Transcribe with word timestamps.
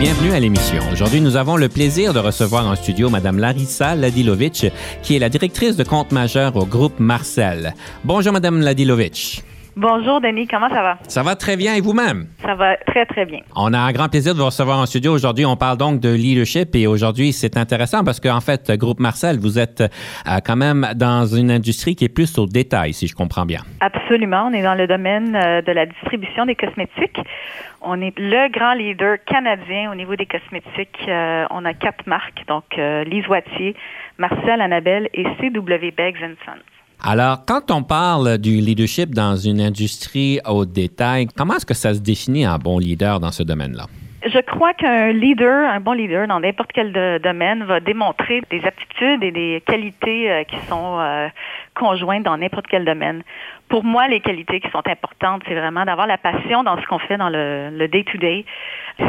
Bienvenue 0.00 0.32
à 0.32 0.40
l'émission. 0.40 0.82
Aujourd'hui, 0.90 1.20
nous 1.20 1.36
avons 1.36 1.58
le 1.58 1.68
plaisir 1.68 2.14
de 2.14 2.20
recevoir 2.20 2.66
en 2.66 2.74
studio 2.74 3.10
Madame 3.10 3.38
Larissa 3.38 3.94
Ladilovic, 3.94 4.64
qui 5.02 5.14
est 5.14 5.18
la 5.18 5.28
directrice 5.28 5.76
de 5.76 5.84
compte 5.84 6.10
majeur 6.10 6.56
au 6.56 6.64
groupe 6.64 6.98
Marcel. 6.98 7.74
Bonjour 8.02 8.32
Madame 8.32 8.62
Ladilovic. 8.62 9.44
Bonjour 9.76 10.20
Denis, 10.20 10.48
comment 10.48 10.68
ça 10.68 10.82
va? 10.82 10.98
Ça 11.06 11.22
va 11.22 11.36
très 11.36 11.56
bien 11.56 11.74
et 11.74 11.80
vous-même? 11.80 12.26
Ça 12.42 12.54
va 12.54 12.76
très 12.76 13.06
très 13.06 13.24
bien. 13.24 13.40
On 13.54 13.72
a 13.72 13.78
un 13.78 13.92
grand 13.92 14.08
plaisir 14.08 14.34
de 14.34 14.40
vous 14.40 14.46
recevoir 14.46 14.78
en 14.78 14.86
studio 14.86 15.12
aujourd'hui. 15.12 15.46
On 15.46 15.56
parle 15.56 15.78
donc 15.78 16.00
de 16.00 16.12
leadership 16.12 16.74
et 16.74 16.86
aujourd'hui 16.88 17.32
c'est 17.32 17.56
intéressant 17.56 18.02
parce 18.02 18.18
qu'en 18.18 18.40
fait, 18.40 18.72
groupe 18.72 18.98
Marcel, 18.98 19.38
vous 19.38 19.58
êtes 19.58 19.80
euh, 19.80 20.38
quand 20.44 20.56
même 20.56 20.88
dans 20.96 21.24
une 21.24 21.50
industrie 21.50 21.94
qui 21.94 22.04
est 22.04 22.14
plus 22.14 22.36
au 22.38 22.46
détail, 22.46 22.92
si 22.92 23.06
je 23.06 23.14
comprends 23.14 23.46
bien. 23.46 23.60
Absolument, 23.80 24.48
on 24.50 24.52
est 24.52 24.62
dans 24.62 24.74
le 24.74 24.86
domaine 24.86 25.36
euh, 25.36 25.62
de 25.62 25.72
la 25.72 25.86
distribution 25.86 26.46
des 26.46 26.56
cosmétiques. 26.56 27.20
On 27.80 28.00
est 28.00 28.18
le 28.18 28.50
grand 28.50 28.74
leader 28.74 29.18
canadien 29.24 29.90
au 29.92 29.94
niveau 29.94 30.16
des 30.16 30.26
cosmétiques. 30.26 31.00
Euh, 31.08 31.46
on 31.50 31.64
a 31.64 31.74
quatre 31.74 32.06
marques, 32.06 32.44
donc 32.48 32.64
Lise 32.76 33.26
Wattier, 33.28 33.74
Marcel, 34.18 34.60
Annabelle 34.60 35.08
et 35.14 35.24
CW 35.38 35.90
Bags 35.96 36.18
Sons. 36.44 36.79
Alors, 37.02 37.46
quand 37.46 37.70
on 37.70 37.82
parle 37.82 38.36
du 38.36 38.60
leadership 38.60 39.14
dans 39.14 39.34
une 39.34 39.60
industrie 39.60 40.38
au 40.46 40.66
détail, 40.66 41.28
comment 41.34 41.54
est-ce 41.54 41.64
que 41.64 41.72
ça 41.72 41.94
se 41.94 42.00
définit 42.00 42.44
un 42.44 42.58
bon 42.58 42.78
leader 42.78 43.20
dans 43.20 43.32
ce 43.32 43.42
domaine-là? 43.42 43.86
Je 44.22 44.38
crois 44.40 44.74
qu'un 44.74 45.12
leader, 45.12 45.66
un 45.66 45.80
bon 45.80 45.92
leader 45.92 46.28
dans 46.28 46.40
n'importe 46.40 46.72
quel 46.74 46.92
domaine 47.22 47.64
va 47.64 47.80
démontrer 47.80 48.42
des 48.50 48.62
aptitudes 48.66 49.24
et 49.24 49.30
des 49.30 49.62
qualités 49.66 50.30
euh, 50.30 50.44
qui 50.44 50.58
sont 50.66 50.98
euh, 51.00 51.28
conjointes 51.74 52.24
dans 52.24 52.36
n'importe 52.36 52.66
quel 52.68 52.84
domaine. 52.84 53.22
Pour 53.70 53.82
moi, 53.82 54.06
les 54.08 54.20
qualités 54.20 54.60
qui 54.60 54.68
sont 54.70 54.86
importantes, 54.86 55.42
c'est 55.48 55.54
vraiment 55.54 55.86
d'avoir 55.86 56.06
la 56.06 56.18
passion 56.18 56.62
dans 56.64 56.78
ce 56.78 56.86
qu'on 56.86 56.98
fait 56.98 57.16
dans 57.16 57.30
le 57.30 57.86
day-to-day. 57.86 58.44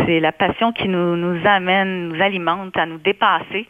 C'est 0.05 0.21
la 0.21 0.31
passion 0.31 0.71
qui 0.71 0.87
nous, 0.87 1.17
nous 1.17 1.45
amène, 1.45 2.07
nous 2.07 2.21
alimente 2.21 2.77
à 2.77 2.85
nous 2.85 2.99
dépasser 2.99 3.67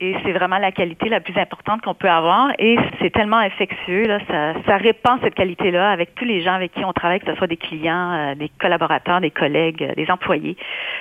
et 0.00 0.14
c'est 0.24 0.32
vraiment 0.32 0.58
la 0.58 0.70
qualité 0.70 1.08
la 1.08 1.20
plus 1.20 1.36
importante 1.36 1.82
qu'on 1.82 1.94
peut 1.94 2.08
avoir. 2.08 2.50
Et 2.58 2.76
c'est 3.00 3.10
tellement 3.10 3.38
infectieux, 3.38 4.04
là, 4.04 4.18
ça, 4.66 4.76
répand 4.76 5.18
cette 5.22 5.34
qualité-là 5.34 5.90
avec 5.90 6.14
tous 6.14 6.24
les 6.24 6.40
gens 6.40 6.54
avec 6.54 6.72
qui 6.72 6.84
on 6.84 6.92
travaille, 6.92 7.20
que 7.20 7.26
ce 7.26 7.34
soit 7.34 7.48
des 7.48 7.56
clients, 7.56 8.12
euh, 8.12 8.34
des 8.36 8.50
collaborateurs, 8.60 9.20
des 9.20 9.32
collègues, 9.32 9.82
euh, 9.82 9.94
des 9.94 10.08
employés. 10.10 10.56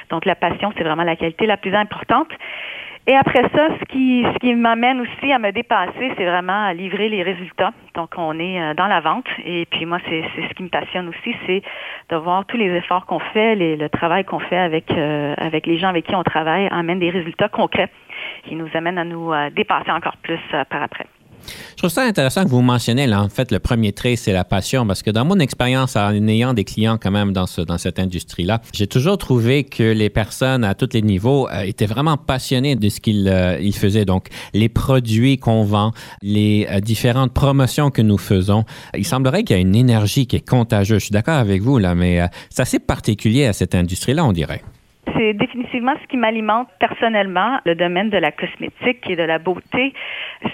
Donc 0.10 0.26
la 0.26 0.36
passion, 0.36 0.74
c'est 0.76 0.84
vraiment 0.84 1.04
la 1.04 1.16
qualité 1.16 1.46
la 1.46 1.58
plus 1.58 1.76
importante. 1.76 2.30
Et 3.10 3.16
après 3.16 3.44
ça, 3.56 3.70
ce 3.80 3.86
qui, 3.86 4.26
ce 4.34 4.40
qui 4.40 4.54
m'amène 4.54 5.00
aussi 5.00 5.32
à 5.32 5.40
me 5.40 5.52
dépasser, 5.52 6.12
c'est 6.18 6.26
vraiment 6.26 6.66
à 6.66 6.74
livrer 6.74 7.08
les 7.08 7.24
résultats. 7.24 7.72
Donc, 7.94 8.10
on 8.18 8.38
est 8.38 8.60
euh, 8.60 8.74
dans 8.74 8.88
la 8.88 9.00
vente. 9.00 9.28
Et 9.46 9.66
puis, 9.70 9.86
moi, 9.86 10.00
c'est 10.10 10.24
ce 10.36 10.54
qui 10.56 10.64
me 10.64 10.70
passionne 10.70 11.08
aussi, 11.08 11.36
c'est 11.46 11.62
de 12.10 12.16
voir 12.18 12.46
tous 12.46 12.58
les 12.58 12.76
efforts 12.76 13.06
qu'on 13.06 13.20
fait, 13.20 13.56
les, 13.56 13.78
le 13.78 13.90
travail 13.90 14.26
qu'on 14.26 14.40
fait 14.40 14.58
avec, 14.58 14.92
avec 14.92 15.68
les 15.68 15.78
gens 15.78 15.88
avec 15.88 16.06
qui 16.08 16.16
on 16.16 16.24
travaille, 16.24 16.68
amène 16.70 17.00
des 17.00 17.10
résultats 17.10 17.48
concrets 17.48 17.90
qui 18.48 18.56
nous 18.56 18.70
amène 18.74 18.98
à 18.98 19.04
nous 19.04 19.32
euh, 19.32 19.50
dépasser 19.56 19.92
encore 19.92 20.18
plus 20.22 20.40
euh, 20.54 20.64
par 20.70 20.84
après. 20.84 21.06
Je 21.72 21.78
trouve 21.78 21.92
ça 21.92 22.02
intéressant 22.02 22.44
que 22.44 22.50
vous 22.50 22.62
mentionnez, 22.62 23.08
là, 23.08 23.22
en 23.22 23.30
fait, 23.30 23.52
le 23.52 23.60
premier 23.60 23.94
trait, 23.94 24.16
c'est 24.18 24.34
la 24.34 24.44
passion, 24.44 24.86
parce 24.86 25.02
que 25.02 25.12
dans 25.12 25.24
mon 25.24 25.40
expérience, 25.40 25.96
en 25.96 26.12
ayant 26.28 26.54
des 26.54 26.66
clients 26.66 26.98
quand 27.02 27.12
même 27.12 27.32
dans, 27.32 27.46
ce, 27.46 27.62
dans 27.62 27.78
cette 27.78 28.00
industrie-là, 28.00 28.60
j'ai 28.74 28.88
toujours 28.88 29.18
trouvé 29.18 29.64
que 29.64 29.84
les 29.84 30.10
personnes 30.10 30.66
à 30.66 30.74
tous 30.74 30.90
les 30.94 31.02
niveaux 31.02 31.48
euh, 31.48 31.62
étaient 31.62 31.86
vraiment 31.86 32.18
passionnées 32.18 32.76
de 32.76 32.90
ce 32.90 33.00
qu'ils 33.00 33.32
ils 33.62 33.76
faisaient. 33.76 34.04
Donc, 34.04 34.28
les 34.54 34.68
produits 34.68 35.38
qu'on 35.38 35.64
vend, 35.64 35.92
les 36.22 36.68
différentes 36.82 37.34
promotions 37.34 37.92
que 37.92 38.02
nous 38.02 38.18
faisons, 38.18 38.66
il 38.96 39.06
semblerait 39.06 39.44
qu'il 39.44 39.56
y 39.56 39.60
a 39.60 39.62
une 39.62 39.76
énergie 39.76 40.28
qui 40.28 40.36
est 40.36 40.48
contagieuse. 40.50 41.00
Je 41.00 41.06
suis 41.06 41.14
d'accord 41.14 41.38
avec 41.38 41.62
vous, 41.62 41.78
là, 41.78 41.96
mais 41.96 42.28
c'est 42.50 42.64
assez 42.64 42.80
particulier 42.80 43.46
à 43.46 43.54
cette 43.54 43.76
industrie-là, 43.76 44.26
on 44.26 44.34
dirait 44.34 44.64
c'est 45.16 45.34
définitivement 45.34 45.94
ce 46.02 46.08
qui 46.08 46.18
m'alimente 46.18 46.68
personnellement, 46.80 47.60
le 47.66 47.76
domaine 47.76 48.10
de 48.10 48.18
la 48.18 48.32
cosmétique 48.32 49.10
et 49.10 49.16
de 49.16 49.24
la 49.24 49.40
beauté. 49.40 49.94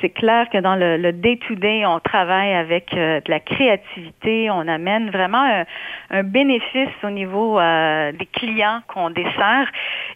C'est 0.02 0.10
clair 0.10 0.50
que 0.50 0.58
dans 0.58 0.76
le 0.76 1.12
day-to-day, 1.12 1.86
on 1.86 2.00
travaille 2.00 2.54
avec 2.54 2.94
euh, 2.94 3.20
de 3.22 3.32
la 3.32 3.40
créativité, 3.40 4.50
on 4.50 4.68
amène 4.68 5.10
vraiment 5.10 5.66
un, 6.10 6.24
bénéfice 6.24 6.90
au 7.04 7.10
niveau 7.10 7.60
euh, 7.60 8.12
des 8.12 8.26
clients 8.26 8.82
qu'on 8.88 9.10
dessert 9.10 9.68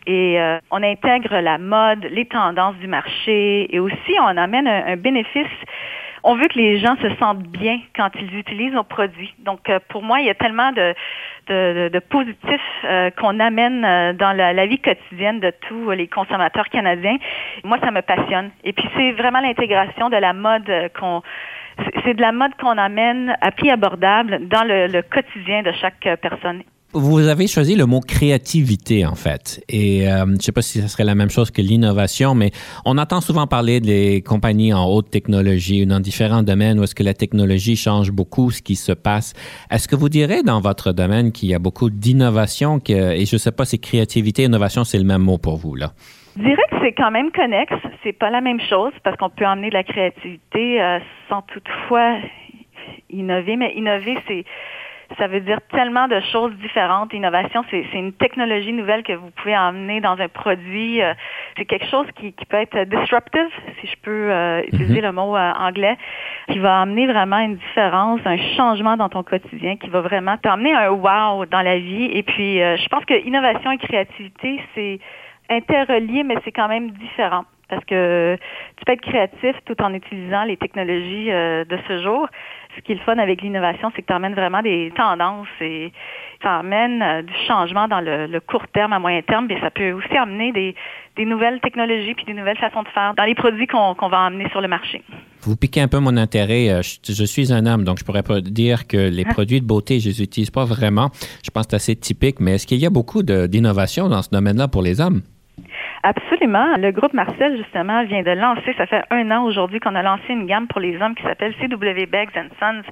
et 0.05 0.39
euh, 0.39 0.59
on 0.71 0.83
intègre 0.83 1.39
la 1.39 1.57
mode, 1.57 2.05
les 2.11 2.25
tendances 2.25 2.75
du 2.77 2.87
marché 2.87 3.73
et 3.73 3.79
aussi 3.79 4.13
on 4.21 4.37
amène 4.37 4.67
un 4.67 4.95
bénéfice 4.95 5.47
on 6.23 6.35
veut 6.35 6.47
que 6.47 6.57
les 6.57 6.79
gens 6.79 6.97
se 7.01 7.15
sentent 7.15 7.47
bien 7.47 7.79
quand 7.95 8.09
ils 8.19 8.37
utilisent 8.37 8.73
nos 8.73 8.83
produits. 8.83 9.33
Donc, 9.39 9.71
pour 9.87 10.03
moi, 10.03 10.19
il 10.19 10.25
y 10.25 10.29
a 10.29 10.35
tellement 10.35 10.73
de, 10.73 10.93
de, 11.47 11.99
positifs 11.99 12.61
euh, 12.85 13.09
qu'on 13.11 13.39
amène 13.39 13.83
euh, 13.85 14.13
dans 14.13 14.35
la, 14.35 14.65
vie 14.65 14.79
quotidienne 14.79 15.39
de 15.39 15.51
tous 15.67 15.91
les 15.91 16.07
consommateurs 16.07 16.69
canadiens. 16.69 17.17
Moi, 17.63 17.77
ça 17.81 17.91
me 17.91 18.01
passionne. 18.01 18.51
Et 18.63 18.73
puis, 18.73 18.87
c'est 18.95 19.11
vraiment 19.11 19.39
l'intégration 19.39 20.09
de 20.09 20.17
la 20.17 20.33
mode 20.33 20.71
qu'on 20.99 21.21
c'est 22.03 22.15
de 22.15 22.21
la 22.21 22.31
mode 22.31 22.55
qu'on 22.59 22.75
amène 22.75 23.37
à 23.39 23.51
prix 23.51 23.69
abordable 23.69 24.47
dans 24.47 24.63
le 24.67 25.01
quotidien 25.03 25.61
de 25.61 25.71
chaque 25.73 26.09
personne. 26.21 26.63
Vous 26.93 27.19
avez 27.27 27.47
choisi 27.47 27.75
le 27.75 27.85
mot 27.85 27.99
créativité, 27.99 29.05
en 29.05 29.15
fait. 29.15 29.63
Et 29.67 30.09
euh, 30.09 30.25
je 30.25 30.31
ne 30.31 30.39
sais 30.39 30.53
pas 30.53 30.61
si 30.61 30.81
ce 30.81 30.87
serait 30.87 31.03
la 31.03 31.15
même 31.15 31.29
chose 31.29 31.51
que 31.51 31.61
l'innovation, 31.61 32.33
mais 32.33 32.51
on 32.85 32.97
entend 32.97 33.19
souvent 33.19 33.45
parler 33.45 33.81
des 33.81 34.21
compagnies 34.21 34.73
en 34.73 34.85
haute 34.85 35.11
technologie 35.11 35.83
ou 35.83 35.85
dans 35.85 35.99
différents 35.99 36.43
domaines 36.43 36.79
où 36.79 36.83
est-ce 36.83 36.95
que 36.95 37.03
la 37.03 37.13
technologie 37.13 37.75
change 37.75 38.11
beaucoup 38.11 38.51
ce 38.51 38.61
qui 38.61 38.75
se 38.75 38.93
passe. 38.93 39.33
Est-ce 39.69 39.87
que 39.89 39.97
vous 39.97 40.07
direz 40.07 40.43
dans 40.43 40.61
votre 40.61 40.93
domaine 40.93 41.33
qu'il 41.33 41.49
y 41.49 41.53
a 41.53 41.59
beaucoup 41.59 41.89
d'innovation 41.89 42.79
et 42.87 43.25
je 43.25 43.35
ne 43.35 43.39
sais 43.39 43.51
pas 43.51 43.65
si 43.65 43.79
créativité 43.79 44.43
innovation, 44.43 44.85
c'est 44.85 44.97
le 44.97 45.03
même 45.03 45.21
mot 45.21 45.37
pour 45.37 45.57
vous, 45.57 45.75
là? 45.75 45.91
Je 46.37 46.43
dirais 46.43 46.63
que 46.69 46.77
c'est 46.81 46.93
quand 46.93 47.11
même 47.11 47.31
connexe. 47.31 47.73
C'est 48.03 48.13
pas 48.13 48.29
la 48.29 48.41
même 48.41 48.61
chose 48.61 48.93
parce 49.03 49.17
qu'on 49.17 49.29
peut 49.29 49.45
emmener 49.45 49.69
de 49.69 49.73
la 49.73 49.83
créativité 49.83 50.81
euh, 50.81 50.99
sans 51.27 51.41
toutefois 51.41 52.17
innover, 53.09 53.57
mais 53.57 53.73
innover, 53.75 54.17
c'est 54.27 54.45
ça 55.17 55.27
veut 55.27 55.39
dire 55.39 55.59
tellement 55.71 56.07
de 56.07 56.19
choses 56.31 56.53
différentes. 56.57 57.13
Innovation, 57.13 57.63
c'est 57.69 57.85
une 57.93 58.13
technologie 58.13 58.73
nouvelle 58.73 59.03
que 59.03 59.13
vous 59.13 59.31
pouvez 59.31 59.57
emmener 59.57 60.01
dans 60.01 60.19
un 60.19 60.27
produit. 60.27 61.01
Euh, 61.01 61.13
c'est 61.57 61.65
quelque 61.65 61.87
chose 61.87 62.05
qui, 62.15 62.33
peut 62.49 62.57
être 62.57 62.83
disruptive, 62.83 63.47
si 63.81 63.87
je 63.87 63.95
peux 64.01 64.31
euh, 64.31 64.61
utiliser 64.63 65.01
mhm. 65.01 65.07
le 65.07 65.11
mot 65.11 65.35
euh, 65.35 65.51
anglais, 65.59 65.97
qui 66.49 66.59
va 66.59 66.81
amener 66.81 67.07
vraiment 67.07 67.39
une 67.39 67.55
différence, 67.55 68.21
un 68.25 68.37
changement 68.55 68.97
dans 68.97 69.09
ton 69.09 69.23
quotidien, 69.23 69.77
qui 69.77 69.89
va 69.89 70.01
vraiment 70.01 70.37
t'emmener 70.37 70.73
un 70.73 70.89
wow 70.89 71.45
dans 71.45 71.61
la 71.61 71.77
vie. 71.77 72.09
Et 72.13 72.23
puis, 72.23 72.57
je 72.59 72.87
pense 72.89 73.05
que 73.05 73.25
innovation 73.25 73.71
et 73.71 73.77
créativité, 73.77 74.61
c'est 74.75 74.99
interrelié, 75.49 76.23
mais 76.23 76.35
c'est 76.43 76.51
quand 76.51 76.67
même 76.67 76.91
différent 76.91 77.45
parce 77.69 77.83
que 77.83 78.37
tu 78.77 78.85
peux 78.85 78.93
être 78.93 79.01
créatif 79.01 79.55
tout 79.65 79.81
en 79.81 79.93
utilisant 79.93 80.45
les 80.45 80.55
technologies 80.55 81.27
de 81.27 81.77
ce 81.87 82.01
jour 82.01 82.27
ce 82.77 82.81
qui 82.81 82.91
est 82.91 82.95
le 82.95 83.01
fun 83.01 83.17
avec 83.17 83.41
l'innovation, 83.41 83.91
c'est 83.95 84.01
que 84.01 84.07
tu 84.07 84.13
emmènes 84.13 84.35
vraiment 84.35 84.61
des 84.61 84.91
tendances 84.95 85.47
et 85.61 85.91
tu 86.39 86.47
emmènes 86.47 87.01
euh, 87.01 87.21
du 87.23 87.33
changement 87.47 87.87
dans 87.87 87.99
le, 87.99 88.39
court 88.39 88.67
terme, 88.73 88.93
à 88.93 88.99
moyen 88.99 89.21
terme, 89.23 89.47
mais 89.49 89.59
ça 89.59 89.71
peut 89.71 89.91
aussi 89.91 90.15
amener 90.15 90.51
des, 90.51 90.75
nouvelles 91.25 91.59
technologies 91.61 92.13
puis 92.13 92.25
des 92.25 92.33
nouvelles 92.33 92.57
façons 92.57 92.83
de 92.83 92.87
faire 92.89 93.13
dans 93.15 93.23
les 93.23 93.33
produits 93.33 93.65
qu'on 93.65 93.93
va 93.93 94.19
emmener 94.19 94.47
sur 94.49 94.61
le 94.61 94.67
marché. 94.67 95.03
Vous 95.41 95.55
piquez 95.55 95.81
un 95.81 95.87
peu 95.87 95.99
mon 95.99 96.15
intérêt. 96.15 96.69
Euh, 96.69 96.81
je, 96.81 97.25
suis 97.25 97.51
un 97.51 97.65
homme, 97.65 97.83
donc 97.83 97.97
je 97.99 98.05
pourrais 98.05 98.23
pas 98.23 98.41
dire 98.41 98.87
que 98.87 99.09
les 99.09 99.25
ah. 99.27 99.33
produits 99.33 99.59
de 99.59 99.65
beauté, 99.65 99.99
je 99.99 100.09
les 100.09 100.21
utilise 100.21 100.51
pas 100.51 100.65
vraiment. 100.65 101.09
Je 101.43 101.49
pense 101.49 101.65
que 101.65 101.71
c'est 101.71 101.75
assez 101.75 101.95
typique, 101.95 102.39
mais 102.39 102.55
est-ce 102.55 102.67
qu'il 102.67 102.79
y 102.79 102.85
a 102.85 102.91
beaucoup 102.91 103.23
d'innovation 103.23 104.07
dans 104.07 104.21
ce 104.21 104.29
domaine-là 104.29 104.67
pour 104.67 104.83
les 104.83 105.01
hommes? 105.01 105.21
Absolument. 106.03 106.77
Le 106.77 106.91
groupe 106.91 107.13
Marcel, 107.13 107.57
justement, 107.57 108.03
vient 108.05 108.21
de 108.21 108.31
lancer, 108.31 108.73
ça 108.77 108.85
fait 108.85 109.03
un 109.09 109.29
an 109.31 109.43
aujourd'hui 109.43 109.79
qu'on 109.79 109.95
a 109.95 110.03
lancé 110.03 110.23
une 110.29 110.45
gamme 110.45 110.67
pour 110.67 110.79
les 110.79 111.01
hommes 111.01 111.15
qui 111.15 111.23
s'appelle 111.23 111.53
CW 111.55 112.05
Bags 112.09 112.29
Sons. 112.59 112.83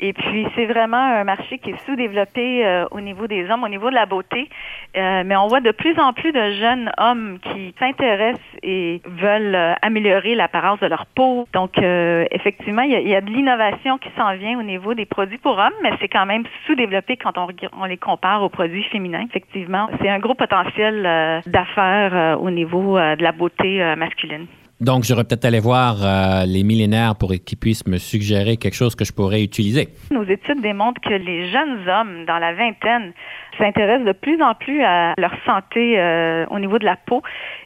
Et 0.00 0.12
puis, 0.12 0.46
c'est 0.54 0.66
vraiment 0.66 0.96
un 0.96 1.24
marché 1.24 1.58
qui 1.58 1.70
est 1.70 1.86
sous-développé 1.86 2.66
euh, 2.66 2.86
au 2.90 3.00
niveau 3.00 3.26
des 3.26 3.48
hommes, 3.50 3.64
au 3.64 3.68
niveau 3.68 3.90
de 3.90 3.94
la 3.94 4.06
beauté. 4.06 4.48
Euh, 4.96 5.22
mais 5.24 5.36
on 5.36 5.46
voit 5.46 5.60
de 5.60 5.70
plus 5.70 5.98
en 5.98 6.12
plus 6.12 6.32
de 6.32 6.50
jeunes 6.52 6.90
hommes 6.98 7.38
qui 7.40 7.74
s'intéressent 7.78 8.40
et 8.62 9.00
veulent 9.06 9.54
euh, 9.54 9.74
améliorer 9.82 10.34
l'apparence 10.34 10.80
de 10.80 10.86
leur 10.86 11.06
peau. 11.06 11.46
Donc, 11.52 11.78
effectivement, 11.78 12.82
il 12.82 13.08
y, 13.08 13.14
a, 13.14 13.20
de 13.20 13.30
l'innovation 13.30 13.98
qui 13.98 14.08
s'en 14.16 14.34
vient 14.34 14.58
au 14.58 14.62
niveau 14.62 14.94
des 14.94 15.06
produits 15.06 15.38
pour 15.38 15.58
hommes, 15.58 15.72
mais 15.82 15.92
c'est 16.00 16.08
quand 16.08 16.26
même 16.26 16.44
sous-développé 16.66 17.16
quand 17.16 17.38
on, 17.38 17.84
les 17.84 17.96
compare 17.96 18.42
aux 18.42 18.48
produits 18.48 18.84
féminins. 18.84 19.24
Effectivement, 19.28 19.88
c'est 20.00 20.08
un 20.08 20.18
gros 20.18 20.34
potentiel 20.34 21.42
d'affaires 21.46 22.38
au 22.40 22.50
niveau 22.50 22.98
de 22.98 23.22
la 23.22 23.32
beauté 23.32 23.94
masculine. 23.96 24.46
Donc, 24.82 25.04
j'aurais 25.04 25.22
peut-être 25.22 25.44
allé 25.44 25.60
voir 25.60 25.98
euh, 26.02 26.44
les 26.44 26.64
millénaires 26.64 27.14
pour 27.14 27.32
qu'ils 27.46 27.56
puissent 27.56 27.86
me 27.86 27.98
suggérer 27.98 28.56
quelque 28.56 28.74
chose 28.74 28.96
que 28.96 29.04
je 29.04 29.12
pourrais 29.12 29.44
utiliser. 29.44 29.88
Nos 30.10 30.24
études 30.24 30.60
démontrent 30.60 31.00
que 31.00 31.14
les 31.14 31.48
jeunes 31.52 31.88
hommes 31.88 32.24
dans 32.26 32.38
la 32.38 32.52
vingtaine 32.52 33.12
s'intéressent 33.58 34.04
de 34.04 34.12
plus 34.12 34.42
en 34.42 34.54
plus 34.54 34.82
à 34.82 35.14
leur 35.18 35.34
santé 35.46 36.00
euh, 36.00 36.46
au 36.50 36.58
niveau 36.58 36.80
de 36.80 36.84
la 36.84 36.96
peau 36.96 37.22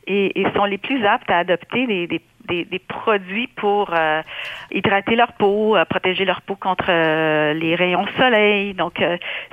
et, 0.07 0.45
sont 0.55 0.67
les 0.67 0.77
plus 0.77 1.07
aptes 1.07 1.31
à 1.31 1.39
adopter 1.39 1.87
des, 1.87 2.21
des, 2.49 2.79
produits 2.87 3.47
pour 3.47 3.95
euh, 3.95 4.21
hydrater 4.71 5.17
leur 5.17 5.33
peau, 5.33 5.75
protéger 5.89 6.27
leur 6.27 6.43
peau 6.43 6.55
contre 6.55 6.89
les 7.55 7.75
rayons 7.77 8.05
soleil. 8.19 8.75
Donc, 8.75 9.03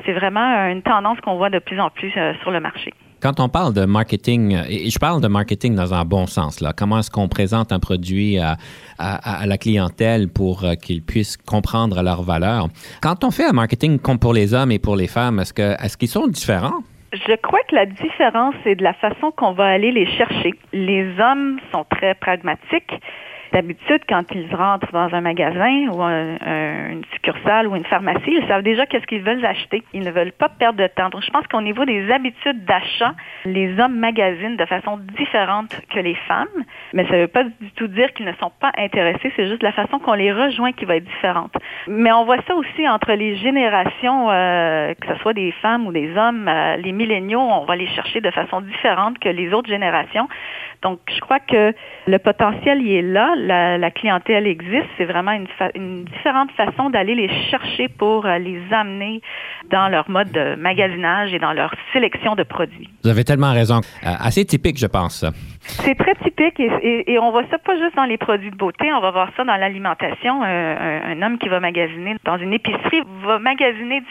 c'est 0.06 0.14
vraiment 0.14 0.68
une 0.68 0.82
tendance 0.82 1.22
qu'on 1.22 1.38
voit 1.38 1.50
de 1.50 1.60
plus 1.60 1.80
en 1.80 1.90
plus 1.90 2.12
sur 2.42 2.52
le 2.52 2.60
marché. 2.60 2.94
Quand 3.24 3.40
on 3.40 3.48
parle 3.48 3.74
de 3.74 3.86
marketing, 3.86 4.52
et 4.68 4.90
je 4.90 5.00
parle 5.00 5.22
de 5.22 5.30
marketing 5.30 5.76
dans 5.76 5.94
un 5.94 6.04
bon 6.04 6.28
sens, 6.28 6.60
là, 6.60 6.74
comment 6.76 7.00
est-ce 7.00 7.10
qu'on 7.10 7.30
présente 7.30 7.72
un 7.72 7.80
produit 7.80 8.38
à, 8.38 8.58
la 9.46 9.58
clientèle 9.58 10.28
pour 10.28 10.66
euh, 10.66 10.74
qu'ils 10.76 11.02
puissent 11.02 11.38
comprendre 11.38 12.04
leur 12.04 12.22
valeur? 12.22 12.68
Quand 13.02 13.24
on 13.24 13.32
fait 13.32 13.46
un 13.46 13.54
marketing 13.54 13.98
pour 13.98 14.34
les 14.34 14.54
hommes 14.54 14.74
et 14.74 14.80
pour 14.80 14.98
les 14.98 15.08
femmes, 15.08 15.40
est-ce 15.40 15.98
qu'ils 15.98 16.10
sont 16.10 16.28
différents? 16.28 16.84
Je 17.14 17.36
crois 17.38 17.62
que 17.70 17.76
la 17.76 17.86
différence, 17.86 18.56
c'est 18.66 18.76
de 18.76 18.84
la 18.84 18.94
façon 18.94 19.32
qu'on 19.32 19.54
va 19.54 19.68
aller 19.68 19.94
les 19.94 20.08
chercher. 20.18 20.52
Les 20.74 21.06
hommes 21.18 21.62
sont 21.72 21.86
très 21.90 22.16
pragmatiques. 22.16 22.92
D'habitude, 23.54 24.02
quand 24.10 24.24
ils 24.34 24.54
rentrent 24.56 24.92
dans 24.92 25.14
un 25.14 25.22
magasin 25.22 25.88
ou 25.92 26.02
une 26.02 27.04
succursale 27.14 27.68
ou 27.68 27.76
une 27.76 27.86
pharmacie, 27.86 28.22
ils 28.42 28.48
savent 28.48 28.64
déjà 28.64 28.88
qu'est-ce 28.88 29.06
qu'ils 29.06 29.22
veulent 29.22 29.46
acheter. 29.46 29.84
Ils 29.94 30.04
ne 30.04 30.10
veulent 30.10 30.32
pas 30.32 30.50
perdre 30.50 30.80
de 30.80 30.88
temps. 30.88 31.10
Donc, 31.10 31.22
je 31.22 31.30
pense 31.30 31.46
qu'au 31.48 31.62
niveau 31.62 31.86
des 31.86 32.12
habitudes 32.12 32.66
d'achat, 32.66 33.14
les 33.46 33.80
hommes 33.80 33.96
magasinent 33.98 34.58
de 34.58 34.66
façon 34.66 34.98
différente 35.18 35.80
que 35.94 36.00
les 36.00 36.16
femmes, 36.28 36.48
mais 36.94 37.06
ça 37.06 37.14
ne 37.14 37.22
veut 37.22 37.28
pas 37.28 37.44
du 37.44 37.72
tout 37.76 37.88
dire 37.88 38.12
qu'ils 38.14 38.26
ne 38.26 38.34
sont 38.34 38.52
pas 38.60 38.72
intéressés. 38.78 39.32
C'est 39.36 39.48
juste 39.48 39.62
la 39.62 39.72
façon 39.72 40.00
qu'on 40.00 40.14
les 40.14 40.32
rejoint 40.32 40.72
qui 40.72 40.86
va 40.86 40.96
être 40.96 41.06
différente. 41.06 41.54
Mais 41.88 42.12
on 42.12 42.26
voit 42.26 42.42
ça 42.48 42.56
aussi 42.56 42.88
entre 42.88 43.14
les 43.14 43.36
générations, 43.38 44.32
euh, 44.32 44.94
que 45.00 45.08
ce 45.08 45.16
soit 45.22 45.34
des 45.34 45.52
femmes 45.62 45.86
ou 45.86 45.92
des 45.92 46.16
hommes. 46.18 46.48
Euh, 46.48 46.78
les 46.78 46.92
milléniaux, 46.92 47.40
on 47.40 47.66
va 47.66 47.76
les 47.76 47.88
chercher 47.88 48.20
de 48.20 48.32
façon 48.32 48.62
différente 48.62 49.20
que 49.20 49.30
les 49.30 49.54
autres 49.54 49.70
générations. 49.70 50.28
Donc, 50.84 51.00
je 51.08 51.20
crois 51.22 51.40
que 51.40 51.74
le 52.08 52.20
potentiel 52.20 52.82
y 52.82 52.96
est 52.96 53.02
là, 53.02 53.36
la, 53.78 53.92
clientèle 53.92 54.48
existe. 54.48 54.88
C'est 54.98 55.06
vraiment 55.06 55.32
une, 55.32 55.48
une, 55.76 56.04
différente 56.04 56.52
façon 56.52 56.90
d'aller 56.90 57.16
les 57.16 57.30
chercher 57.50 57.88
pour 57.88 58.26
euh, 58.26 58.38
les 58.38 58.60
amener 58.72 59.22
dans 59.72 59.88
leur 59.88 60.10
mode 60.10 60.32
de 60.32 60.56
magasinage 60.56 61.34
et 61.34 61.40
dans 61.40 61.54
leur 61.54 61.74
sélection 61.94 62.36
de 62.36 62.44
produits. 62.44 62.90
Vous 63.04 63.10
avez 63.10 63.24
tellement 63.24 63.54
raison. 63.54 63.78
Euh, 63.78 64.10
assez 64.20 64.44
typique, 64.46 64.78
je 64.78 64.88
pense. 64.88 65.26
C'est 65.62 65.96
très 65.96 66.16
typique 66.16 66.33
et, 66.60 67.20
on 67.20 67.32
voit 67.32 67.44
ça 67.50 67.58
pas 67.58 67.78
juste 67.78 67.96
dans 67.96 68.06
les 68.06 68.18
produits 68.18 68.52
de 68.52 68.56
beauté, 68.56 68.92
on 68.94 69.00
va 69.00 69.12
voir 69.12 69.30
ça 69.38 69.44
dans 69.44 69.56
l'alimentation. 69.56 70.44
Un, 70.44 71.22
homme 71.22 71.38
qui 71.38 71.48
va 71.48 71.60
magasiner 71.60 72.16
dans 72.26 72.38
une 72.38 72.54
épicerie 72.54 73.02
va 73.24 73.40
magasiner 73.40 74.02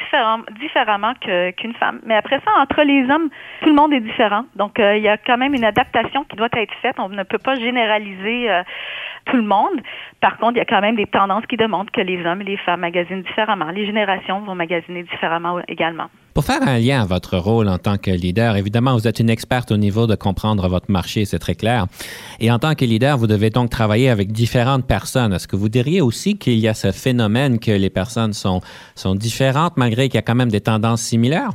différemment 0.60 1.12
qu'une 1.56 1.74
femme. 1.74 2.00
Mais 2.06 2.14
après 2.14 2.40
ça, 2.44 2.50
entre 2.60 2.82
les 2.82 3.10
hommes, 3.10 3.28
tout 3.62 3.68
le 3.68 3.74
monde 3.74 3.92
est 3.92 4.00
différent. 4.00 4.44
Donc, 4.56 4.78
euh, 4.78 4.96
il 4.96 5.02
y 5.02 5.08
a 5.08 5.16
quand 5.16 5.36
même 5.36 5.54
une 5.54 5.64
adaptation 5.64 6.24
qui 6.24 6.36
doit 6.36 6.48
être 6.52 6.74
faite. 6.80 6.96
On 6.98 7.08
ne 7.08 7.22
peut 7.22 7.38
pas 7.38 7.56
généraliser 7.56 8.50
euh, 8.50 8.62
tout 9.26 9.36
le 9.36 9.42
monde. 9.42 9.80
Par 10.20 10.38
contre, 10.38 10.52
il 10.54 10.58
y 10.58 10.60
a 10.60 10.64
quand 10.64 10.80
même 10.80 10.96
des 10.96 11.06
tendances 11.06 11.44
qui 11.46 11.56
démontrent 11.56 11.92
que 11.92 12.00
les 12.00 12.24
hommes 12.24 12.42
et 12.42 12.44
les 12.44 12.56
femmes 12.56 12.80
magasinent 12.80 13.22
différemment. 13.22 13.70
Les 13.70 13.86
générations 13.86 14.40
vont 14.40 14.54
magasiner 14.54 15.02
différemment 15.02 15.60
également. 15.68 16.08
Pour 16.34 16.44
faire 16.44 16.62
un 16.62 16.78
lien 16.78 17.02
à 17.02 17.04
votre 17.04 17.36
rôle 17.36 17.68
en 17.68 17.76
tant 17.76 17.98
que 17.98 18.10
leader, 18.10 18.56
évidemment, 18.56 18.94
vous 18.94 19.06
êtes 19.06 19.20
une 19.20 19.28
experte 19.28 19.70
au 19.70 19.76
niveau 19.76 20.06
de 20.06 20.14
comprendre 20.14 20.66
votre 20.68 20.90
marché, 20.90 21.26
c'est 21.26 21.38
très 21.38 21.54
clair. 21.54 21.86
Et 22.40 22.50
en 22.50 22.58
tant 22.58 22.74
que 22.74 22.86
leader, 22.86 23.18
vous 23.18 23.26
devez 23.26 23.50
donc 23.50 23.68
travailler 23.68 24.08
avec 24.08 24.32
différentes 24.32 24.86
personnes. 24.86 25.34
Est-ce 25.34 25.46
que 25.46 25.56
vous 25.56 25.68
diriez 25.68 26.00
aussi 26.00 26.38
qu'il 26.38 26.58
y 26.58 26.68
a 26.68 26.74
ce 26.74 26.90
phénomène 26.90 27.58
que 27.58 27.70
les 27.70 27.90
personnes 27.90 28.32
sont, 28.32 28.62
sont 28.94 29.14
différentes 29.14 29.76
malgré 29.76 30.08
qu'il 30.08 30.14
y 30.14 30.18
a 30.18 30.22
quand 30.22 30.34
même 30.34 30.50
des 30.50 30.62
tendances 30.62 31.02
similaires? 31.02 31.50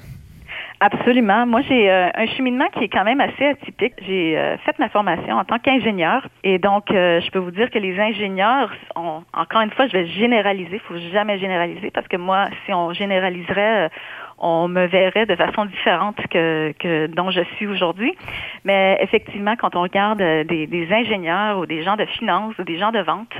Absolument. 0.79 1.47
Moi, 1.47 1.61
j'ai 1.61 1.89
euh, 1.89 2.09
un 2.13 2.27
cheminement 2.27 2.67
qui 2.69 2.83
est 2.83 2.89
quand 2.89 3.03
même 3.03 3.19
assez 3.19 3.45
atypique. 3.45 3.93
J'ai 4.05 4.37
euh, 4.37 4.57
fait 4.59 4.77
ma 4.77 4.89
formation 4.89 5.35
en 5.35 5.43
tant 5.43 5.57
qu'ingénieur 5.57 6.27
et 6.43 6.59
donc 6.59 6.91
euh, 6.91 7.19
je 7.19 7.31
peux 7.31 7.39
vous 7.39 7.49
dire 7.49 7.71
que 7.71 7.79
les 7.79 7.99
ingénieurs, 7.99 8.71
ont, 8.95 9.23
encore 9.33 9.61
une 9.61 9.71
fois, 9.71 9.87
je 9.87 9.93
vais 9.93 10.05
généraliser. 10.05 10.75
Il 10.75 10.79
faut 10.81 10.97
jamais 11.11 11.39
généraliser 11.39 11.89
parce 11.89 12.07
que 12.07 12.17
moi, 12.17 12.49
si 12.65 12.73
on 12.73 12.93
généraliserait, 12.93 13.89
on 14.37 14.67
me 14.67 14.85
verrait 14.85 15.25
de 15.25 15.35
façon 15.35 15.65
différente 15.65 16.17
que, 16.29 16.71
que 16.77 17.07
dont 17.07 17.31
je 17.31 17.41
suis 17.55 17.65
aujourd'hui. 17.65 18.15
Mais 18.63 18.99
effectivement, 19.01 19.55
quand 19.55 19.75
on 19.75 19.81
regarde 19.81 20.19
des, 20.19 20.67
des, 20.67 20.93
ingénieurs 20.93 21.57
ou 21.57 21.65
des 21.65 21.81
gens 21.81 21.95
de 21.95 22.05
finance 22.05 22.53
ou 22.59 22.63
des 22.63 22.77
gens 22.77 22.91
de 22.91 22.99
vente, 22.99 23.33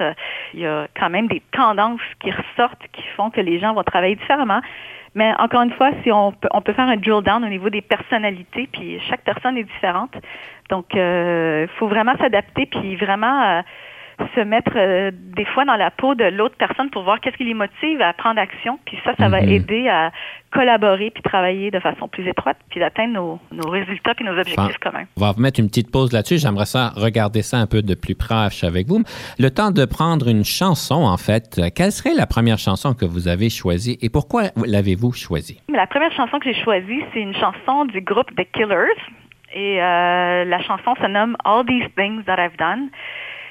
il 0.55 0.61
y 0.61 0.65
a 0.65 0.87
quand 0.99 1.11
même 1.11 1.27
des 1.27 1.43
tendances 1.51 2.01
qui 2.19 2.31
ressortent 2.31 2.81
qui 2.93 3.03
font 3.15 3.29
que 3.29 3.41
les 3.41 3.59
gens 3.59 3.75
vont 3.75 3.83
travailler 3.83 4.15
différemment. 4.15 4.61
Mais 5.17 5.33
encore 5.39 5.63
une 5.63 5.71
fois, 5.71 5.89
si 6.03 6.11
on 6.11 6.31
peut, 6.31 6.47
on 6.51 6.61
peut 6.61 6.73
faire 6.73 6.87
un 6.87 6.95
drill 6.95 7.23
down 7.23 7.43
au 7.43 7.47
niveau 7.47 7.71
des 7.71 7.81
personnalités, 7.81 8.69
puis 8.71 8.99
chaque 9.09 9.21
personne 9.21 9.57
est 9.57 9.63
différente. 9.63 10.13
Donc, 10.69 10.85
il 10.93 10.99
euh, 10.99 11.67
faut 11.79 11.87
vraiment 11.87 12.15
s'adapter, 12.19 12.67
puis 12.67 12.95
vraiment 12.97 13.41
euh, 13.41 13.61
se 14.35 14.41
mettre 14.41 14.71
euh, 14.75 15.11
des 15.13 15.45
fois 15.45 15.65
dans 15.65 15.75
la 15.75 15.91
peau 15.91 16.15
de 16.15 16.23
l'autre 16.25 16.55
personne 16.57 16.89
pour 16.89 17.03
voir 17.03 17.19
qu'est-ce 17.19 17.37
qui 17.37 17.43
les 17.43 17.53
motive 17.53 18.01
à 18.01 18.13
prendre 18.13 18.39
action. 18.39 18.79
Puis 18.85 18.97
ça, 19.03 19.13
ça 19.17 19.29
va 19.29 19.41
mhm. 19.41 19.49
aider 19.49 19.89
à 19.89 20.11
collaborer 20.51 21.11
puis 21.11 21.21
travailler 21.21 21.71
de 21.71 21.79
façon 21.79 22.07
plus 22.07 22.27
étroite 22.27 22.57
puis 22.69 22.79
d'atteindre 22.79 23.13
nos, 23.13 23.39
nos, 23.51 23.69
résultats 23.69 24.15
puis 24.15 24.25
nos 24.25 24.37
objectifs 24.37 24.77
communs. 24.79 25.05
On 25.17 25.21
va 25.21 25.33
mettre 25.37 25.59
une 25.59 25.67
petite 25.67 25.91
pause 25.91 26.13
là-dessus. 26.13 26.37
J'aimerais 26.39 26.65
ça 26.65 26.91
regarder 26.95 27.41
ça 27.41 27.57
un 27.57 27.67
peu 27.67 27.81
de 27.81 27.93
plus 27.93 28.15
proche 28.15 28.63
avec 28.63 28.87
vous. 28.87 29.03
Le 29.37 29.49
temps 29.49 29.71
de 29.71 29.85
prendre 29.85 30.27
une 30.27 30.45
chanson, 30.45 31.03
en 31.03 31.17
fait. 31.17 31.61
Quelle 31.75 31.91
serait 31.91 32.15
la 32.15 32.25
première 32.25 32.57
chanson 32.57 32.93
que 32.93 33.05
vous 33.05 33.27
avez 33.27 33.49
choisie 33.49 33.97
et 34.01 34.09
pourquoi 34.09 34.43
l'avez-vous 34.65 35.11
choisie? 35.11 35.61
La 35.69 35.85
première 35.85 36.11
chanson 36.13 36.39
que 36.39 36.51
j'ai 36.51 36.63
choisie, 36.63 37.03
c'est 37.13 37.21
une 37.21 37.35
chanson 37.35 37.85
du 37.85 38.01
groupe 38.01 38.33
The 38.35 38.47
Killers. 38.51 38.99
Et 39.53 39.81
euh, 39.81 40.43
la 40.45 40.61
chanson 40.61 40.95
se 41.01 41.07
nomme 41.07 41.37
All 41.45 41.65
These 41.65 41.89
Things 41.95 42.23
That 42.25 42.37
I've 42.37 42.57
Done. 42.57 42.89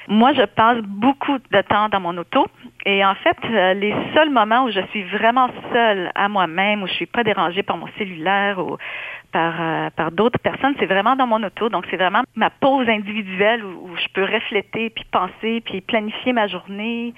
Moi, 0.08 0.32
je 0.34 0.42
passe 0.42 0.78
beaucoup 0.82 1.38
de 1.38 1.60
temps 1.62 1.88
dans 1.88 2.00
mon 2.00 2.16
auto 2.16 2.46
et 2.84 3.04
en 3.04 3.16
fait, 3.16 3.36
euh, 3.44 3.74
les 3.74 3.92
seuls 4.14 4.30
moments 4.30 4.64
où 4.64 4.70
je 4.70 4.80
suis 4.90 5.02
vraiment 5.02 5.48
seule 5.72 6.12
à 6.14 6.28
moi-même, 6.28 6.84
où 6.84 6.86
je 6.86 6.92
suis 6.92 7.06
pas 7.06 7.24
dérangée 7.24 7.64
par 7.64 7.76
mon 7.76 7.88
cellulaire 7.98 8.60
ou 8.60 8.76
par, 9.32 9.54
euh, 9.60 9.90
par 9.90 10.12
d'autres 10.12 10.38
personnes, 10.38 10.74
c'est 10.78 10.86
vraiment 10.86 11.16
dans 11.16 11.26
mon 11.26 11.42
auto. 11.42 11.68
Donc, 11.68 11.86
c'est 11.90 11.96
vraiment 11.96 12.22
ma 12.36 12.50
pause 12.50 12.88
individuelle 12.88 13.64
où, 13.64 13.90
je 13.96 14.06
peux 14.14 14.22
refléter, 14.22 14.90
puis 14.90 15.04
penser, 15.10 15.60
puis 15.64 15.80
planifier 15.80 16.32
ma 16.32 16.46
journée. 16.46 17.12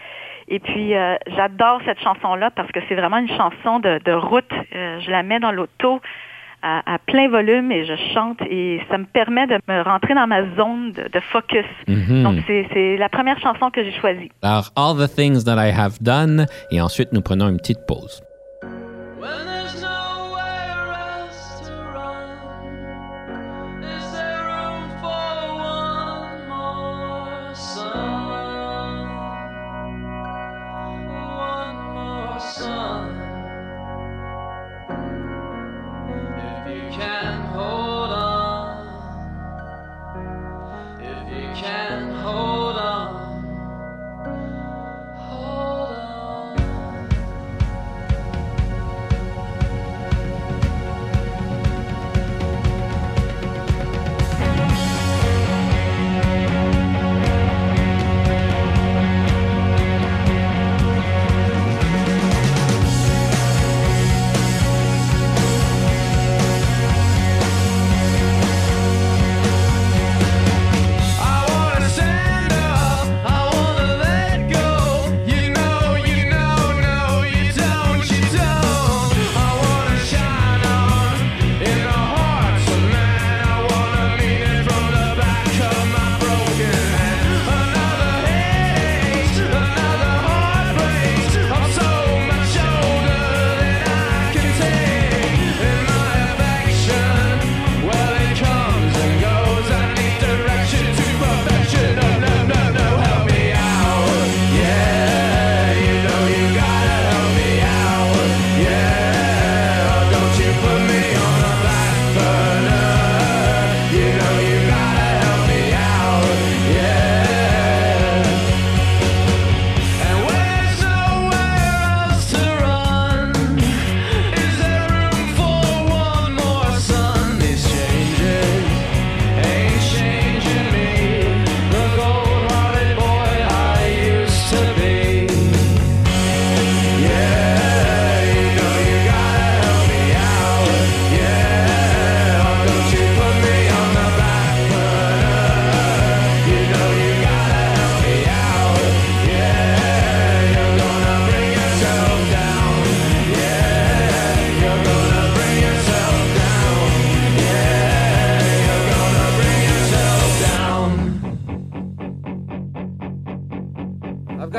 Et 0.49 0.59
puis, 0.59 0.95
euh, 0.95 1.17
j'adore 1.37 1.83
cette 1.85 2.01
chanson-là 2.01 2.51
parce 2.51 2.73
que 2.73 2.81
c'est 2.89 2.95
vraiment 2.95 3.19
une 3.19 3.29
chanson 3.29 3.81
de, 3.81 4.01
de 4.03 4.13
route. 4.13 4.51
je 4.73 5.11
la 5.11 5.23
mets 5.23 5.39
dans 5.41 5.53
l'auto 5.53 6.01
à, 6.63 6.99
plein 7.07 7.29
volume 7.29 7.71
et 7.71 7.85
je 7.85 7.95
chante 8.15 8.41
et 8.43 8.81
ça 8.91 8.99
me 8.99 9.05
permet 9.05 9.47
de 9.47 9.59
me 9.69 9.83
rentrer 9.83 10.15
dans 10.15 10.27
ma 10.27 10.43
zone 10.57 10.93
de, 10.93 11.21
focus. 11.33 11.67
Mhm. 11.87 12.23
Donc, 12.23 12.37
c'est 12.47 12.97
la 12.97 13.09
première 13.09 13.39
chanson 13.41 13.71
que 13.71 13.83
j'ai 13.85 13.93
choisie. 13.93 14.31
Alors, 14.43 14.71
All 14.77 14.97
the 14.97 15.13
Things 15.15 15.45
That 15.45 15.57
I 15.57 15.71
Have 15.71 15.99
Done 16.01 16.47
et 16.71 16.81
ensuite 16.81 17.13
nous 17.13 17.21
prenons 17.21 17.49
une 17.49 17.59
petite 17.59 17.87
pause. 17.87 18.23
I've 19.21 19.58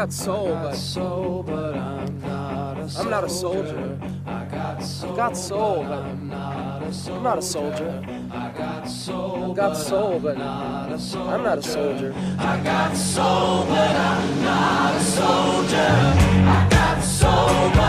got 0.10 0.16
soul, 0.16 0.48
but 0.48 0.74
soul, 0.74 1.44
but 1.44 1.76
I'm 1.78 2.20
not 2.20 2.80
a 2.80 2.90
soldier. 2.90 3.00
I'm 3.00 3.10
not 3.12 3.24
a 3.24 3.30
soldier. 3.30 4.00
I 4.26 4.46
got 4.46 4.82
soul, 4.82 5.14
got 5.14 5.38
soul, 5.38 5.84
but 5.84 6.00
I'm 6.00 6.28
not 6.30 6.82
a 6.82 6.92
soldier. 6.92 7.20
I'm 7.20 7.24
not 7.24 7.38
a 7.38 7.42
soldier. 7.44 8.04
I 8.32 8.52
got 8.58 8.88
soul, 8.90 9.52
I've 9.52 9.56
got 9.56 9.74
soul, 9.78 10.20
but 10.20 10.38
not 10.40 10.92
a 10.92 11.00
soldier. 11.00 11.32
I'm 11.32 11.44
not 11.44 11.58
a 11.60 11.62
soldier. 11.62 12.14
I 12.40 12.64
got 12.64 12.98
soul, 12.98 13.66
but 13.68 13.96
I'm 13.96 14.44
not 14.44 14.96
a 14.96 15.00
soldier. 15.00 15.78
I 15.78 16.68
got 16.72 17.04
soul, 17.04 17.70
but 17.76 17.89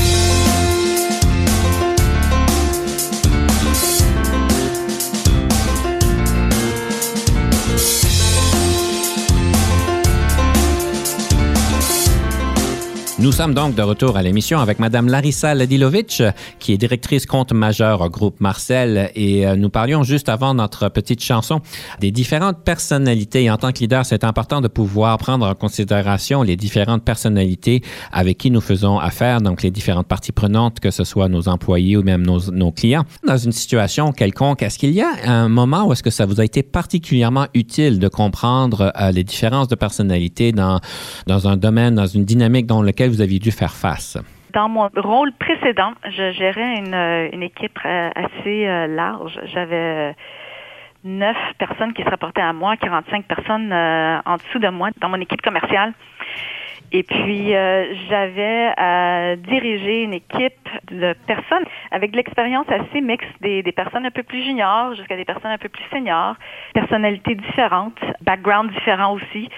Nous 13.21 13.31
sommes 13.31 13.53
donc 13.53 13.75
de 13.75 13.83
retour 13.83 14.17
à 14.17 14.23
l'émission 14.23 14.57
avec 14.57 14.79
Madame 14.79 15.07
Larissa 15.07 15.53
Ladilovic, 15.53 16.23
qui 16.57 16.73
est 16.73 16.77
directrice 16.77 17.27
compte 17.27 17.53
majeur 17.53 18.01
au 18.01 18.09
groupe 18.09 18.41
Marcel. 18.41 19.11
Et 19.13 19.45
euh, 19.45 19.55
nous 19.55 19.69
parlions 19.69 20.01
juste 20.01 20.27
avant 20.27 20.55
notre 20.55 20.89
petite 20.89 21.21
chanson 21.21 21.61
des 21.99 22.09
différentes 22.09 22.63
personnalités. 22.63 23.43
Et 23.43 23.51
en 23.51 23.57
tant 23.57 23.73
que 23.73 23.77
leader, 23.77 24.07
c'est 24.07 24.23
important 24.23 24.59
de 24.59 24.67
pouvoir 24.67 25.19
prendre 25.19 25.45
en 25.45 25.53
considération 25.53 26.41
les 26.41 26.55
différentes 26.55 27.03
personnalités 27.03 27.83
avec 28.11 28.39
qui 28.39 28.49
nous 28.49 28.59
faisons 28.59 28.97
affaire, 28.97 29.39
donc 29.39 29.61
les 29.61 29.69
différentes 29.69 30.07
parties 30.07 30.31
prenantes, 30.31 30.79
que 30.79 30.89
ce 30.89 31.03
soit 31.03 31.29
nos 31.29 31.47
employés 31.47 31.97
ou 31.97 32.01
même 32.01 32.23
nos, 32.23 32.71
clients. 32.71 33.05
Dans 33.27 33.37
une 33.37 33.51
situation 33.51 34.13
quelconque, 34.13 34.63
est-ce 34.63 34.79
qu'il 34.79 34.93
y 34.93 35.01
a 35.01 35.11
un 35.27 35.47
moment 35.47 35.85
où 35.85 35.93
est-ce 35.93 36.01
que 36.01 36.09
ça 36.09 36.25
vous 36.25 36.41
a 36.41 36.43
été 36.43 36.63
particulièrement 36.63 37.45
utile 37.53 37.99
de 37.99 38.07
comprendre 38.07 38.91
euh, 38.99 39.11
les 39.11 39.23
différences 39.23 39.67
de 39.67 39.75
personnalité 39.75 40.53
dans, 40.53 40.79
dans 41.27 41.47
un 41.47 41.55
domaine, 41.55 41.93
dans 41.93 42.07
une 42.07 42.25
dynamique 42.25 42.65
dans 42.65 42.81
vous 43.11 43.21
aviez 43.21 43.39
dû 43.39 43.51
faire 43.51 43.73
face? 43.73 44.17
Dans 44.53 44.67
mon 44.67 44.89
rôle 44.95 45.31
précédent, 45.33 45.93
je 46.05 46.31
gérais 46.31 46.77
une, 46.77 46.93
euh, 46.93 47.41
équipe 47.41 47.79
euh, 47.85 48.09
assez 48.15 48.67
euh, 48.67 48.87
large. 48.87 49.39
J'avais 49.45 50.13
neuf 51.03 51.37
personnes 51.57 51.93
qui 51.93 52.03
se 52.03 52.09
rapportaient 52.09 52.41
à 52.41 52.53
moi, 52.53 52.75
45 52.77 53.25
personnes 53.25 53.73
en 53.73 54.35
dessous 54.35 54.59
de 54.59 54.67
moi 54.67 54.89
dans 54.99 55.09
mon 55.09 55.19
équipe 55.19 55.41
commerciale. 55.41 55.93
Et 56.91 57.03
puis, 57.03 57.53
j'avais 58.09 58.73
à 58.77 59.35
diriger 59.37 60.03
une 60.03 60.13
équipe 60.13 60.69
de 60.91 61.15
personnes 61.25 61.63
avec 61.89 62.11
de 62.11 62.17
l'expérience 62.17 62.67
assez 62.69 63.01
mixte, 63.01 63.31
des, 63.39 63.63
des 63.63 63.71
personnes 63.71 64.05
un 64.05 64.11
peu 64.11 64.21
plus 64.21 64.43
juniors 64.43 64.93
jusqu'à 64.93 65.15
des 65.15 65.25
personnes 65.25 65.51
un 65.51 65.57
peu 65.57 65.69
plus 65.69 65.85
seniors, 65.89 66.35
personnalités 66.73 67.33
différentes, 67.33 67.99
background 68.21 68.71
différents 68.71 69.13
aussi. 69.13 69.49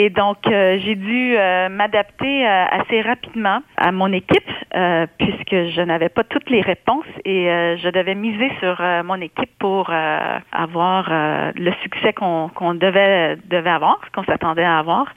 Et 0.00 0.10
donc, 0.10 0.46
euh, 0.46 0.78
j'ai 0.84 0.94
dû 0.94 1.36
euh, 1.36 1.68
m'adapter 1.68 2.46
euh, 2.46 2.64
assez 2.70 3.00
rapidement 3.00 3.62
à 3.76 3.90
mon 3.90 4.12
équipe 4.12 4.48
euh, 4.76 5.08
puisque 5.18 5.72
je 5.74 5.80
n'avais 5.80 6.08
pas 6.08 6.22
toutes 6.22 6.48
les 6.50 6.60
réponses 6.60 7.04
et 7.24 7.50
euh, 7.50 7.76
je 7.78 7.88
devais 7.88 8.14
miser 8.14 8.48
sur 8.60 8.76
euh, 8.80 9.02
mon 9.02 9.20
équipe 9.20 9.50
pour 9.58 9.90
euh, 9.90 10.38
avoir 10.52 11.08
euh, 11.10 11.50
le 11.56 11.72
succès 11.82 12.12
qu'on 12.12 12.48
qu'on 12.54 12.74
devait, 12.74 13.38
devait 13.46 13.70
avoir, 13.70 13.98
qu'on 14.14 14.22
s'attendait 14.22 14.62
à 14.62 14.78
avoir. 14.78 15.12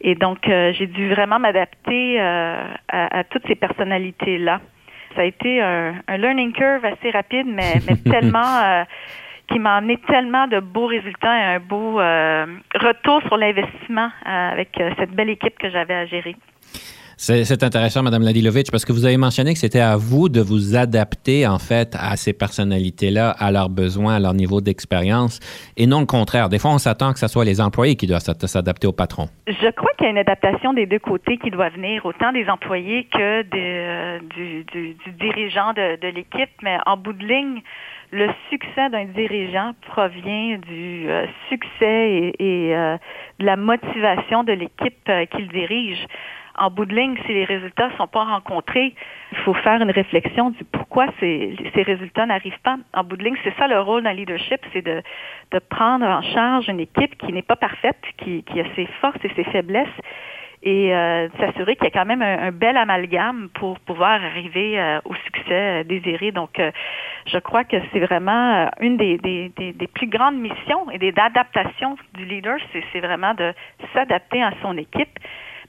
Et 0.00 0.16
donc, 0.16 0.48
euh, 0.48 0.72
j'ai 0.72 0.88
dû 0.88 1.10
vraiment 1.10 1.38
m'adapter 1.38 2.20
euh, 2.20 2.56
à, 2.88 3.18
à 3.20 3.22
toutes 3.22 3.46
ces 3.46 3.54
personnalités-là. 3.54 4.60
Ça 5.14 5.20
a 5.20 5.24
été 5.26 5.62
un, 5.62 5.94
un 6.08 6.16
learning 6.16 6.52
curve 6.54 6.84
assez 6.84 7.12
rapide, 7.12 7.46
mais, 7.46 7.74
mais 7.86 7.94
tellement... 8.10 8.62
euh, 8.64 8.82
qui 9.50 9.58
m'a 9.58 9.76
amené 9.76 9.98
tellement 10.08 10.46
de 10.46 10.60
beaux 10.60 10.86
résultats 10.86 11.36
et 11.38 11.56
un 11.56 11.60
beau 11.60 12.00
euh, 12.00 12.46
retour 12.74 13.20
sur 13.26 13.36
l'investissement 13.36 14.08
euh, 14.26 14.52
avec 14.52 14.70
euh, 14.80 14.90
cette 14.98 15.10
belle 15.12 15.30
équipe 15.30 15.58
que 15.58 15.70
j'avais 15.70 15.94
à 15.94 16.06
gérer. 16.06 16.34
C'est 17.16 17.62
intéressant, 17.62 18.02
Madame 18.02 18.22
Ladilovic, 18.24 18.72
parce 18.72 18.84
que 18.84 18.92
vous 18.92 19.04
avez 19.04 19.16
mentionné 19.16 19.52
que 19.52 19.60
c'était 19.60 19.80
à 19.80 19.96
vous 19.96 20.28
de 20.28 20.40
vous 20.40 20.74
adapter, 20.74 21.46
en 21.46 21.60
fait, 21.60 21.94
à 21.98 22.16
ces 22.16 22.32
personnalités-là, 22.32 23.30
à 23.30 23.52
leurs 23.52 23.68
besoins, 23.68 24.16
à 24.16 24.18
leur 24.18 24.34
niveau 24.34 24.60
d'expérience, 24.60 25.38
et 25.76 25.86
non 25.86 26.00
le 26.00 26.06
contraire. 26.06 26.48
Des 26.48 26.58
fois, 26.58 26.72
on 26.72 26.78
s'attend 26.78 27.12
que 27.12 27.20
ce 27.20 27.28
soit 27.28 27.44
les 27.44 27.60
employés 27.60 27.94
qui 27.94 28.08
doivent 28.08 28.20
s'ad- 28.20 28.44
s'adapter 28.44 28.88
au 28.88 28.92
patron. 28.92 29.28
Je 29.46 29.70
crois 29.70 29.92
qu'il 29.96 30.06
y 30.06 30.08
a 30.08 30.10
une 30.10 30.18
adaptation 30.18 30.72
des 30.72 30.86
deux 30.86 30.98
côtés 30.98 31.38
qui 31.38 31.50
doit 31.50 31.68
venir, 31.68 32.04
autant 32.04 32.32
des 32.32 32.48
employés 32.48 33.04
que 33.04 33.44
euh, 33.54 34.18
du, 34.34 34.64
du- 34.64 34.94
du 34.94 35.12
dirigeant 35.12 35.72
de, 35.72 36.00
de 36.00 36.08
l'équipe, 36.08 36.50
mais 36.64 36.78
en 36.84 36.96
bout 36.96 37.12
de 37.12 37.24
ligne, 37.24 37.62
le 38.10 38.28
succès 38.50 38.90
d'un 38.90 39.06
dirigeant 39.06 39.72
provient 39.82 40.58
du 40.58 41.08
euh, 41.08 41.26
succès 41.48 42.32
et, 42.38 42.68
et, 42.68 42.76
euh, 42.76 42.96
de 43.38 43.46
la 43.46 43.56
motivation 43.56 44.44
de 44.44 44.52
l'équipe 44.52 45.08
euh, 45.08 45.26
qu'il 45.26 45.48
dirige. 45.48 46.06
En 46.56 46.70
bout 46.70 46.84
de 46.84 46.94
ligne, 46.94 47.16
si 47.26 47.32
les 47.32 47.44
résultats 47.44 47.88
ne 47.88 47.94
sont 47.94 48.06
pas 48.06 48.24
rencontrés, 48.24 48.94
il 49.32 49.38
faut 49.38 49.54
faire 49.54 49.82
une 49.82 49.90
réflexion 49.90 50.50
du 50.50 50.62
pourquoi 50.64 51.06
ces, 51.18 51.56
ces 51.74 51.82
résultats 51.82 52.26
n'arrivent 52.26 52.60
pas. 52.62 52.76
En 52.92 53.02
bout 53.02 53.16
de 53.16 53.24
ligne, 53.24 53.36
c'est 53.42 53.54
ça 53.56 53.66
le 53.66 53.80
rôle 53.80 54.04
d'un 54.04 54.12
leadership, 54.12 54.60
c'est 54.72 54.82
de, 54.82 55.02
de 55.50 55.58
prendre 55.58 56.06
en 56.06 56.22
charge 56.22 56.68
une 56.68 56.78
équipe 56.78 57.18
qui 57.18 57.32
n'est 57.32 57.42
pas 57.42 57.56
parfaite, 57.56 57.98
qui, 58.18 58.44
qui 58.44 58.60
a 58.60 58.64
ses 58.76 58.86
forces 59.00 59.18
et 59.24 59.30
ses 59.34 59.44
faiblesses, 59.44 59.88
et 60.64 60.94
euh, 60.94 61.28
s'assurer 61.38 61.76
qu'il 61.76 61.84
y 61.84 61.88
a 61.88 61.90
quand 61.90 62.06
même 62.06 62.22
un, 62.22 62.50
bel 62.50 62.76
amalgame 62.76 63.50
pour 63.54 63.78
pouvoir 63.80 64.12
arriver 64.24 64.80
euh, 64.80 64.98
au 65.04 65.14
succès 65.14 65.80
euh, 65.80 65.84
désiré. 65.84 66.32
Donc, 66.32 66.58
euh, 66.58 66.70
je 67.26 67.38
crois 67.38 67.64
que 67.64 67.76
c'est 67.92 68.00
vraiment 68.00 68.54
euh, 68.54 68.66
une 68.80 68.96
des, 68.96 69.18
des, 69.18 69.50
des, 69.56 69.86
plus 69.86 70.06
grandes 70.06 70.38
missions 70.38 70.90
et 70.90 70.98
des 70.98 71.12
adaptations 71.16 71.96
du 72.14 72.24
leader, 72.24 72.58
c'est 72.72 73.00
vraiment 73.00 73.34
de 73.34 73.52
s'adapter 73.92 74.42
à 74.42 74.52
son 74.62 74.76
équipe 74.76 75.18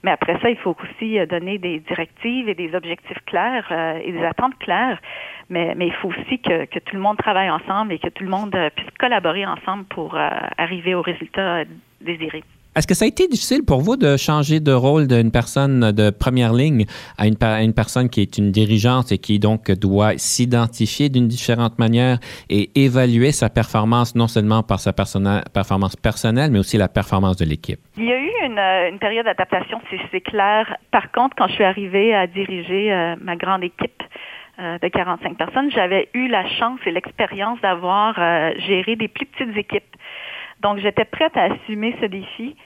Mais 0.02 0.10
après 0.10 0.38
ça, 0.40 0.50
il 0.50 0.56
faut 0.58 0.76
aussi 0.82 1.18
donner 1.26 1.58
des 1.58 1.80
directives 1.80 2.48
et 2.48 2.54
des 2.54 2.74
objectifs 2.74 3.18
clairs 3.26 3.70
et 4.04 4.12
des 4.12 4.24
attentes 4.24 4.58
claires. 4.58 5.00
Mais, 5.48 5.74
mais 5.76 5.86
il 5.86 5.94
faut 5.94 6.08
aussi 6.08 6.38
que, 6.40 6.66
que, 6.66 6.78
tout 6.80 6.96
le 6.96 7.02
monde 7.02 7.16
travaille 7.16 7.50
ensemble 7.50 7.92
et 7.92 7.98
que 7.98 8.08
tout 8.08 8.24
le 8.24 8.30
monde 8.30 8.56
puisse 8.74 8.90
collaborer 8.98 9.46
ensemble 9.46 9.84
pour 9.84 10.16
arriver 10.58 10.94
au 10.94 11.02
résultat 11.02 11.64
désiré. 12.00 12.42
Est-ce 12.76 12.86
que 12.86 12.92
ça 12.92 13.06
a 13.06 13.08
été 13.08 13.26
difficile 13.26 13.64
pour 13.64 13.80
vous 13.80 13.96
de 13.96 14.18
changer 14.18 14.60
de 14.60 14.70
rôle 14.70 15.06
d'une 15.08 15.30
personne 15.30 15.92
de 15.92 16.10
première 16.10 16.52
ligne 16.52 16.84
à 17.16 17.26
une, 17.26 17.72
personne 17.72 18.10
qui 18.10 18.20
est 18.20 18.36
une 18.36 18.50
dirigeante 18.50 19.12
et 19.12 19.16
qui 19.16 19.38
donc 19.38 19.70
doit 19.70 20.18
s'identifier 20.18 21.08
d'une 21.08 21.26
différente 21.26 21.78
manière 21.78 22.18
et 22.50 22.68
évaluer 22.74 23.32
sa 23.32 23.48
performance 23.48 24.14
non 24.14 24.28
seulement 24.28 24.62
par 24.62 24.78
sa 24.78 24.92
performance 24.92 25.96
personnelle, 25.96 26.50
mais 26.50 26.58
aussi 26.58 26.76
la 26.76 26.88
performance 26.88 27.38
de 27.38 27.46
l'équipe? 27.46 27.80
Il 27.96 28.04
y 28.04 28.12
a 28.12 28.18
eu 28.18 28.30
une, 28.44 28.58
euh, 28.58 28.98
période 28.98 29.24
d'adaptation, 29.24 29.80
c'est 30.12 30.20
clair. 30.20 30.76
Par 30.90 31.10
contre, 31.12 31.34
quand 31.34 31.48
je 31.48 31.54
suis 31.54 31.64
arrivée 31.64 32.14
à 32.14 32.26
diriger 32.26 32.92
euh, 32.92 33.16
ma 33.22 33.36
grande 33.36 33.64
équipe, 33.64 34.02
euh, 34.58 34.78
de 34.78 34.88
45 34.88 35.38
personnes, 35.38 35.70
j'avais 35.70 36.10
eu 36.12 36.28
la 36.28 36.46
chance 36.58 36.80
et 36.84 36.90
l'expérience 36.90 37.58
d'avoir 37.62 38.14
géré 38.66 38.96
des 38.96 39.08
plus 39.08 39.24
petites 39.24 39.56
équipes. 39.56 39.96
Donc, 40.62 40.78
j'étais 40.78 41.04
prête 41.04 41.36
à 41.36 41.52
assumer 41.52 41.94
ce 42.00 42.06
défi. 42.06 42.56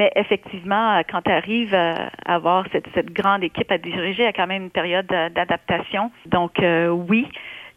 Mais 0.00 0.10
effectivement, 0.16 0.96
euh, 0.96 1.02
quand 1.06 1.20
tu 1.20 1.30
arrives 1.30 1.74
euh, 1.74 1.94
à 2.24 2.34
avoir 2.36 2.64
cette, 2.72 3.12
grande 3.12 3.44
équipe 3.44 3.70
à 3.70 3.76
diriger, 3.76 4.22
il 4.22 4.24
y 4.24 4.28
a 4.28 4.32
quand 4.32 4.46
même 4.46 4.62
une 4.62 4.70
période 4.70 5.04
d'adaptation. 5.04 6.10
Donc 6.24 6.58
euh, 6.58 6.88
oui, 6.88 7.28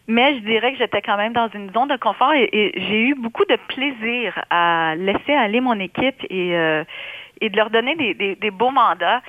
mais 0.07 0.35
je 0.35 0.39
dirais 0.39 0.71
que 0.71 0.77
j'étais 0.77 1.01
quand 1.01 1.17
même 1.17 1.33
dans 1.33 1.49
une 1.53 1.69
zone 1.73 1.89
de 1.89 1.97
confort 1.97 2.31
et, 2.33 2.71
j'ai 2.77 3.01
eu 3.09 3.15
beaucoup 3.15 3.43
de 3.43 3.57
plaisir 3.67 4.41
à 4.49 4.95
laisser 4.95 5.33
aller 5.33 5.59
mon 5.59 5.77
équipe 5.81 6.15
et, 6.29 6.51
de 6.53 7.57
leur 7.57 7.69
donner 7.69 8.13
des 8.13 8.51
beaux 8.51 8.71
mandats. 8.71 9.21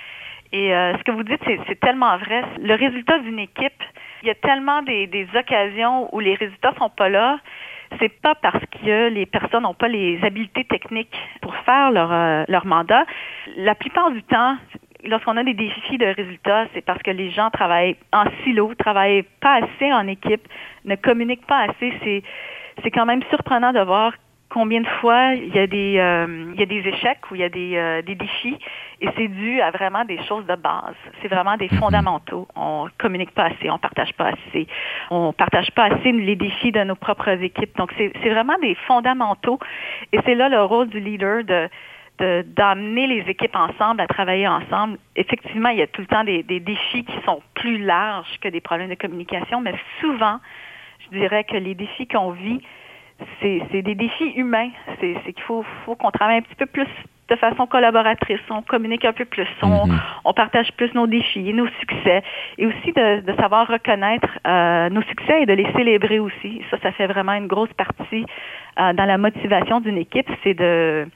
Et 0.52 0.68
ce 0.70 1.02
que 1.02 1.10
vous 1.10 1.24
dites, 1.24 1.42
c'est 1.66 1.80
tellement 1.80 2.16
vrai. 2.18 2.44
Le 2.62 2.76
résultat 2.76 3.18
d'une 3.18 3.40
équipe, 3.40 3.82
il 4.22 4.28
y 4.28 4.30
a 4.30 4.36
tellement 4.36 4.82
des, 4.82 5.08
des 5.08 5.26
occasions 5.34 6.14
où 6.14 6.20
les 6.20 6.34
résultats 6.34 6.74
sont 6.78 6.90
pas 6.90 7.08
là 7.08 7.40
c'est 7.98 8.20
pas 8.20 8.34
parce 8.34 8.64
que 8.82 9.08
les 9.08 9.26
personnes 9.26 9.62
n'ont 9.62 9.74
pas 9.74 9.88
les 9.88 10.18
habiletés 10.22 10.64
techniques 10.64 11.16
pour 11.40 11.54
faire 11.58 11.90
leur, 11.90 12.12
euh, 12.12 12.44
leur 12.48 12.66
mandat. 12.66 13.04
La 13.56 13.74
plupart 13.74 14.10
du 14.10 14.22
temps, 14.22 14.56
lorsqu'on 15.04 15.36
a 15.36 15.44
des 15.44 15.54
défis 15.54 15.98
de 15.98 16.06
résultats, 16.06 16.66
c'est 16.74 16.84
parce 16.84 17.02
que 17.02 17.10
les 17.10 17.30
gens 17.30 17.50
travaillent 17.50 17.96
en 18.12 18.24
silo, 18.42 18.74
travaillent 18.74 19.24
pas 19.40 19.60
assez 19.62 19.92
en 19.92 20.06
équipe, 20.06 20.46
ne 20.84 20.96
communiquent 20.96 21.46
pas 21.46 21.66
assez. 21.68 21.92
C'est, 22.02 22.22
c'est 22.82 22.90
quand 22.90 23.06
même 23.06 23.22
surprenant 23.30 23.72
de 23.72 23.80
voir 23.80 24.12
combien 24.54 24.82
de 24.82 24.86
fois 25.00 25.34
il 25.34 25.52
y 25.52 25.58
a 25.58 25.66
des, 25.66 25.98
euh, 25.98 26.52
il 26.54 26.60
y 26.60 26.62
a 26.62 26.66
des 26.66 26.88
échecs 26.88 27.28
ou 27.28 27.34
il 27.34 27.40
y 27.40 27.44
a 27.44 27.48
des, 27.48 27.76
euh, 27.76 28.02
des 28.02 28.14
défis 28.14 28.56
et 29.00 29.08
c'est 29.16 29.26
dû 29.26 29.60
à 29.60 29.72
vraiment 29.72 30.04
des 30.04 30.22
choses 30.28 30.46
de 30.46 30.54
base. 30.54 30.94
C'est 31.20 31.26
vraiment 31.26 31.56
des 31.56 31.68
mhm. 31.72 31.78
fondamentaux. 31.78 32.46
On 32.54 32.88
communique 32.96 33.32
pas 33.32 33.46
assez, 33.46 33.68
on 33.68 33.78
partage 33.78 34.12
pas 34.12 34.28
assez, 34.28 34.68
on 35.10 35.32
partage 35.32 35.72
pas 35.72 35.86
assez 35.86 36.12
les 36.12 36.36
défis 36.36 36.70
de 36.70 36.84
nos 36.84 36.94
propres 36.94 37.42
équipes. 37.42 37.76
Donc 37.76 37.92
c'est 37.98 38.30
vraiment 38.30 38.56
des 38.62 38.76
fondamentaux 38.86 39.58
et 40.12 40.20
c'est 40.24 40.36
là 40.36 40.48
le 40.48 40.62
rôle 40.62 40.88
du 40.88 41.00
leader 41.00 41.42
de 41.42 41.68
d'amener 42.20 43.08
les 43.08 43.28
équipes 43.28 43.56
ensemble, 43.56 44.00
à 44.00 44.06
travailler 44.06 44.46
ensemble. 44.46 44.98
Effectivement, 45.16 45.70
il 45.70 45.78
y 45.78 45.82
a 45.82 45.88
tout 45.88 46.00
le 46.00 46.06
temps 46.06 46.22
des, 46.22 46.44
des 46.44 46.60
défis 46.60 47.04
qui 47.04 47.16
sont 47.26 47.42
plus 47.54 47.78
larges 47.78 48.38
que 48.40 48.46
des 48.46 48.60
problèmes 48.60 48.88
de 48.88 48.94
communication, 48.94 49.60
mais 49.60 49.74
souvent, 50.00 50.38
je 51.00 51.18
dirais 51.18 51.42
que 51.42 51.56
les 51.56 51.74
défis 51.74 52.06
qu'on 52.06 52.30
vit, 52.30 52.60
c'est 53.40 53.82
des 53.82 53.94
défis 53.94 54.32
humains. 54.36 54.70
C'est 55.00 55.32
qu'il 55.32 55.42
faut, 55.42 55.64
faut 55.84 55.96
qu'on 55.96 56.10
travaille 56.10 56.38
un 56.38 56.42
petit 56.42 56.56
peu 56.56 56.66
plus 56.66 56.88
de 57.28 57.36
façon 57.36 57.66
collaboratrice, 57.66 58.40
on 58.50 58.62
communique 58.62 59.04
un 59.04 59.12
peu 59.12 59.24
plus, 59.24 59.46
on, 59.62 59.86
mm-hmm. 59.86 60.00
on 60.24 60.32
partage 60.34 60.72
plus 60.72 60.92
nos 60.94 61.06
défis, 61.06 61.52
nos 61.54 61.68
succès, 61.80 62.22
et 62.58 62.66
aussi 62.66 62.92
de, 62.92 63.20
de 63.20 63.34
savoir 63.40 63.66
reconnaître 63.66 64.28
euh, 64.46 64.90
nos 64.90 65.02
succès 65.02 65.42
et 65.42 65.46
de 65.46 65.54
les 65.54 65.70
célébrer 65.72 66.18
aussi. 66.18 66.60
Ça, 66.70 66.78
ça 66.82 66.92
fait 66.92 67.06
vraiment 67.06 67.32
une 67.32 67.46
grosse 67.46 67.72
partie 67.72 68.26
euh, 68.78 68.92
dans 68.92 69.06
la 69.06 69.16
motivation 69.16 69.80
d'une 69.80 69.96
équipe, 69.96 70.28
c'est 70.42 70.54
de, 70.54 71.06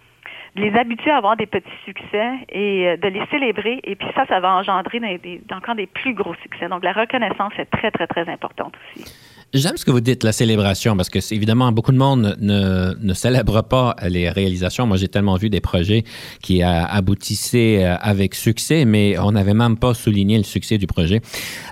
de, 0.57 0.63
les 0.63 0.75
habituer 0.79 1.11
à 1.11 1.19
avoir 1.19 1.37
des 1.37 1.47
petits 1.47 1.69
succès 1.85 2.31
et 2.49 2.89
euh, 2.89 2.97
de 2.97 3.09
les 3.09 3.27
célébrer. 3.27 3.81
Et 3.85 3.95
puis 3.95 4.09
ça, 4.15 4.25
ça 4.27 4.41
va 4.41 4.55
engendrer 4.55 5.01
des, 5.01 5.19
des, 5.19 5.43
encore 5.55 5.75
des 5.75 5.87
plus 5.87 6.15
gros 6.15 6.35
succès. 6.37 6.69
Donc 6.69 6.85
la 6.85 6.93
reconnaissance 6.93 7.53
est 7.59 7.71
très, 7.71 7.91
très, 7.91 8.07
très 8.07 8.27
importante 8.31 8.75
aussi. 8.95 9.28
J'aime 9.55 9.79
ce 9.79 9.85
que 9.87 9.91
vous 9.91 10.03
dites, 10.03 10.25
la 10.25 10.33
célébration, 10.33 10.95
parce 10.95 11.09
que 11.09 11.21
évidemment, 11.33 11.73
beaucoup 11.73 11.93
de 11.93 11.97
monde 11.97 12.37
ne, 12.39 12.95
ne 13.01 13.15
célèbre 13.15 13.63
pas 13.63 13.97
les 14.07 14.29
réalisations. 14.29 14.87
Moi, 14.87 14.99
j'ai 14.99 15.09
tellement 15.09 15.37
vu 15.37 15.49
des 15.49 15.63
projets 15.63 16.05
qui 16.43 16.63
aboutissaient 16.63 17.83
euh, 17.83 17.97
avec 17.99 18.35
succès, 18.35 18.85
mais 18.85 19.19
on 19.19 19.33
n'avait 19.33 19.55
même 19.55 19.79
pas 19.79 19.95
souligné 19.95 20.37
le 20.37 20.45
succès 20.45 20.77
du 20.77 20.87
projet. 20.87 21.23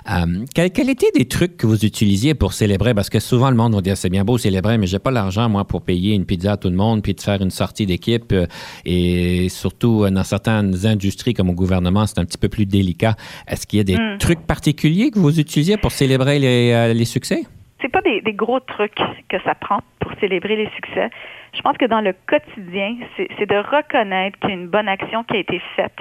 Euh, 0.09 0.43
quels 0.55 0.89
étaient 0.89 1.11
des 1.13 1.25
trucs 1.25 1.55
que 1.55 1.67
vous 1.67 1.85
utilisiez 1.85 2.33
pour 2.33 2.53
célébrer? 2.53 2.95
Parce 2.95 3.11
que 3.11 3.19
souvent, 3.19 3.51
le 3.51 3.55
monde 3.55 3.75
va 3.75 3.81
dire, 3.81 3.95
c'est 3.95 4.09
bien 4.09 4.25
beau 4.25 4.39
célébrer, 4.39 4.79
mais 4.79 4.87
j'ai 4.87 4.97
pas 4.97 5.11
l'argent, 5.11 5.47
moi, 5.47 5.63
pour 5.63 5.83
payer 5.83 6.15
une 6.15 6.25
pizza 6.25 6.53
à 6.53 6.57
tout 6.57 6.69
le 6.69 6.75
monde, 6.75 7.03
puis 7.03 7.13
de 7.13 7.21
faire 7.21 7.43
une 7.43 7.51
sortie 7.51 7.85
d'équipe. 7.85 8.31
Euh, 8.31 8.47
et 8.85 9.49
surtout, 9.49 10.09
dans 10.09 10.23
certaines 10.23 10.87
industries, 10.87 11.35
comme 11.35 11.51
au 11.51 11.53
gouvernement, 11.53 12.07
c'est 12.07 12.17
un 12.17 12.25
petit 12.25 12.39
peu 12.39 12.49
plus 12.49 12.65
délicat. 12.65 13.15
Est-ce 13.47 13.67
qu'il 13.67 13.77
y 13.77 13.81
a 13.81 13.83
des 13.83 13.97
hmm. 13.97 14.17
trucs 14.17 14.47
particuliers 14.47 15.11
que 15.11 15.19
vous 15.19 15.39
utilisiez 15.39 15.77
pour 15.77 15.91
célébrer 15.91 16.39
les, 16.39 16.95
les 16.95 17.05
succès? 17.05 17.43
C'est 17.81 17.89
pas 17.89 18.01
des, 18.01 18.21
gros 18.33 18.59
trucs 18.59 18.99
que 19.29 19.39
ça 19.43 19.55
prend 19.55 19.79
pour 19.99 20.11
célébrer 20.19 20.55
les 20.55 20.69
succès. 20.75 21.09
Je 21.53 21.61
pense 21.61 21.77
que 21.77 21.85
dans 21.85 22.01
le 22.01 22.13
quotidien, 22.27 22.95
c'est 23.15 23.45
de 23.45 23.57
reconnaître 23.57 24.39
qu'il 24.39 24.49
y 24.49 24.53
a 24.53 24.55
une 24.55 24.67
bonne 24.67 24.87
action 24.87 25.23
qui 25.23 25.37
a 25.37 25.39
été 25.39 25.61
faite. 25.75 25.99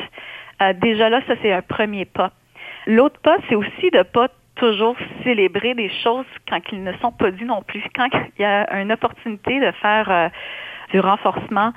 Euh, 0.63 0.73
déjà 0.73 1.09
là, 1.09 1.21
ça 1.27 1.35
c'est 1.43 1.53
un 1.53 1.63
premier 1.63 2.05
pas. 2.05 2.33
L'autre 2.87 3.21
pas, 3.21 3.37
c'est 3.49 3.55
aussi 3.55 3.91
de 3.93 4.03
pas 4.03 4.29
toujours 4.55 4.97
célébrer 5.23 5.75
des 5.75 5.91
choses 6.03 6.27
quand 6.49 6.61
ils 6.73 6.83
ne 6.83 6.93
sont 6.95 7.13
pas 7.13 7.31
dit 7.31 7.45
non 7.45 7.63
plus. 7.63 7.83
Quand 7.95 8.09
il 8.13 8.43
y 8.43 8.45
a 8.45 8.81
une 8.81 8.93
opportunité 8.93 9.61
de 9.61 9.71
faire 9.73 10.11
euh, 10.11 10.29
du 10.93 11.01
renforcement 11.01 11.73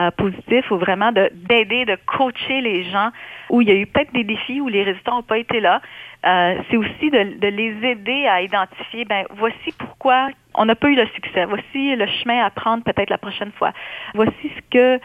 euh, 0.00 0.10
positif 0.10 0.70
ou 0.70 0.78
vraiment 0.78 1.12
d'aider, 1.12 1.84
de, 1.84 1.98
coacher 2.06 2.60
les 2.60 2.84
gens 2.84 3.10
où 3.50 3.60
il 3.60 3.68
y 3.68 3.70
a 3.70 3.74
eu 3.74 3.86
peut-être 3.86 4.12
des 4.12 4.24
défis 4.24 4.60
où 4.60 4.68
les 4.68 4.82
résultats 4.82 5.12
n'ont 5.12 5.22
pas 5.22 5.38
été 5.38 5.60
là. 5.60 5.80
Euh, 6.24 6.54
c'est 6.70 6.76
aussi 6.76 7.10
de, 7.10 7.38
de, 7.38 7.48
les 7.48 7.74
aider 7.86 8.26
à 8.26 8.42
identifier, 8.42 9.04
ben 9.04 9.24
voici 9.36 9.72
pourquoi 9.76 10.28
on 10.54 10.64
n'a 10.64 10.74
pas 10.74 10.88
eu 10.88 10.94
le 10.94 11.06
succès. 11.08 11.44
Voici 11.44 11.96
le 11.96 12.06
chemin 12.06 12.44
à 12.44 12.50
prendre 12.50 12.84
peut-être 12.84 13.10
la 13.10 13.18
prochaine 13.18 13.52
fois. 13.52 13.72
Voici 14.14 14.32
ce 14.56 14.60
que 14.70 15.00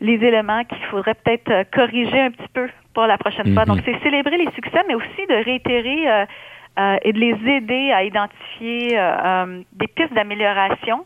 les 0.00 0.14
éléments 0.14 0.64
qu'il 0.64 0.84
faudrait 0.90 1.14
peut-être 1.14 1.70
corriger 1.70 2.20
un 2.20 2.30
petit 2.30 2.48
peu 2.54 2.68
pour 2.94 3.06
la 3.06 3.18
prochaine 3.18 3.52
fois. 3.54 3.64
Donc, 3.64 3.80
mm-hmm. 3.80 3.98
c'est 3.98 4.02
célébrer 4.02 4.38
les 4.38 4.50
succès, 4.52 4.82
mais 4.88 4.94
aussi 4.94 5.26
de 5.28 5.44
réitérer 5.44 6.10
euh, 6.10 6.24
euh, 6.80 6.96
et 7.02 7.12
de 7.12 7.18
les 7.18 7.36
aider 7.46 7.92
à 7.92 8.04
identifier 8.04 8.98
euh, 8.98 9.12
euh, 9.24 9.62
des 9.74 9.86
pistes 9.86 10.14
d'amélioration 10.14 11.04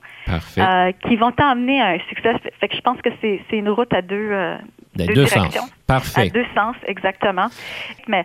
qui 1.06 1.16
vont 1.16 1.32
t'emmener 1.32 1.80
à 1.80 1.88
un 1.88 1.98
succès. 2.08 2.34
Fait 2.60 2.68
que 2.68 2.76
je 2.76 2.80
pense 2.80 3.00
que 3.02 3.10
c'est 3.20 3.40
une 3.50 3.68
route 3.68 3.92
à 3.92 4.02
deux, 4.02 4.30
deux, 4.94 5.06
deux 5.06 5.24
directions. 5.24 5.62
Sens. 5.62 5.74
Parfait. 5.86 6.20
À 6.20 6.28
deux 6.28 6.46
sens, 6.54 6.76
exactement. 6.86 7.46
Mais 8.06 8.24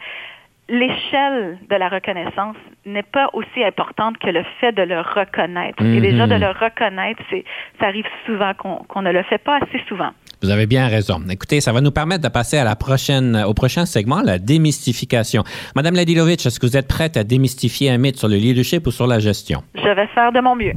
l'échelle 0.67 1.57
de 1.69 1.75
la 1.75 1.89
reconnaissance 1.89 2.57
n'est 2.85 3.03
pas 3.03 3.29
aussi 3.33 3.63
importante 3.63 4.17
que 4.19 4.29
le 4.29 4.43
fait 4.59 4.71
de 4.71 4.83
le 4.83 4.99
reconnaître. 4.99 5.83
Et 5.83 5.99
déjà, 5.99 6.27
de 6.27 6.35
mhm. 6.35 6.41
le 6.41 6.47
reconnaître, 6.49 7.21
c'est, 7.29 7.43
ça 7.79 7.87
arrive 7.87 8.05
souvent 8.25 8.53
qu'on 8.53 9.01
ne 9.01 9.11
le 9.11 9.23
fait 9.23 9.39
pas 9.39 9.57
assez 9.57 9.81
souvent. 9.87 10.11
Vous 10.41 10.51
avez 10.51 10.67
bien 10.67 10.87
raison. 10.87 11.19
Écoutez, 11.29 11.59
ça 11.59 11.73
va 11.73 11.81
nous 11.81 11.91
permettre 11.91 12.23
de 12.23 12.29
passer 12.29 12.57
à 12.57 12.63
la 12.63 12.77
prochaine, 12.77 13.43
au 13.45 13.53
prochain 13.53 13.85
segment, 13.85 14.21
la 14.21 14.39
démystification. 14.39 15.43
Madame 15.75 15.95
Ladilovitch, 15.95 16.45
est-ce 16.45 16.61
que 16.61 16.65
vous 16.65 16.77
êtes 16.77 16.87
prête 16.87 17.17
à 17.17 17.25
démystifier 17.25 17.89
un 17.89 17.97
mythe 17.97 18.17
sur 18.17 18.29
le 18.29 18.37
leadership 18.37 18.87
ou 18.87 18.91
sur 18.91 19.05
la 19.05 19.19
gestion? 19.19 19.63
Je 19.75 19.89
vais 19.89 20.07
faire 20.07 20.31
de 20.31 20.39
mon 20.39 20.55
mieux. 20.55 20.71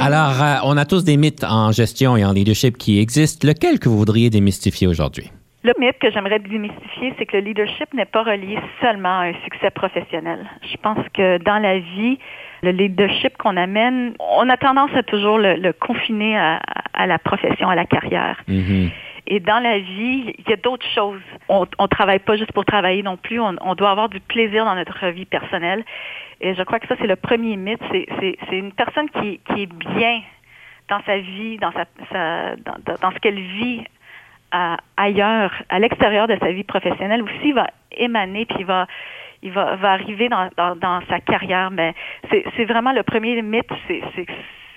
Alors, 0.00 0.40
euh, 0.40 0.54
on 0.62 0.76
a 0.76 0.84
tous 0.84 1.02
des 1.02 1.16
mythes 1.16 1.42
en 1.42 1.72
gestion 1.72 2.16
et 2.16 2.24
en 2.24 2.32
leadership 2.32 2.78
qui 2.78 3.00
existent. 3.00 3.48
Lequel 3.48 3.80
que 3.80 3.88
vous 3.88 3.98
voudriez 3.98 4.30
démystifier 4.30 4.86
aujourd'hui? 4.86 5.32
Le 5.64 5.72
mythe 5.80 5.98
que 5.98 6.12
j'aimerais 6.12 6.38
démystifier, 6.38 7.12
c'est 7.18 7.26
que 7.26 7.38
le 7.38 7.42
leadership 7.42 7.92
n'est 7.92 8.04
pas 8.04 8.22
relié 8.22 8.56
seulement 8.80 9.18
à 9.18 9.24
un 9.24 9.34
succès 9.42 9.70
professionnel. 9.70 10.48
Je 10.62 10.76
pense 10.80 11.04
que 11.12 11.38
dans 11.42 11.58
la 11.58 11.80
vie, 11.80 12.20
le 12.62 12.70
leadership 12.70 13.36
qu'on 13.36 13.56
amène, 13.56 14.14
on 14.18 14.48
a 14.48 14.56
tendance 14.56 14.90
à 14.94 15.02
toujours 15.02 15.38
le, 15.38 15.72
confiner 15.72 16.36
à, 16.38 17.06
la 17.06 17.18
profession, 17.18 17.68
à 17.68 17.74
la 17.74 17.84
carrière. 17.84 18.42
Mm-hmm. 18.48 18.90
Et 19.28 19.40
dans 19.40 19.58
la 19.58 19.78
vie, 19.78 20.34
il 20.38 20.48
y 20.48 20.52
a 20.52 20.56
d'autres 20.56 20.86
choses. 20.94 21.20
On 21.48 21.66
ne 21.80 21.86
travaille 21.88 22.20
pas 22.20 22.36
juste 22.36 22.52
pour 22.52 22.64
travailler 22.64 23.02
non 23.02 23.16
plus. 23.16 23.40
On, 23.40 23.74
doit 23.74 23.90
avoir 23.90 24.08
du 24.08 24.20
plaisir 24.20 24.64
dans 24.64 24.76
notre 24.76 25.08
vie 25.08 25.24
personnelle. 25.24 25.84
Et 26.40 26.54
je 26.54 26.62
crois 26.62 26.78
que 26.78 26.86
ça, 26.86 26.94
c'est 26.98 27.08
le 27.08 27.16
premier 27.16 27.56
mythe. 27.56 27.82
C'est 27.90 28.56
une 28.56 28.72
personne 28.72 29.10
qui, 29.10 29.40
qui, 29.48 29.62
est 29.62 29.72
bien 29.72 30.22
dans 30.88 31.02
sa 31.04 31.18
vie, 31.18 31.58
dans, 31.58 31.72
sa, 31.72 32.54
dans, 32.56 33.10
ce 33.10 33.18
qu'elle 33.18 33.40
vit 33.40 33.82
ailleurs, 34.96 35.52
à 35.68 35.80
l'extérieur 35.80 36.28
de 36.28 36.36
sa 36.40 36.52
vie 36.52 36.64
professionnelle, 36.64 37.22
aussi 37.22 37.50
va 37.52 37.66
émaner, 37.90 38.46
puis 38.46 38.62
va, 38.62 38.86
il 39.46 39.52
va, 39.52 39.76
va 39.76 39.92
arriver 39.92 40.28
dans, 40.28 40.48
dans, 40.56 41.00
sa 41.08 41.20
carrière. 41.20 41.70
Mais 41.70 41.94
c'est 42.30 42.64
vraiment 42.64 42.92
le 42.92 43.02
premier 43.02 43.40
mythe, 43.42 43.70
c'est 43.88 44.02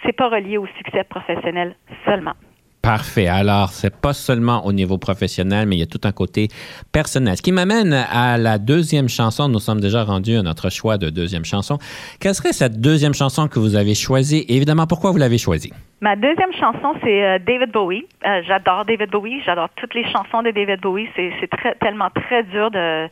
c'est 0.06 0.14
pas 0.14 0.30
relié 0.30 0.58
au 0.58 0.68
succès 0.78 1.04
professionnel 1.04 1.76
seulement. 2.06 2.34
Parfait. 2.82 3.28
Alors, 3.28 3.70
c'est 3.70 3.94
pas 3.94 4.14
seulement 4.14 4.66
au 4.66 4.72
niveau 4.72 4.98
professionnel, 4.98 5.68
mais 5.68 5.76
il 5.76 5.80
y 5.80 5.84
a 5.84 5.86
tout 5.86 6.00
un 6.06 6.14
côté 6.14 6.48
personnel. 6.94 7.36
Ce 7.36 7.42
qui 7.42 7.52
m'amène 7.52 7.94
à 7.94 8.38
la 8.38 8.58
deuxième 8.58 9.10
chanson. 9.10 9.50
Nous 9.50 9.60
sommes 9.60 9.82
déjà 9.82 10.06
rendus 10.06 10.38
à 10.38 10.44
notre 10.44 10.70
choix 10.72 10.98
de 10.98 11.10
deuxième 11.10 11.44
chanson. 11.44 11.78
Quelle 12.22 12.34
serait 12.34 12.54
cette 12.54 12.80
deuxième 12.80 13.14
chanson 13.14 13.50
que 13.50 13.60
vous 13.60 13.76
avez 13.76 13.96
choisie? 13.96 14.46
Et 14.48 14.56
évidemment, 14.56 14.88
pourquoi 14.88 15.12
vous 15.12 15.18
l'avez 15.18 15.38
choisie? 15.38 15.74
Ma 16.00 16.16
deuxième 16.16 16.54
chanson, 16.54 16.96
c'est 17.04 17.22
euh, 17.26 17.40
David 17.46 17.72
Bowie. 17.74 18.08
Euh, 18.26 18.42
j'adore 18.48 18.86
David 18.86 19.10
Bowie. 19.10 19.42
J'adore 19.46 19.68
toutes 19.76 19.94
les 19.94 20.06
chansons 20.06 20.42
de 20.42 20.52
David 20.52 20.80
Bowie. 20.80 21.10
C'est 21.18 21.50
très, 21.50 21.76
tellement 21.76 22.10
très 22.12 22.44
dur 22.44 22.72
de 22.72 23.10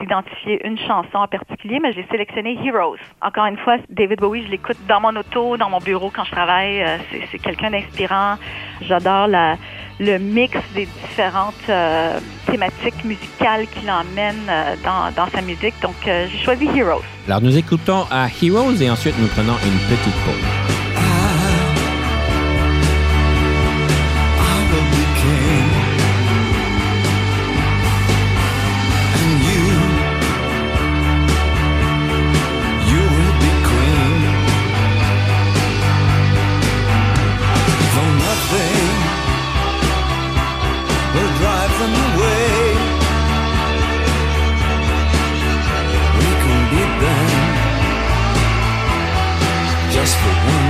d'identifier 0.00 0.64
une 0.66 0.78
chanson 0.78 1.18
en 1.18 1.26
particulier, 1.26 1.78
mais 1.80 1.92
j'ai 1.92 2.06
sélectionné 2.10 2.58
Heroes. 2.64 2.96
Encore 3.20 3.46
une 3.46 3.58
fois, 3.58 3.76
David 3.88 4.20
Bowie, 4.20 4.44
je 4.44 4.50
l'écoute 4.50 4.76
dans 4.88 5.00
mon 5.00 5.14
auto, 5.16 5.56
dans 5.56 5.70
mon 5.70 5.78
bureau 5.78 6.10
quand 6.14 6.24
je 6.24 6.32
travaille. 6.32 6.82
Euh, 6.82 6.98
c'est 7.30 7.38
quelqu'un 7.38 7.70
d'inspirant. 7.70 8.36
J'adore 8.82 9.28
le 10.00 10.18
mix 10.18 10.56
des 10.74 10.86
différentes 10.86 11.70
thématiques 12.46 13.04
musicales 13.04 13.66
qu'il 13.66 13.90
emmène 13.90 14.46
dans, 14.84 15.10
dans, 15.16 15.26
sa 15.30 15.42
musique. 15.42 15.74
Donc, 15.82 15.96
j'ai 16.04 16.38
choisi 16.44 16.66
Heroes. 16.66 17.02
Alors, 17.26 17.42
nous 17.42 17.56
écoutons 17.56 18.04
à 18.10 18.28
Heroes 18.28 18.80
et 18.80 18.90
ensuite 18.90 19.18
nous 19.18 19.28
prenons 19.28 19.54
une 19.64 19.78
petite 19.88 20.14
pause. 20.24 20.77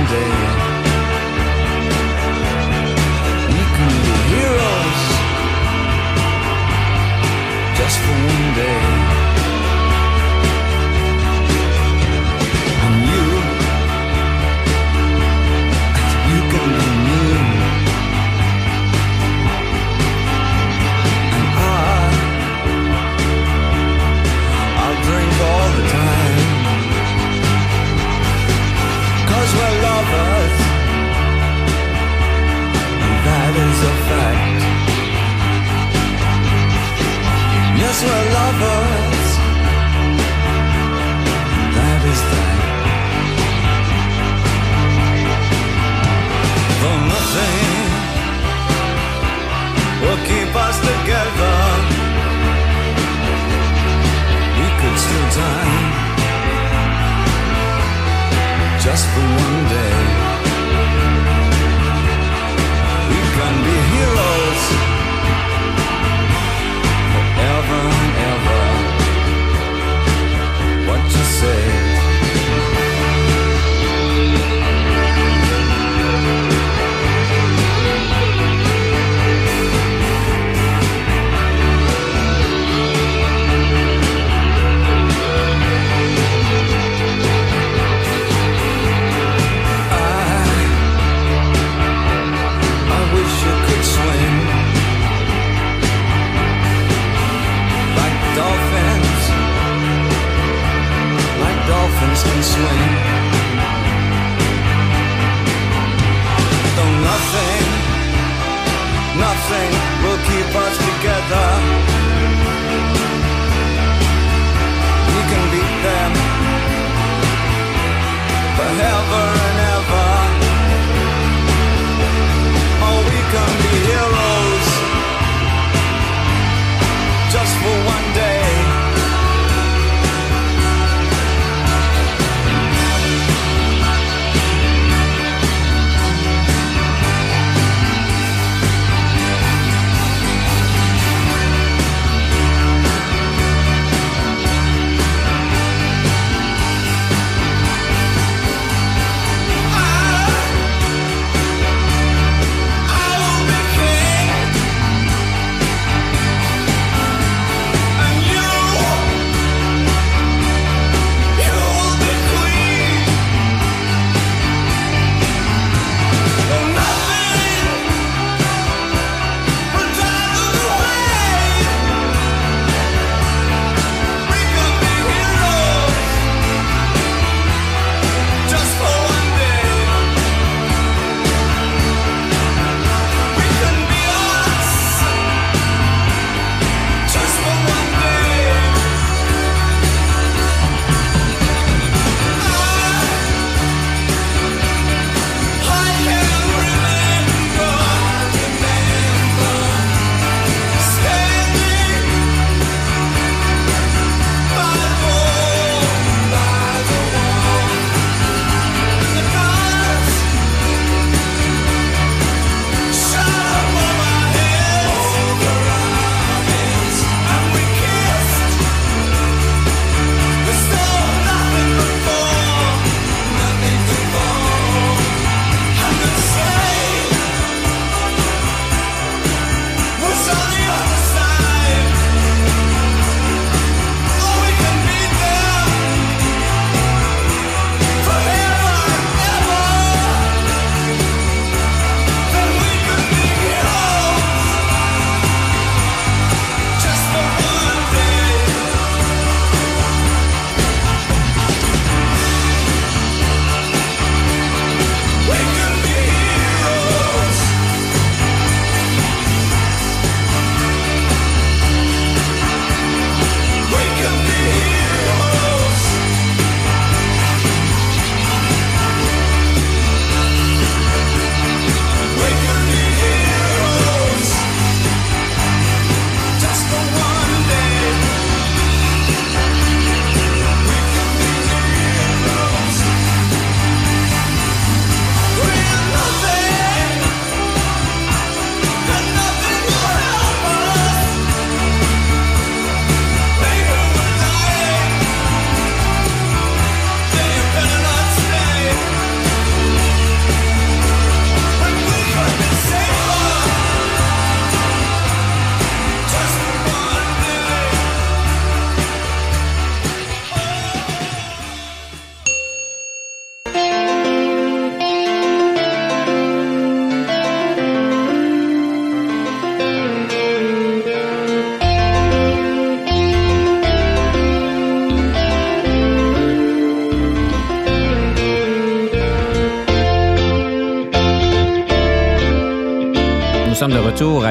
day. 0.09 0.58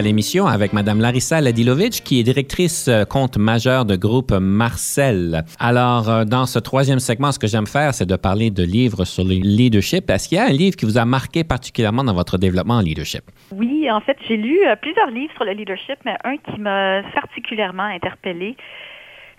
L'émission 0.09 0.47
avec 0.47 0.73
Mme 0.73 1.01
Larissa 1.01 1.43
Ladilovic, 1.43 2.03
qui 2.03 2.19
est 2.19 2.23
directrice 2.23 2.89
euh, 2.89 3.05
compte 3.05 3.37
majeur 3.37 3.85
de 3.85 3.95
groupe 3.95 4.33
Marcel. 4.33 5.45
Alors, 5.61 6.09
euh, 6.09 6.25
dans 6.25 6.47
ce 6.47 6.59
troisième 6.59 6.99
segment, 6.99 7.31
ce 7.31 7.39
que 7.39 7.47
j'aime 7.47 7.67
faire, 7.67 7.93
c'est 7.93 8.07
de 8.07 8.17
parler 8.17 8.51
de 8.51 8.63
livres 8.63 9.05
sur 9.05 9.23
le 9.23 9.35
leadership. 9.35 10.09
Est-ce 10.09 10.31
qu'il 10.31 10.39
y 10.39 10.41
a 10.41 10.47
un 10.47 10.57
livre 10.63 10.77
qui 10.77 10.87
vous 10.87 10.97
a 10.97 11.05
marqué 11.05 11.45
particulièrement 11.45 12.05
dans 12.05 12.15
votre 12.15 12.39
développement 12.39 12.77
en 12.77 12.81
leadership? 12.81 13.21
Oui, 13.53 13.91
en 13.91 14.01
fait, 14.01 14.17
j'ai 14.27 14.39
lu 14.39 14.59
euh, 14.67 14.77
plusieurs 14.77 15.11
livres 15.11 15.33
sur 15.35 15.45
le 15.45 15.53
leadership, 15.53 15.99
mais 16.07 16.17
un 16.25 16.39
qui 16.39 16.59
m'a 16.59 17.03
particulièrement 17.15 17.83
interpellée, 17.83 18.57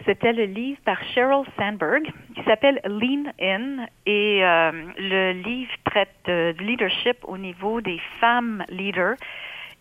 c'était 0.06 0.34
le 0.34 0.46
livre 0.46 0.78
par 0.86 0.98
Sheryl 1.16 1.46
Sandberg 1.58 2.04
qui 2.36 2.44
s'appelle 2.46 2.80
Lean 2.86 3.24
In 3.42 3.86
et 4.06 4.40
le 4.98 5.34
livre 5.34 5.72
traite 5.84 6.16
de, 6.26 6.56
leadership 6.62 7.18
au 7.24 7.38
niveau 7.38 7.82
des 7.82 8.00
femmes 8.22 8.64
leaders. 8.70 9.16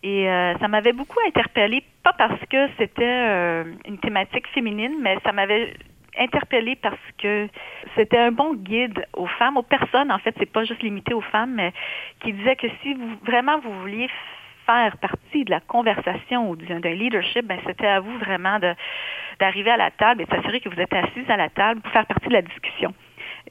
Et 0.03 0.29
euh, 0.29 0.57
ça 0.59 0.69
m'avait 0.69 0.93
beaucoup 0.93 1.19
interpellée, 1.27 1.83
pas 2.05 2.13
parce 2.13 2.41
que 2.51 2.69
c'était 2.79 3.05
euh, 3.05 3.65
une 3.87 3.99
thématique 3.99 4.47
féminine, 4.49 4.97
mais 5.01 5.19
ça 5.25 5.33
m'avait 5.33 5.75
interpellée 6.17 6.77
parce 6.77 6.99
que 7.19 7.49
c'était 7.97 8.19
un 8.19 8.33
bon 8.33 8.55
guide 8.55 9.07
aux 9.15 9.27
femmes, 9.27 9.57
aux 9.57 9.63
personnes. 9.63 10.13
En 10.13 10.19
fait, 10.19 10.35
c'est 10.39 10.51
pas 10.51 10.65
juste 10.65 10.83
limité 10.83 11.15
aux 11.15 11.21
femmes, 11.21 11.55
mais 11.55 11.73
qui 12.21 12.33
disait 12.33 12.57
que 12.57 12.69
si 12.83 12.95
vous 12.95 13.17
vraiment 13.25 13.59
vous 13.59 13.73
vouliez 13.81 14.09
faire 14.67 14.97
partie 14.99 15.45
de 15.45 15.51
la 15.51 15.61
conversation 15.61 16.51
ou 16.51 16.57
d'un 16.57 16.79
leadership, 16.81 17.47
ben 17.47 17.59
c'était 17.67 17.87
à 17.87 18.01
vous 18.01 18.19
vraiment 18.19 18.59
d'arriver 19.41 19.71
à 19.71 19.77
la 19.77 19.91
table 19.91 20.23
et 20.23 20.25
de 20.27 20.31
s'assurer 20.31 20.61
que 20.61 20.69
vous 20.69 20.81
êtes 20.81 20.93
assise 20.93 21.29
à 21.29 21.37
la 21.37 21.49
table 21.49 21.81
pour 21.81 21.91
faire 21.93 22.07
partie 22.07 22.29
de 22.29 22.35
la 22.35 22.43
discussion. 22.43 22.93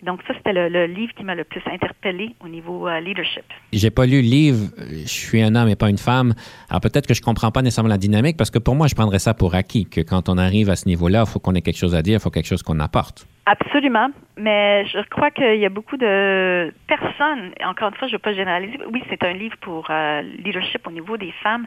Donc 0.03 0.21
ça, 0.27 0.33
c'était 0.35 0.53
le, 0.53 0.85
livre 0.85 1.13
qui 1.13 1.23
m'a 1.23 1.35
le 1.35 1.43
plus 1.43 1.61
interpellé 1.65 2.35
au 2.43 2.47
niveau 2.47 2.87
euh, 2.87 2.99
leadership. 2.99 3.43
J'ai 3.73 3.89
pas 3.89 4.05
lu 4.05 4.21
le 4.21 4.27
livre. 4.27 4.69
Je 4.77 5.07
suis 5.07 5.41
un 5.41 5.55
homme 5.55 5.69
et 5.69 5.75
pas 5.75 5.89
une 5.89 5.97
femme. 5.97 6.33
Alors 6.69 6.81
peut-être 6.81 7.07
que 7.07 7.13
je 7.13 7.21
comprends 7.21 7.51
pas 7.51 7.61
nécessairement 7.61 7.89
la 7.89 7.97
dynamique 7.97 8.37
parce 8.37 8.51
que 8.51 8.59
pour 8.59 8.75
moi, 8.75 8.87
je 8.87 8.95
prendrais 8.95 9.19
ça 9.19 9.33
pour 9.33 9.55
acquis 9.55 9.85
que 9.85 10.01
quand 10.01 10.29
on 10.29 10.37
arrive 10.37 10.69
à 10.69 10.75
ce 10.75 10.87
niveau-là, 10.87 11.23
il 11.25 11.29
faut 11.29 11.39
qu'on 11.39 11.55
ait 11.55 11.61
quelque 11.61 11.77
chose 11.77 11.95
à 11.95 12.01
dire, 12.01 12.15
il 12.15 12.21
faut 12.21 12.29
quelque 12.29 12.47
chose 12.47 12.63
qu'on 12.63 12.79
apporte. 12.79 13.27
Absolument, 13.49 14.09
mais 14.35 14.85
je 14.87 14.99
crois 15.07 15.31
qu'il 15.31 15.55
y 15.55 15.65
a 15.65 15.69
beaucoup 15.69 15.95
de 15.95 16.73
personnes, 16.85 17.51
encore 17.65 17.87
une 17.87 17.95
fois, 17.95 18.09
je 18.09 18.13
ne 18.13 18.17
veux 18.17 18.21
pas 18.21 18.33
généraliser, 18.33 18.77
oui, 18.91 19.01
c'est 19.09 19.23
un 19.23 19.31
livre 19.31 19.55
pour 19.61 19.87
euh, 19.89 20.21
leadership 20.43 20.85
au 20.85 20.91
niveau 20.91 21.15
des 21.15 21.31
femmes, 21.41 21.65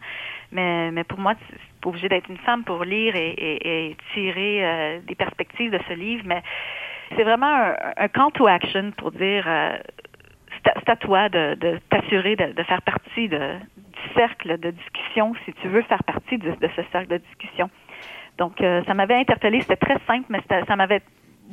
mais, 0.53 0.91
mais 0.91 1.05
pour 1.05 1.19
moi, 1.19 1.33
c'est 1.49 1.57
pas 1.81 1.89
obligé 1.89 2.11
d'être 2.11 2.29
une 2.29 2.37
femme 2.37 2.65
pour 2.65 2.85
lire 2.85 3.17
et, 3.17 3.97
tirer 4.13 4.63
euh, 4.63 4.99
des 5.07 5.15
perspectives 5.15 5.71
de 5.71 5.81
ce 5.89 5.95
livre, 5.95 6.23
mais 6.27 6.43
c'est 7.17 7.25
vraiment 7.25 7.73
un, 7.97 8.09
call 8.09 8.33
to 8.33 8.47
action 8.47 8.93
pour 8.97 9.13
dire 9.13 9.45
euh, 9.47 9.77
c'est 10.65 10.89
à 10.89 10.97
toi 10.97 11.29
de, 11.29 11.79
t'assurer 11.89 12.37
de, 12.37 12.63
faire 12.63 12.83
partie 12.83 13.29
du 13.29 13.39
cercle 14.15 14.59
de 14.59 14.71
discussion 14.71 15.35
si 15.45 15.53
tu 15.55 15.69
veux 15.69 15.83
faire 15.83 16.03
partie 16.05 16.39
de, 16.39 16.55
ce 16.61 16.83
cercle 16.93 17.09
de 17.09 17.17
discussion. 17.19 17.71
Donc, 18.39 18.61
euh, 18.61 18.83
ça 18.85 18.95
m'avait 18.95 19.17
interpellé. 19.17 19.61
C'était 19.61 19.77
très 19.77 19.99
simple, 20.07 20.27
mais 20.29 20.41
ça 20.49 20.77
m'avait 20.77 21.03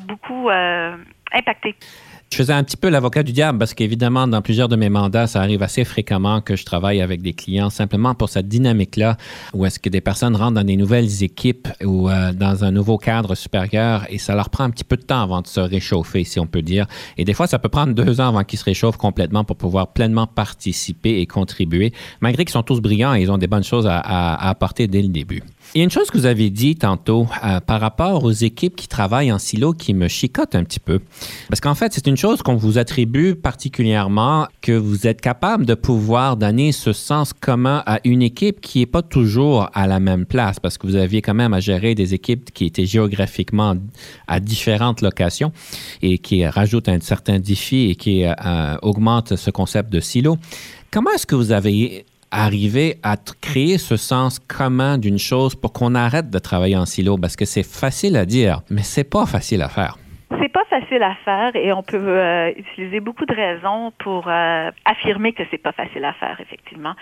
beaucoup 0.06 0.50
euh, 0.50 0.96
impacté. 1.34 1.76
Je 2.30 2.36
faisais 2.36 2.54
un 2.54 2.64
petit 2.64 2.78
peu 2.78 2.90
l'avocat 2.90 3.24
du 3.24 3.32
diable 3.32 3.58
parce 3.58 3.74
qu'évidemment, 3.74 4.28
dans 4.28 4.42
plusieurs 4.42 4.68
de 4.68 4.76
mes 4.76 4.90
mandats, 4.90 5.28
ça 5.28 5.40
arrive 5.40 5.64
assez 5.64 5.86
fréquemment 5.86 6.42
que 6.42 6.56
je 6.56 6.66
travaille 6.66 7.02
avec 7.02 7.22
des 7.22 7.34
clients 7.34 7.70
simplement 7.70 8.16
pour 8.16 8.30
cette 8.30 8.48
dynamique-là, 8.50 9.18
où 9.54 9.66
est-ce 9.66 9.80
que 9.80 9.90
des 9.90 10.02
personnes 10.02 10.36
rentrent 10.36 10.56
dans 10.56 10.64
des 10.64 10.76
nouvelles 10.76 11.24
équipes 11.24 11.70
ou 11.84 12.10
euh, 12.10 12.34
dans 12.34 12.66
un 12.66 12.72
nouveau 12.72 12.98
cadre 12.98 13.34
supérieur 13.34 14.06
et 14.10 14.18
ça 14.18 14.36
leur 14.36 14.50
prend 14.50 14.66
un 14.66 14.70
petit 14.70 14.84
peu 14.84 14.98
de 14.98 15.04
temps 15.04 15.22
avant 15.22 15.42
de 15.42 15.48
se 15.48 15.62
réchauffer, 15.62 16.26
si 16.26 16.40
on 16.40 16.48
peut 16.48 16.62
dire. 16.62 16.86
Et 17.18 17.24
des 17.24 17.34
fois, 17.34 17.48
ça 17.48 17.60
peut 17.60 17.70
prendre 17.70 17.94
deux 17.94 18.20
ans 18.20 18.28
avant 18.28 18.44
qu'ils 18.44 18.60
se 18.60 18.66
réchauffent 18.66 18.98
complètement 18.98 19.46
pour 19.46 19.56
pouvoir 19.56 19.94
pleinement 19.94 20.28
participer 20.28 21.22
et 21.22 21.26
contribuer, 21.26 21.94
malgré 22.20 22.44
qu'ils 22.44 22.54
sont 22.54 22.64
tous 22.64 22.82
brillants 22.82 23.16
et 23.16 23.22
ils 23.22 23.32
ont 23.32 23.38
des 23.38 23.48
bonnes 23.48 23.64
choses 23.64 23.88
à 23.88 24.50
apporter 24.50 24.88
dès 24.88 25.02
le 25.02 25.10
début. 25.10 25.42
Il 25.76 25.80
y 25.80 25.82
a 25.82 25.84
une 25.84 25.92
chose 25.92 26.10
que 26.10 26.18
vous 26.18 26.26
avez 26.26 26.50
dit 26.50 26.76
tantôt 26.76 27.28
euh, 27.44 27.60
par 27.60 27.82
rapport 27.82 28.24
aux 28.24 28.32
équipes 28.32 28.76
qui 28.76 28.88
travaillent 28.88 29.32
en 29.32 29.38
silo 29.38 29.74
qui 29.74 29.94
me 29.94 30.08
chicote 30.08 30.56
un 30.56 30.64
petit 30.64 30.80
peu. 30.80 31.00
Parce 31.50 31.60
qu'en 31.60 31.76
fait, 31.76 31.94
c'est 31.94 32.08
une 32.08 32.18
chose 32.18 32.42
qu'on 32.42 32.56
vous 32.56 32.78
attribue 32.78 33.36
particulièrement, 33.36 34.48
que 34.62 34.72
vous 34.72 35.08
êtes 35.08 35.22
capable 35.22 35.66
de 35.66 35.74
pouvoir 35.74 36.38
donner 36.38 36.72
ce 36.72 36.94
sens 36.94 37.34
commun 37.34 37.84
à 37.86 38.00
une 38.06 38.22
équipe 38.22 38.62
qui 38.62 38.80
n'est 38.80 38.86
pas 38.86 39.02
toujours 39.02 39.70
à 39.74 39.88
la 39.88 40.00
même 40.00 40.26
place, 40.26 40.60
parce 40.60 40.78
que 40.78 40.88
vous 40.88 40.96
aviez 40.96 41.22
quand 41.22 41.34
même 41.34 41.54
à 41.54 41.60
gérer 41.60 41.96
des 41.96 42.14
équipes 42.14 42.52
qui 42.54 42.66
étaient 42.66 42.86
géographiquement 42.86 43.76
à 44.28 44.40
différentes 44.40 45.02
locations 45.02 45.52
et 46.02 46.18
qui 46.18 46.46
rajoutent 46.46 46.90
un 46.90 47.00
certain 47.02 47.40
défi 47.40 47.90
et 47.90 47.96
qui 47.96 48.24
euh, 48.26 48.34
augmentent 48.82 49.36
ce 49.36 49.52
concept 49.52 49.92
de 49.92 50.00
silo. 50.00 50.38
Comment 50.92 51.12
est-ce 51.12 51.28
que 51.28 51.36
vous 51.36 51.52
avez 51.52 52.06
arriver 52.32 52.96
à 53.04 53.16
créer 53.42 53.78
ce 53.78 53.98
sens 53.98 54.40
commun 54.40 54.98
d'une 54.98 55.20
chose 55.20 55.56
pour 55.56 55.74
qu'on 55.74 55.96
arrête 55.96 56.30
de 56.30 56.40
travailler 56.40 56.78
en 56.78 56.86
silo 56.86 57.18
parce 57.18 57.36
que 57.36 57.46
c'est 57.46 57.64
facile 57.64 58.16
à 58.18 58.26
dire, 58.26 58.62
mais 58.70 58.82
c'est 58.82 59.10
pas 59.10 59.26
facile 59.26 59.62
à 59.62 59.70
faire. 59.70 59.98
C'est 60.42 60.52
pas 60.52 60.66
facile 60.66 61.04
à 61.04 61.16
faire 61.24 61.56
et 61.56 61.72
on 61.72 61.84
peut 61.84 61.98
euh, 61.98 62.52
utiliser 62.58 63.00
beaucoup 63.00 63.26
de 63.26 63.34
raisons 63.34 63.94
pour 64.00 64.28
euh, 64.28 64.72
affirmer 64.84 65.32
que 65.32 65.44
c'est 65.50 65.58
pas 65.58 65.72
facile 65.72 66.04
à 66.04 66.14
faire 66.14 66.38
effectivement. 66.42 66.94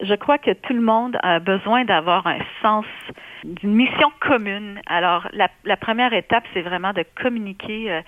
Je 0.00 0.14
crois 0.14 0.38
que 0.38 0.50
tout 0.50 0.72
le 0.72 0.80
monde 0.80 1.16
a 1.22 1.38
besoin 1.38 1.84
d'avoir 1.84 2.26
un 2.26 2.38
sens 2.62 2.84
d'une 3.44 3.74
mission 3.74 4.10
commune. 4.20 4.80
Alors 4.86 5.28
la, 5.32 5.76
première 5.76 6.12
étape, 6.12 6.44
c'est 6.52 6.62
vraiment 6.62 6.92
de 6.92 7.04
communiquer 7.22 7.92
euh, 7.92 8.00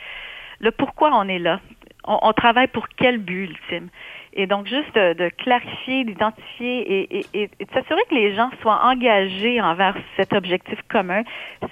le 0.59 0.73
pourquoi 0.73 1.11
on 1.15 1.29
est 1.29 1.39
là. 1.39 1.61
On, 2.05 2.19
on 2.23 2.33
travaille 2.33 2.69
pour 2.69 2.89
quel 2.89 3.19
but 3.19 3.51
ultime? 3.51 3.89
Et 4.39 4.47
donc, 4.47 4.67
juste 4.67 4.95
de, 4.95 5.31
clarifier, 5.31 6.05
d'identifier 6.05 7.09
et, 7.11 7.47
de 7.47 7.73
s'assurer 7.73 8.03
que 8.11 8.15
les 8.15 8.35
gens 8.37 8.51
soient 8.61 8.85
engagés 8.85 9.63
envers 9.63 9.97
cet 10.17 10.35
objectif 10.35 10.79
commun, 10.91 11.23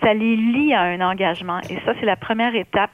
ça 0.03 0.15
les 0.15 0.35
lie 0.35 0.73
à 0.73 0.81
un 0.81 1.03
engagement. 1.03 1.61
Et 1.69 1.79
ça, 1.85 1.93
c'est 2.01 2.07
la 2.07 2.17
première 2.17 2.55
étape. 2.55 2.91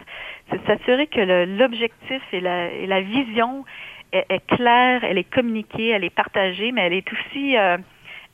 C'est 0.51 0.61
de 0.61 0.67
s'assurer 0.67 1.07
que 1.07 1.21
l'objectif 1.57 2.21
et 2.33 2.41
la, 2.41 3.01
vision 3.01 3.65
est, 4.13 4.45
claire, 4.49 5.05
elle 5.05 5.19
est 5.19 5.33
communiquée, 5.33 5.91
elle 5.91 6.03
est 6.03 6.11
partagée, 6.11 6.73
mais 6.73 6.83
elle 6.83 6.95
est 6.95 7.13
aussi 7.13 7.57
euh, 7.57 7.79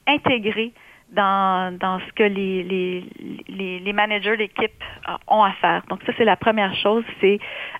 intégrée 0.06 0.72
dans, 1.12 1.76
dans 1.78 2.00
ce 2.00 2.12
que 2.14 2.22
les, 2.22 2.62
les, 2.62 3.78
les, 3.80 3.92
managers 3.92 4.38
d'équipe 4.38 4.82
euh, 5.06 5.12
ont 5.28 5.44
à 5.44 5.52
faire. 5.52 5.82
Donc 5.90 6.00
ça, 6.06 6.12
c'est 6.16 6.24
la 6.24 6.36
première 6.36 6.74
chose, 6.76 7.04
c'est 7.20 7.38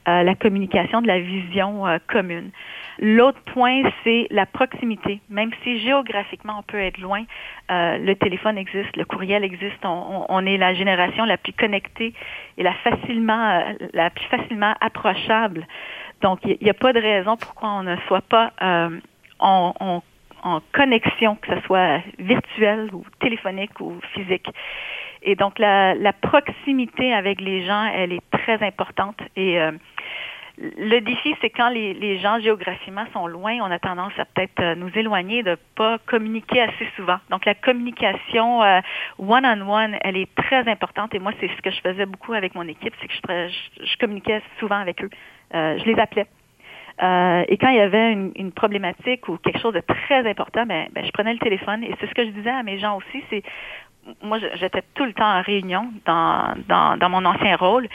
euh, 0.08 0.22
la 0.22 0.34
communication 0.34 1.00
de 1.00 1.06
la 1.06 1.20
vision 1.20 1.84
commune. 2.06 2.50
L'autre 2.98 3.40
point, 3.52 3.82
c'est 4.04 4.26
la 4.30 4.46
proximité. 4.46 5.20
Même 5.28 5.50
si 5.62 5.78
géographiquement 5.80 6.61
on 6.61 6.62
peut 6.62 6.80
être 6.80 6.98
loin, 6.98 7.24
euh, 7.70 7.98
le 7.98 8.14
téléphone 8.14 8.56
existe, 8.56 8.96
le 8.96 9.04
courriel 9.04 9.44
existe. 9.44 9.85
On, 9.85 10.46
est 10.46 10.56
la 10.56 10.74
génération 10.74 11.24
la 11.24 11.37
plus 11.37 11.52
connectée 11.52 12.14
et 12.56 12.62
la 12.62 12.72
facilement, 12.74 13.50
euh, 13.50 13.72
la 13.92 14.11
plus 14.11 14.24
facilement 14.26 14.74
approchable. 14.80 15.66
Donc, 16.22 16.40
il 16.44 16.56
n'y 16.62 16.70
a 16.70 16.74
pas 16.74 16.92
de 16.92 17.00
raison 17.00 17.37
pourquoi 17.37 17.70
on 17.70 17.82
ne 17.82 17.96
soit 18.06 18.22
pas 18.22 18.52
euh, 18.62 18.98
en, 19.38 20.02
connexion, 20.72 21.35
que 21.37 21.54
ce 21.54 21.61
soit 21.62 22.00
virtuelle 22.20 22.88
ou 22.92 23.04
téléphonique 23.18 23.80
ou 23.80 23.94
physique. 24.14 24.48
Et 25.22 25.35
donc, 25.35 25.59
la, 25.59 25.94
la 25.94 26.12
proximité 26.12 27.12
avec 27.12 27.40
les 27.40 27.66
gens, 27.66 27.90
elle 27.92 28.12
est 28.12 28.30
très 28.30 28.64
importante. 28.64 29.18
Et 29.35 29.59
le 30.58 31.00
défi, 31.00 31.34
c'est 31.42 31.50
quand 31.50 31.68
les, 31.68 32.18
gens 32.18 32.40
géographiquement 32.40 33.04
sont 33.12 33.26
loin, 33.26 33.58
on 33.60 33.70
a 33.70 33.78
tendance 33.78 34.12
à 34.18 34.24
peut-être 34.24 34.60
euh, 34.60 34.74
nous 34.74 34.90
éloigner 34.94 35.42
de 35.42 35.56
pas 35.74 35.98
communiquer 36.06 36.62
assez 36.62 36.88
souvent. 36.96 37.18
Donc 37.30 37.44
la 37.44 37.54
communication 37.54 38.62
euh, 38.62 38.80
one-on-one, 39.18 39.96
elle 40.00 40.16
est 40.16 40.34
très 40.34 40.66
importante 40.68 41.14
et 41.14 41.18
moi, 41.18 41.32
c'est 41.40 41.48
ce 41.48 41.62
que 41.62 41.70
je 41.70 41.80
faisais 41.82 42.06
beaucoup 42.06 42.32
avec 42.32 42.54
mon 42.54 42.66
équipe, 42.66 42.94
c'est 43.00 43.08
que 43.08 43.48
je, 43.84 43.96
communiquais 43.98 44.40
souvent 44.58 44.76
avec 44.76 45.04
eux. 45.04 45.10
Euh, 45.54 45.78
je 45.78 45.84
les 45.84 45.98
appelais. 46.00 46.26
et 47.48 47.56
quand 47.58 47.68
il 47.68 47.76
y 47.76 47.80
avait 47.80 48.12
une, 48.12 48.52
problématique 48.52 49.28
ou 49.28 49.36
quelque 49.36 49.60
chose 49.60 49.74
de 49.74 49.80
très 49.80 50.26
important, 50.26 50.64
ben, 50.64 50.88
ben, 50.92 51.04
je 51.04 51.10
prenais 51.10 51.34
le 51.34 51.38
téléphone 51.38 51.84
et 51.84 51.94
c'est 52.00 52.06
ce 52.06 52.14
que 52.14 52.24
je 52.24 52.30
disais 52.30 52.50
à 52.50 52.62
mes 52.62 52.78
gens 52.78 52.96
aussi, 52.96 53.22
c'est 53.28 53.42
moi, 54.22 54.38
j'étais 54.54 54.82
tout 54.94 55.04
le 55.04 55.12
temps 55.12 55.38
en 55.38 55.42
réunion 55.42 55.90
dans, 56.04 56.54
dans, 56.68 56.96
dans 56.96 57.08
mon 57.08 57.24
ancien 57.24 57.56
rôle 57.56 57.88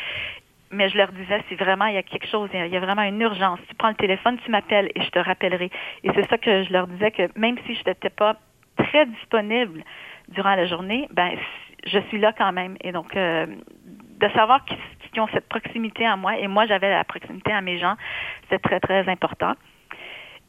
mais 0.71 0.89
je 0.89 0.97
leur 0.97 1.11
disais, 1.11 1.43
si 1.47 1.55
vraiment 1.55 1.85
il 1.85 1.95
y 1.95 1.97
a 1.97 2.03
quelque 2.03 2.27
chose, 2.27 2.49
il 2.53 2.67
y 2.67 2.77
a 2.77 2.79
vraiment 2.79 3.03
une 3.03 3.21
urgence, 3.21 3.59
tu 3.67 3.75
prends 3.75 3.89
le 3.89 3.95
téléphone, 3.95 4.37
tu 4.43 4.51
m'appelles 4.51 4.89
et 4.95 5.01
je 5.01 5.09
te 5.09 5.19
rappellerai. 5.19 5.69
Et 6.03 6.11
c'est 6.15 6.27
ça 6.29 6.37
que 6.37 6.63
je 6.63 6.71
leur 6.71 6.87
disais 6.87 7.11
que 7.11 7.29
même 7.37 7.57
si 7.65 7.75
je 7.75 7.83
n'étais 7.85 8.09
pas 8.09 8.37
très 8.77 9.05
disponible 9.05 9.83
durant 10.29 10.55
la 10.55 10.65
journée, 10.65 11.07
ben 11.11 11.31
je 11.85 11.99
suis 12.09 12.19
là 12.19 12.33
quand 12.37 12.51
même. 12.51 12.77
Et 12.81 12.91
donc, 12.91 13.15
euh, 13.15 13.47
de 13.85 14.29
savoir 14.29 14.63
qu'ils 14.65 15.21
ont 15.21 15.27
cette 15.33 15.49
proximité 15.49 16.05
à 16.05 16.15
moi, 16.15 16.37
et 16.37 16.47
moi 16.47 16.65
j'avais 16.67 16.89
la 16.89 17.03
proximité 17.03 17.51
à 17.51 17.61
mes 17.61 17.79
gens, 17.79 17.95
c'est 18.49 18.61
très, 18.61 18.79
très 18.79 19.07
important. 19.09 19.53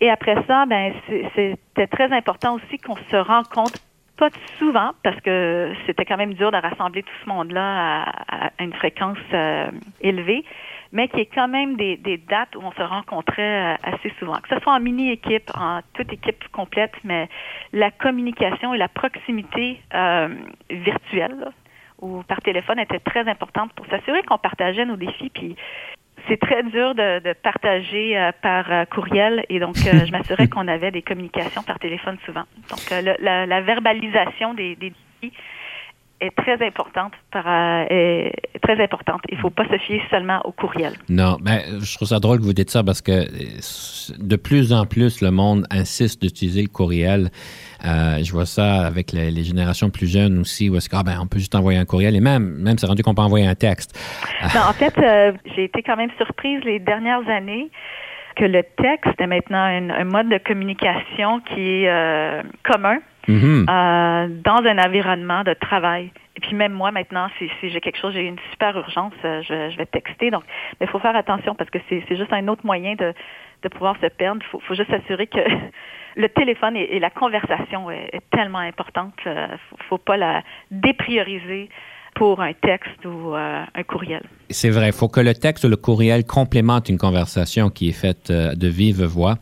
Et 0.00 0.10
après 0.10 0.36
ça, 0.46 0.66
ben 0.66 0.92
c'était 1.34 1.86
très 1.86 2.12
important 2.12 2.54
aussi 2.54 2.78
qu'on 2.78 2.96
se 2.96 3.16
rencontre 3.16 3.80
pas 4.16 4.30
souvent 4.58 4.92
parce 5.02 5.20
que 5.20 5.72
c'était 5.86 6.04
quand 6.04 6.16
même 6.16 6.34
dur 6.34 6.50
de 6.50 6.56
rassembler 6.56 7.02
tout 7.02 7.14
ce 7.24 7.28
monde-là 7.28 8.04
à, 8.28 8.50
une 8.60 8.72
fréquence 8.72 9.18
euh, 9.32 9.70
élevée. 10.00 10.44
mais 10.92 11.08
qui 11.08 11.20
est 11.20 11.34
quand 11.34 11.48
même 11.48 11.76
des, 11.76 11.96
dates 12.28 12.54
où 12.54 12.60
on 12.62 12.72
se 12.72 12.82
rencontrait 12.82 13.78
assez 13.82 14.12
souvent. 14.18 14.34
Que 14.34 14.54
ce 14.54 14.60
soit 14.60 14.74
en 14.74 14.80
mini-équipe, 14.80 15.50
en 15.56 15.80
toute 15.94 16.12
équipe 16.12 16.46
complète, 16.52 16.92
mais 17.02 17.28
la 17.72 17.90
communication 17.90 18.74
et 18.74 18.78
la 18.78 18.88
proximité 18.88 19.80
virtuelle, 20.70 21.50
ou 22.02 22.22
par 22.24 22.42
téléphone 22.42 22.78
était 22.78 22.98
très 22.98 23.26
importante 23.28 23.72
pour 23.72 23.86
s'assurer 23.86 24.22
qu'on 24.24 24.36
partageait 24.36 24.84
nos 24.84 24.96
défis. 24.96 25.30
Puis 25.30 25.56
c'est 26.28 26.38
très 26.38 26.62
dur 26.62 26.94
de, 26.94 27.32
partager 27.34 28.16
euh, 28.16 28.32
par 28.42 28.70
euh, 28.70 28.84
courriel 28.84 29.44
et 29.48 29.58
donc 29.58 29.76
euh, 29.86 30.06
je 30.06 30.12
m'assurais 30.12 30.48
qu'on 30.52 30.68
avait 30.68 30.90
des 30.90 31.02
communications 31.02 31.62
par 31.62 31.78
téléphone 31.78 32.18
souvent. 32.24 32.44
Donc 32.70 32.90
la, 32.90 33.60
verbalisation 33.60 34.54
des, 34.54 34.76
des 34.76 34.92
défis 35.22 35.36
est 36.22 36.34
très 36.36 36.64
importante. 36.64 37.12
Par, 37.30 37.46
est 37.90 38.32
très 38.62 38.82
importante. 38.82 39.20
Il 39.28 39.36
ne 39.36 39.40
faut 39.40 39.50
pas 39.50 39.64
se 39.64 39.78
fier 39.78 40.00
seulement 40.10 40.40
au 40.44 40.52
courriel. 40.52 40.94
Non, 41.08 41.36
mais 41.42 41.64
je 41.80 41.94
trouve 41.96 42.08
ça 42.08 42.20
drôle 42.20 42.38
que 42.38 42.44
vous 42.44 42.52
dites 42.52 42.70
ça 42.70 42.82
parce 42.82 43.02
que 43.02 43.26
de 44.18 44.36
plus 44.36 44.72
en 44.72 44.86
plus, 44.86 45.20
le 45.20 45.30
monde 45.30 45.66
insiste 45.70 46.22
d'utiliser 46.22 46.62
le 46.62 46.68
courriel. 46.68 47.30
Euh, 47.84 48.22
je 48.22 48.32
vois 48.32 48.46
ça 48.46 48.86
avec 48.86 49.12
les, 49.12 49.42
générations 49.42 49.90
plus 49.90 50.06
jeunes 50.06 50.38
aussi, 50.38 50.70
où 50.70 50.76
est-ce 50.76 50.88
qu'on 50.88 50.98
ah, 50.98 51.02
ben, 51.02 51.26
peut 51.28 51.38
juste 51.38 51.54
envoyer 51.54 51.78
un 51.78 51.84
courriel 51.84 52.14
et 52.14 52.20
même, 52.20 52.56
même 52.58 52.78
c'est 52.78 52.86
rendu 52.86 53.02
qu'on 53.02 53.14
peut 53.14 53.22
envoyer 53.22 53.46
un 53.46 53.56
texte. 53.56 53.98
en 54.42 54.72
fait, 54.72 54.96
euh, 54.98 55.32
j'ai 55.56 55.64
été 55.64 55.82
quand 55.82 55.96
même 55.96 56.10
surprise 56.16 56.60
les 56.64 56.78
dernières 56.78 57.28
années 57.28 57.70
que 58.36 58.44
le 58.44 58.62
texte 58.62 59.20
est 59.20 59.26
maintenant 59.26 59.64
un 59.64 60.04
mode 60.04 60.28
de 60.28 60.38
communication 60.38 61.40
qui 61.40 61.60
est 61.60 61.88
euh, 61.88 62.42
commun 62.62 62.98
mm-hmm. 63.28 64.42
dans 64.42 64.62
un 64.64 64.78
environnement 64.78 65.42
de 65.44 65.54
travail. 65.54 66.10
Et 66.36 66.40
puis 66.40 66.54
même 66.54 66.72
moi 66.72 66.92
maintenant, 66.92 67.28
si, 67.38 67.48
j'ai 67.62 67.80
quelque 67.80 67.98
chose, 67.98 68.14
j'ai 68.14 68.26
une 68.26 68.38
super 68.50 68.76
urgence, 68.76 69.12
je, 69.22 69.76
vais 69.76 69.86
texter. 69.86 70.30
Donc, 70.30 70.44
il 70.80 70.86
faut 70.86 70.98
faire 70.98 71.16
attention 71.16 71.54
parce 71.54 71.70
que 71.70 71.78
c'est 71.88 72.16
juste 72.16 72.32
un 72.32 72.48
autre 72.48 72.64
moyen 72.64 72.94
de, 72.94 73.12
de 73.62 73.68
pouvoir 73.68 73.96
se 74.00 74.06
perdre. 74.06 74.40
Il 74.42 74.48
faut, 74.50 74.60
faut, 74.60 74.74
juste 74.74 74.90
s'assurer 74.90 75.26
que 75.26 75.38
le 76.16 76.28
téléphone 76.28 76.76
et, 76.76 76.98
la 76.98 77.10
conversation 77.10 77.90
est, 77.90 78.22
tellement 78.30 78.58
importante. 78.58 79.14
Il 79.24 79.32
ne 79.32 79.56
faut, 79.88 79.98
pas 79.98 80.16
la 80.16 80.42
déprioriser 80.70 81.68
pour 82.14 82.40
un 82.42 82.52
texte 82.52 83.04
ou 83.04 83.34
euh, 83.34 83.64
un 83.74 83.82
courriel. 83.84 84.22
C'est 84.50 84.70
vrai, 84.70 84.88
il 84.88 84.92
faut 84.92 85.08
que 85.08 85.20
le 85.20 85.34
texte 85.34 85.64
ou 85.64 85.68
le 85.68 85.76
courriel 85.76 86.24
complémente 86.24 86.88
une 86.88 86.98
conversation 86.98 87.70
qui 87.70 87.88
est 87.88 87.98
faite 87.98 88.30
euh, 88.30 88.54
de 88.54 88.68
vive 88.68 89.02
voix. 89.02 89.36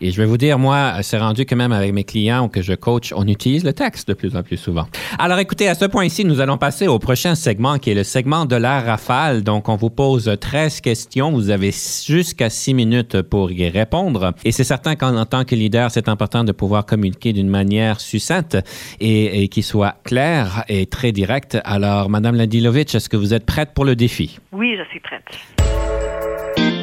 Et 0.00 0.10
je 0.10 0.20
vais 0.20 0.26
vous 0.26 0.36
dire, 0.36 0.58
moi, 0.58 1.02
c'est 1.02 1.18
rendu 1.18 1.46
que 1.46 1.54
même 1.54 1.72
avec 1.72 1.92
mes 1.94 2.04
clients 2.04 2.44
ou 2.44 2.48
que 2.48 2.60
je 2.60 2.74
coach, 2.74 3.14
on 3.16 3.26
utilise 3.26 3.64
le 3.64 3.72
texte 3.72 4.08
de 4.08 4.14
plus 4.14 4.36
en 4.36 4.42
plus 4.42 4.58
souvent. 4.58 4.86
Alors 5.18 5.38
écoutez, 5.38 5.68
à 5.68 5.74
ce 5.74 5.86
point-ci, 5.86 6.26
nous 6.26 6.40
allons 6.40 6.58
passer 6.58 6.86
au 6.86 6.98
prochain 6.98 7.34
segment 7.34 7.78
qui 7.78 7.90
est 7.90 7.94
le 7.94 8.04
segment 8.04 8.44
de 8.44 8.56
la 8.56 8.80
rafale. 8.80 9.42
Donc, 9.42 9.70
on 9.70 9.76
vous 9.76 9.88
pose 9.88 10.30
13 10.38 10.82
questions. 10.82 11.30
Vous 11.32 11.48
avez 11.48 11.70
jusqu'à 11.70 12.50
6 12.50 12.74
minutes 12.74 13.22
pour 13.22 13.50
y 13.50 13.68
répondre. 13.70 14.34
Et 14.44 14.52
c'est 14.52 14.64
certain 14.64 14.96
qu'en 14.96 15.24
tant 15.24 15.44
que 15.44 15.54
leader, 15.54 15.90
c'est 15.90 16.10
important 16.10 16.44
de 16.44 16.52
pouvoir 16.52 16.84
communiquer 16.84 17.32
d'une 17.32 17.48
manière 17.48 18.00
succincte 18.00 18.58
et, 19.00 19.48
qui 19.48 19.62
soit 19.62 19.96
claire 20.04 20.64
et 20.68 20.86
très 20.86 21.12
directe. 21.12 21.58
Alors, 21.64 22.10
Madame 22.10 22.34
Ladilovitch, 22.34 22.94
est-ce 22.94 23.08
que 23.08 23.16
vous 23.16 23.32
êtes 23.32 23.46
prête 23.46 23.72
pour 23.72 23.86
le 23.86 23.96
défi? 23.96 24.38
Oui, 24.52 24.76
je 24.76 24.84
suis 24.90 25.00
prête. 25.00 26.75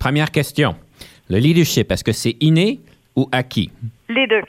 Première 0.00 0.30
question. 0.30 0.76
Le 1.28 1.38
leadership, 1.38 1.92
est-ce 1.92 2.02
que 2.02 2.12
c'est 2.12 2.36
inné 2.40 2.80
ou 3.14 3.28
acquis? 3.30 3.70
Les 4.08 4.26
deux. 4.26 4.40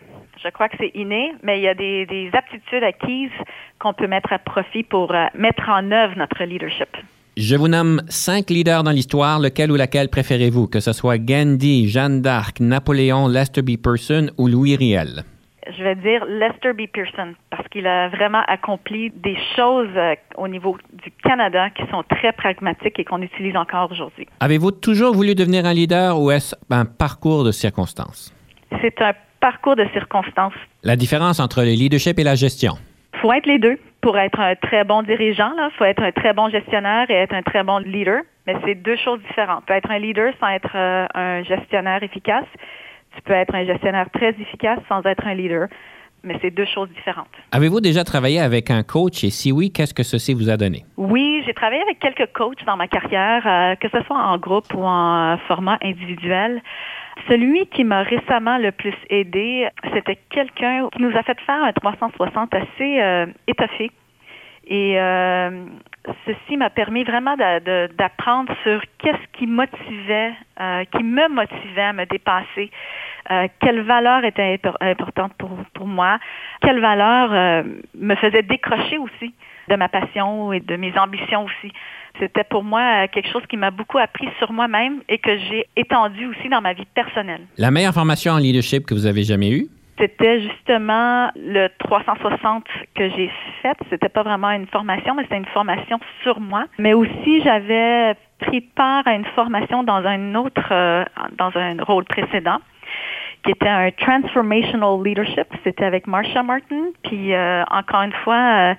Je 0.41 0.49
crois 0.49 0.70
que 0.70 0.78
c'est 0.80 0.91
inné, 0.95 1.34
mais 1.43 1.60
il 1.60 1.64
y 1.64 1.68
a 1.68 1.76
des, 1.76 2.30
aptitudes 2.34 2.84
acquises 2.84 3.30
qu'on 3.78 3.93
peut 3.93 4.08
mettre 4.08 4.32
à 4.32 4.39
profit 4.39 4.84
pour 4.84 5.14
euh, 5.14 5.26
mettre 5.38 5.68
en 5.68 5.91
œuvre 5.91 6.18
notre 6.18 6.41
leadership. 6.45 6.88
Je 7.36 7.56
vous 7.56 7.68
nomme 7.68 8.02
cinq 8.08 8.49
leaders 8.49 8.84
dans 8.84 8.91
l'histoire. 8.91 9.39
Lequel 9.39 9.72
ou 9.72 9.76
laquelle 9.76 10.10
préférez-vous? 10.10 10.68
Que 10.68 10.80
ce 10.80 10.93
soit 10.93 11.18
Gandhi, 11.18 11.89
Jeanne 11.89 12.22
d'Arc, 12.22 12.62
Napoléon, 12.62 13.28
Lester 13.28 13.62
B. 13.62 13.78
Person 13.78 14.32
ou 14.38 14.47
Louis 14.47 14.78
Riel? 14.78 15.26
Je 15.78 15.84
vais 15.84 15.95
dire 15.95 16.26
Lester 16.26 16.74
B. 16.74 16.88
Pearson, 16.91 17.34
parce 17.49 17.67
qu'il 17.69 17.88
a 17.88 18.09
vraiment 18.09 18.41
accompli 18.47 19.11
des 19.11 19.38
choses 19.55 19.89
euh, 19.95 20.15
au 20.38 20.47
niveau 20.47 20.78
du 20.93 21.11
Canada 21.24 21.69
qui 21.69 21.84
sont 21.91 22.03
très 22.03 22.32
pragmatiques 22.34 22.99
et 22.99 23.03
qu'on 23.03 23.22
utilise 23.22 23.55
encore 23.55 23.91
aujourd'hui. 23.91 24.28
Avez-vous 24.39 24.72
toujours 24.72 25.13
voulu 25.13 25.36
devenir 25.36 25.65
un 25.65 25.74
leader 25.74 26.19
ou 26.19 26.32
est-ce 26.32 26.55
un 26.69 26.86
parcours 26.86 27.43
de 27.43 27.51
circonstances? 27.51 28.34
C'est 28.82 29.01
un 29.01 29.13
parcours 29.39 29.76
de 29.76 29.86
circonstances. 29.93 30.53
La 30.84 30.95
différence 30.95 31.39
entre 31.39 31.61
le 31.61 31.72
leadership 31.72 32.17
et 32.19 32.24
la 32.24 32.36
gestion? 32.36 32.74
Il 33.13 33.19
faut 33.19 33.34
être 33.34 33.45
les 33.45 33.59
deux. 33.59 33.78
Pour 34.01 34.17
être 34.17 34.39
un 34.39 34.55
très 34.55 34.84
bon 34.84 35.03
dirigeant, 35.03 35.51
il 35.55 35.72
faut 35.78 35.86
être 35.86 36.01
un 36.01 36.11
très 36.11 36.34
bon 36.34 36.49
gestionnaire 36.49 37.05
et 37.09 37.13
être 37.13 37.36
un 37.36 37.43
très 37.43 37.63
bon 37.63 37.78
leader. 37.78 38.22
Mais 38.47 38.55
c'est 38.65 38.76
deux 38.76 38.97
choses 38.97 39.19
différentes. 39.28 39.69
Être 39.69 39.91
un 39.91 39.99
leader 39.99 40.34
sans 40.39 40.47
être 40.47 40.72
euh, 40.76 41.05
un 41.13 41.43
gestionnaire 41.43 42.01
efficace 42.01 42.47
tu 43.16 43.22
peux 43.24 43.34
être 43.34 43.53
un 43.53 43.66
gestionnaire 43.66 44.09
très 44.12 44.30
efficace 44.30 44.80
sans 44.88 45.01
être 45.05 45.26
un 45.26 45.34
leader, 45.34 45.68
mais 46.24 46.38
c'est 46.41 46.51
deux 46.51 46.66
choses 46.66 46.89
différentes. 46.89 47.28
Avez-vous 47.51 47.82
déjà 47.82 48.03
travaillé 48.03 48.39
avec 48.39 48.70
un 48.70 48.84
coach 48.84 49.24
et 49.24 49.30
si 49.30 49.51
oui, 49.51 49.72
qu'est-ce 49.72 49.93
que 49.93 50.03
ceci 50.03 50.34
vous 50.34 50.49
a 50.49 50.57
donné? 50.57 50.86
Oui, 50.97 51.43
j'ai 51.45 51.53
travaillé 51.53 51.82
avec 51.82 51.99
quelques 51.99 52.32
coachs 52.34 52.64
dans 52.66 52.78
ma 52.78 52.88
carrière, 52.88 53.45
euh, 53.45 53.76
que 53.76 53.88
ce 53.89 54.03
soit 54.05 54.18
en 54.18 54.38
groupe 54.38 54.74
ou 54.74 54.84
en 54.84 55.38
format 55.47 55.78
individuel. 55.82 56.62
Celui 57.28 57.68
qui 57.68 57.84
m'a 57.84 58.03
récemment 58.03 58.57
le 58.57 58.72
plus 58.72 58.95
aidé, 59.09 59.68
c'était 59.93 60.18
quelqu'un 60.30 60.88
qui 60.93 61.01
nous 61.01 61.16
a 61.16 61.24
fait 61.24 61.39
faire 61.41 61.64
un 61.64 61.74
360 61.74 62.53
assez 62.53 63.01
euh, 63.01 63.26
étoffé. 63.47 63.91
Et 64.68 64.99
euh, 64.99 65.66
ceci 66.26 66.58
m'a 66.58 66.70
permis 66.70 67.04
vraiment 67.04 67.36
d'apprendre 67.38 68.54
sur 68.64 68.82
qu'est-ce 68.97 69.38
qui 69.38 69.47
motivait, 69.47 70.34
euh, 70.60 70.84
qui 70.86 71.04
me 71.04 71.30
motivait 71.30 71.82
à 71.82 71.93
me 71.93 72.06
dépasser, 72.06 72.72
euh, 73.30 73.47
quelle 73.60 73.82
valeur 73.82 74.24
était 74.26 74.60
importante 74.82 75.34
pour, 75.38 75.52
pour 75.74 75.88
moi, 75.88 76.20
quelle 76.62 76.80
valeur 76.80 77.32
euh, 77.32 77.64
me 77.97 78.16
faisait 78.16 78.41
décrocher 78.41 78.97
aussi 78.97 79.34
de 79.70 79.76
ma 79.76 79.89
passion 79.89 80.52
et 80.54 80.60
de 80.60 80.76
mes 80.76 80.97
ambitions 80.97 81.45
aussi. 81.45 81.72
C'était 82.20 82.43
pour 82.43 82.64
moi 82.64 83.08
quelque 83.08 83.30
chose 83.30 83.43
qui 83.47 83.56
m'a 83.56 83.72
beaucoup 83.72 83.99
appris 83.99 84.28
sur 84.39 84.52
moi-même 84.52 85.02
et 85.08 85.18
que 85.18 85.38
j'ai 85.38 85.68
étendu 85.78 86.26
aussi 86.26 86.49
dans 86.49 86.62
ma 86.62 86.74
vie 86.74 86.88
personnelle. 86.93 87.41
La 87.58 87.72
meilleure 87.72 87.93
formation 87.93 88.34
en 88.34 88.38
leadership 88.38 88.86
que 88.86 88.93
vous 88.93 89.06
avez 89.06 89.24
jamais 89.24 89.52
eue? 89.52 89.68
C'était 90.02 90.41
justement 90.41 91.30
le 91.36 91.68
360 91.78 92.66
que 92.95 93.08
j'ai 93.10 93.30
fait. 93.62 93.78
C'était 93.91 94.10
pas 94.10 94.24
vraiment 94.24 94.49
une 94.49 94.66
formation, 94.66 95.14
mais 95.14 95.22
c'était 95.24 95.38
une 95.38 95.45
formation 95.45 95.99
sur 96.24 96.39
moi. 96.39 96.66
Mais 96.80 96.93
aussi, 96.93 97.43
j'avais 97.43 98.16
pris 98.39 98.62
part 98.62 99.08
à 99.08 99.14
une 99.14 99.26
formation 99.36 99.84
dans 99.84 100.04
un 100.04 100.34
autre, 100.34 100.70
euh, 100.72 101.06
dans 101.38 101.56
un 101.56 101.84
rôle 101.84 102.06
précédent 102.06 102.58
qui 103.43 103.52
était 103.52 103.70
un 103.70 103.91
transformational 103.91 105.04
leadership. 105.04 105.47
C'était 105.64 105.86
avec 105.86 106.08
Marsha 106.08 106.41
Martin. 106.41 106.89
Puis 107.04 107.36
euh, 107.36 107.64
encore 107.70 108.02
une 108.02 108.14
fois, 108.24 108.72
euh, 108.72 108.76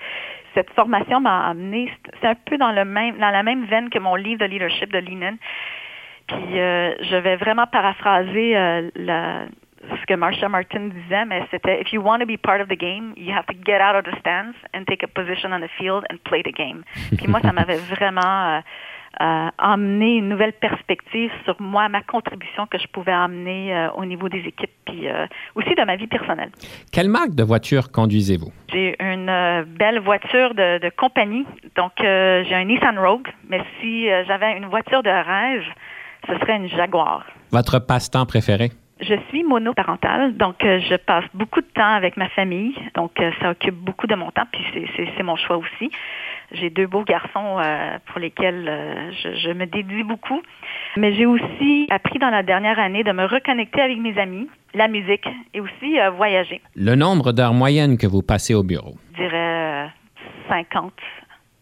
cette 0.55 0.71
formation 0.71 1.21
m'a 1.21 1.51
amené, 1.51 1.89
c'est 2.21 2.27
un 2.27 2.35
peu 2.35 2.59
dans 2.59 2.73
le 2.73 2.85
même, 2.85 3.17
dans 3.19 3.31
la 3.31 3.45
même 3.45 3.65
veine 3.67 3.91
que 3.91 4.01
mon 4.01 4.17
livre 4.17 4.41
de 4.41 4.47
leadership 4.47 4.93
de 4.93 4.99
Lenin. 4.99 5.37
Puis 6.27 6.55
je 6.55 7.17
vais 7.17 7.37
vraiment 7.37 7.67
paraphraser 7.67 8.55
la, 8.95 9.43
ce 9.89 10.07
que 10.07 10.15
Marsha 10.15 10.49
Martin 10.49 10.89
disait, 10.89 11.25
mais 11.25 11.43
c'était 11.51 11.81
if 11.81 11.93
you 11.93 12.03
want 12.03 12.21
to 12.21 12.27
be 12.27 12.37
part 12.37 12.61
of 12.61 12.69
the 12.69 12.79
game, 12.79 13.13
you 13.17 13.33
have 13.33 13.47
to 13.47 13.55
get 13.65 13.81
out 13.81 13.97
of 13.97 14.05
the 14.05 14.17
stands 14.21 14.57
and 14.75 14.85
take 14.87 15.03
a 15.03 15.09
position 15.09 15.53
on 15.53 15.61
the 15.61 15.71
field 15.79 16.05
and 16.11 16.19
play 16.25 16.43
the 16.43 16.55
game. 16.55 16.83
Puis 17.17 17.27
moi, 17.27 17.41
ça 17.41 17.53
m'avait 17.53 17.77
vraiment 17.77 18.21
euh, 18.21 18.61
euh, 19.21 19.49
amené 19.59 20.17
une 20.17 20.29
nouvelle 20.29 20.53
perspective 20.53 21.31
sur 21.45 21.61
moi, 21.61 21.89
ma 21.89 22.03
contribution 22.03 22.67
que 22.67 22.79
je 22.79 22.87
pouvais 22.87 23.13
amener 23.13 23.75
euh, 23.75 23.91
au 23.93 24.05
niveau 24.05 24.29
des 24.29 24.39
équipes, 24.39 24.71
puis 24.87 25.07
aussi 25.55 25.75
de 25.75 25.85
ma 25.85 25.97
vie 25.97 26.07
personnelle. 26.07 26.51
Quelle 26.93 27.09
marque 27.09 27.35
de 27.35 27.43
voiture 27.43 27.91
conduisez-vous? 27.91 28.53
J'ai 28.73 28.97
une 29.01 29.65
belle 29.79 30.01
voiture 30.01 30.55
de, 30.55 30.79
de 30.79 30.91
compagnie. 30.97 31.47
Donc, 31.77 31.93
j'ai 31.99 32.55
un 32.55 32.65
Nissan 32.65 32.99
Rogue, 32.99 33.29
mais 33.49 33.63
si 33.81 34.07
j'avais 34.27 34.57
une 34.57 34.67
voiture 34.67 35.03
de 35.03 35.11
rêve, 35.11 35.65
ce 36.27 36.39
serait 36.39 36.57
une 36.57 36.69
Jaguar. 36.69 37.27
Votre 37.51 37.79
passe-temps 37.79 38.27
préféré? 38.27 38.71
Je 39.03 39.15
suis 39.29 39.43
monoparentale, 39.43 40.37
donc 40.37 40.63
euh, 40.65 40.79
je 40.89 40.95
passe 40.95 41.25
beaucoup 41.35 41.61
de 41.61 41.67
temps 41.75 41.93
avec 41.93 42.17
ma 42.17 42.29
famille, 42.29 42.73
donc 42.95 43.19
euh, 43.21 43.33
ça 43.41 43.51
occupe 43.51 43.75
beaucoup 43.75 44.07
de 44.07 44.15
mon 44.15 44.31
temps, 44.31 44.47
puis 44.53 44.65
c'est 44.97 45.23
mon 45.25 45.35
choix 45.35 45.57
aussi. 45.57 45.91
J'ai 46.53 46.71
deux 46.71 46.87
beaux 46.87 47.03
garçons 47.03 47.59
euh, 47.59 47.99
pour 48.07 48.21
lesquels 48.21 49.11
je, 49.23 49.35
je, 49.35 49.51
me 49.51 49.67
dédie 49.67 50.05
beaucoup, 50.05 50.41
mais 50.97 51.15
j'ai 51.15 51.27
aussi 51.27 51.89
appris 51.91 52.21
dans 52.21 52.31
la 52.31 52.45
dernière 52.45 52.79
année 52.79 53.03
de 53.03 53.11
me 53.11 53.25
reconnecter 53.25 53.81
avec 53.81 53.99
mes 53.99 54.17
amis, 54.19 54.49
la 54.75 54.87
musique 54.87 55.27
et 55.53 55.61
aussi 55.61 55.97
voyager. 56.17 56.61
Le 56.77 56.95
nombre 56.95 57.33
d'heures 57.33 57.55
moyennes 57.55 57.99
que 57.99 58.07
vous 58.07 58.23
passez 58.23 58.55
au 58.55 58.63
bureau? 58.63 58.95
Je 59.15 59.23
dirais 59.23 59.91
50, 60.49 60.93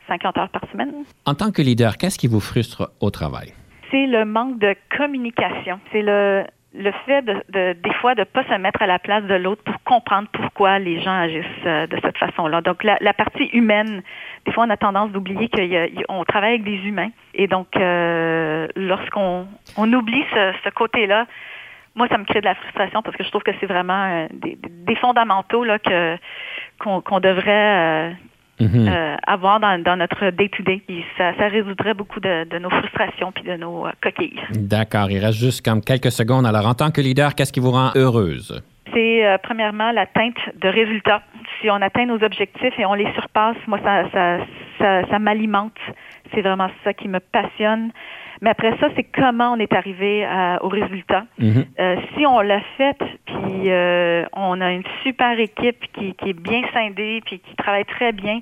50 0.09 0.39
heures 0.39 0.49
par 0.51 0.63
semaine. 0.71 0.93
En 1.25 1.35
tant 1.35 1.53
que 1.53 1.63
leader, 1.63 1.97
qu'est-ce 1.97 2.19
qui 2.19 2.27
vous 2.27 2.41
frustre 2.41 2.91
au 3.01 3.11
travail? 3.11 3.55
C'est 3.91 4.07
le 4.07 4.25
manque 4.25 4.59
de 4.59 4.75
communication. 4.97 5.81
C'est 5.91 6.03
le 6.03 6.45
le 6.73 6.93
fait 7.05 7.23
de, 7.23 7.35
de 7.49 7.73
des 7.73 7.93
fois 7.95 8.15
de 8.15 8.23
pas 8.25 8.45
se 8.45 8.55
mettre 8.55 8.81
à 8.81 8.87
la 8.87 8.99
place 8.99 9.25
de 9.25 9.35
l'autre 9.35 9.63
pour 9.65 9.83
comprendre 9.83 10.29
pourquoi 10.33 10.79
les 10.79 11.01
gens 11.01 11.19
agissent 11.19 11.45
euh, 11.67 11.87
de 11.87 11.99
cette 12.03 12.17
façon-là. 12.17 12.61
Donc 12.61 12.85
la, 12.85 12.97
la, 13.01 13.13
partie 13.13 13.47
humaine, 13.47 14.03
des 14.47 14.53
fois 14.53 14.65
on 14.67 14.71
a 14.71 14.77
tendance 14.77 15.11
d'oublier 15.11 15.49
qu'on 15.49 16.25
travaille 16.25 16.55
avec 16.55 16.65
des 16.65 16.77
humains 16.87 17.11
et 17.35 17.49
donc 17.49 17.77
euh, 17.77 18.69
lorsqu'on 18.77 19.49
on 19.77 19.93
oublie 19.93 20.25
ce, 20.33 20.53
ce 20.65 20.71
côté-là, 20.71 21.27
moi 21.97 22.07
ça 22.09 22.19
me 22.19 22.25
crée 22.25 22.41
de 22.41 22.47
la 22.47 22.55
frustration 22.55 23.03
parce 23.03 23.17
que 23.17 23.25
je 23.25 23.31
trouve 23.31 23.43
que 23.43 23.53
c'est 23.59 23.67
vraiment 23.67 24.05
euh, 24.05 24.27
des, 24.33 24.57
des, 24.57 24.95
fondamentaux 24.97 25.65
là 25.65 25.79
que 25.81 26.17
qu'on 26.79 27.21
devrait 27.21 28.15
Mm-hmm. 28.61 28.89
Euh, 28.89 29.17
avoir 29.27 29.59
dans, 29.59 29.83
dans 29.83 29.97
notre 29.97 30.31
day-to-day. 30.31 30.83
Ça, 31.17 31.33
ça, 31.39 31.49
résoudrait 31.49 31.95
beaucoup 31.95 32.21
de, 32.21 32.45
de, 32.45 32.59
nos 32.59 32.69
frustrations 32.69 33.33
puis 33.33 33.45
de 33.45 33.57
nos 33.57 33.87
euh, 33.87 33.91
coquilles. 34.03 34.39
D'accord. 34.51 35.11
Il 35.11 35.19
reste 35.19 35.39
juste 35.39 35.65
comme 35.65 35.81
quelques 35.81 36.13
secondes. 36.13 36.45
Alors, 36.45 36.67
en 36.67 36.75
tant 36.75 36.91
que 36.91 37.01
leader, 37.01 37.35
qu'est-ce 37.35 37.53
qui 37.53 37.61
vous 37.61 37.71
rend 37.71 37.91
heureuse? 37.95 38.63
C'est 38.93 39.25
euh, 39.25 39.39
premièrement 39.43 39.93
l'atteinte 39.93 40.37
de 40.61 40.69
résultats. 40.69 41.23
Si 41.61 41.71
on 41.71 41.81
atteint 41.81 42.05
nos 42.05 42.23
objectifs 42.23 42.79
et 42.79 42.85
on 42.85 42.95
les 42.95 43.11
surpasse, 43.15 43.57
moi, 43.67 43.79
ça, 43.83 44.05
ça, 44.13 44.39
ça, 44.79 45.09
ça 45.09 45.19
m'alimente. 45.19 45.79
C'est 46.35 46.43
vraiment 46.43 46.69
ça 46.85 46.93
qui 46.93 47.09
me 47.09 47.21
passionne. 47.21 47.93
Mais 48.41 48.51
après 48.51 48.77
ça, 48.79 48.89
c'est 48.97 49.05
comment 49.05 49.53
on 49.53 49.59
est 49.59 49.73
arrivé 49.73 50.27
au 50.63 50.69
résultat. 50.69 51.25
Mm-hmm. 51.41 51.65
euh, 51.79 51.97
si 52.17 52.27
on 52.27 52.41
l'a 52.41 52.61
fait, 52.77 52.99
puis 53.27 53.71
euh, 53.71 54.25
on 54.33 54.61
a 54.61 54.73
une 54.73 54.85
super 55.03 55.39
équipe 55.39 55.81
qui, 55.93 56.15
qui, 56.15 56.31
est 56.31 56.41
bien 56.41 56.63
scindée, 56.73 57.23
puis 57.25 57.39
qui 57.39 57.55
travaille 57.57 57.85
très 57.85 58.13
bien, 58.13 58.41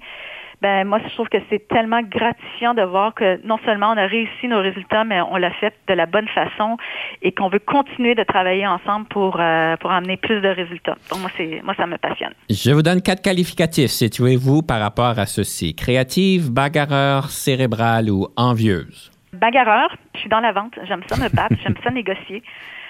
ben 0.60 0.84
moi 0.84 0.98
je 1.04 1.14
trouve 1.14 1.28
que 1.28 1.38
c'est 1.48 1.68
tellement 1.68 2.02
gratifiant 2.02 2.74
de 2.74 2.82
voir 2.82 3.14
que 3.14 3.40
non 3.46 3.58
seulement 3.64 3.92
on 3.92 3.96
a 3.96 4.06
réussi 4.06 4.48
nos 4.48 4.60
résultats, 4.60 5.04
mais 5.04 5.20
on 5.20 5.36
l'a 5.36 5.52
fait 5.52 5.72
de 5.86 5.94
la 5.94 6.06
bonne 6.06 6.26
façon 6.28 6.76
et 7.22 7.30
qu'on 7.30 7.48
veut 7.48 7.60
continuer 7.60 8.16
de 8.16 8.24
travailler 8.24 8.66
ensemble 8.66 9.06
pour 9.06 9.36
euh, 9.38 9.76
pour 9.76 9.92
amener 9.92 10.16
plus 10.16 10.40
de 10.40 10.48
résultats. 10.48 10.96
Donc 11.10 11.20
moi 11.20 11.30
moi 11.62 11.74
ça 11.76 11.86
me 11.86 11.96
passionne. 11.96 12.32
Je 12.50 12.72
vous 12.72 12.82
donne 12.82 13.02
quatre 13.02 13.22
qualificatifs. 13.22 13.90
Situez-vous 13.90 14.62
par 14.62 14.80
rapport 14.80 15.18
à 15.18 15.26
ceci 15.26 15.74
créative, 15.76 16.50
bagarreur, 16.52 17.30
cérébrale 17.30 18.10
ou 18.10 18.26
envieuse 18.36 19.12
bagarreur. 19.32 19.94
Je 20.14 20.20
suis 20.20 20.28
dans 20.28 20.40
la 20.40 20.52
vente. 20.52 20.74
J'aime 20.86 21.02
ça 21.06 21.16
me 21.16 21.28
battre. 21.28 21.56
J'aime 21.62 21.76
ça 21.82 21.90
négocier. 21.90 22.42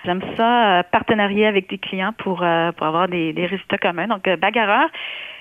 J'aime 0.04 0.22
ça 0.36 0.78
euh, 0.78 0.82
partenarier 0.90 1.46
avec 1.46 1.68
des 1.68 1.78
clients 1.78 2.14
pour, 2.16 2.42
euh, 2.42 2.72
pour 2.72 2.86
avoir 2.86 3.08
des, 3.08 3.32
résultats 3.36 3.78
communs. 3.78 4.06
Donc, 4.08 4.26
euh, 4.28 4.36
bagarreur. 4.36 4.88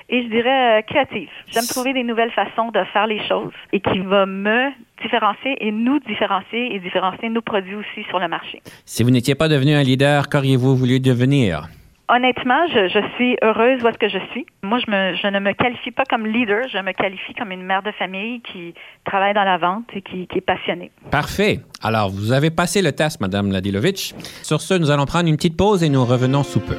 Et 0.10 0.24
je 0.24 0.30
dirais 0.30 0.86
créative. 0.88 1.28
J'aime 1.52 1.66
trouver 1.66 1.92
des 1.92 2.04
nouvelles 2.04 2.32
façons 2.32 2.72
de 2.72 2.82
faire 2.94 3.08
les 3.08 3.20
choses 3.28 3.52
et 3.74 3.82
qui 3.82 4.00
va 4.00 4.26
me 4.26 4.70
différencier 5.02 5.58
et 5.60 5.70
nous 5.70 6.00
différencier 6.00 6.74
et 6.74 6.80
différencier 6.80 7.28
nos 7.28 7.42
produits 7.42 7.76
aussi 7.76 8.04
sur 8.08 8.18
le 8.18 8.30
marché. 8.30 8.62
Si 8.86 9.04
vous 9.04 9.12
n'étiez 9.12 9.36
pas 9.36 9.50
devenu 9.50 9.74
un 9.74 9.84
leader, 9.84 10.30
qu'auriez-vous 10.30 10.78
voulu 10.78 11.02
devenir? 11.02 11.68
Honnêtement, 12.10 12.68
je, 12.74 13.06
suis 13.16 13.38
heureuse 13.44 13.84
où 13.84 13.88
est-ce 13.88 13.98
que 13.98 14.08
je 14.08 14.20
suis. 14.32 14.46
Moi, 14.64 14.80
je, 14.80 15.28
ne 15.28 15.40
me 15.40 15.52
qualifie 15.52 15.92
pas 15.92 16.04
comme 16.10 16.26
leader, 16.26 16.66
je 16.72 16.78
me 16.78 16.94
qualifie 16.94 17.34
comme 17.34 17.52
une 17.52 17.64
mère 17.64 17.84
de 17.84 17.92
famille 17.92 18.42
qui 18.42 18.74
travaille 19.06 19.34
dans 19.34 19.44
la 19.44 19.58
vente 19.58 19.84
et 19.94 20.02
qui, 20.02 20.26
qui 20.28 20.38
est 20.38 20.42
passionnée. 20.42 20.90
Parfait. 21.12 21.60
Alors, 21.84 22.10
vous 22.10 22.32
avez 22.32 22.50
passé 22.50 22.82
le 22.82 22.94
test, 22.94 23.20
Madame 23.20 23.52
Ladilovitch. 23.52 24.14
Sur 24.42 24.62
ce, 24.62 24.74
nous 24.76 24.90
allons 24.90 25.06
prendre 25.06 25.28
une 25.28 25.36
petite 25.36 25.58
pause 25.58 25.84
et 25.84 25.90
nous 25.90 26.06
revenons 26.06 26.44
sous 26.44 26.62
peu. 26.62 26.78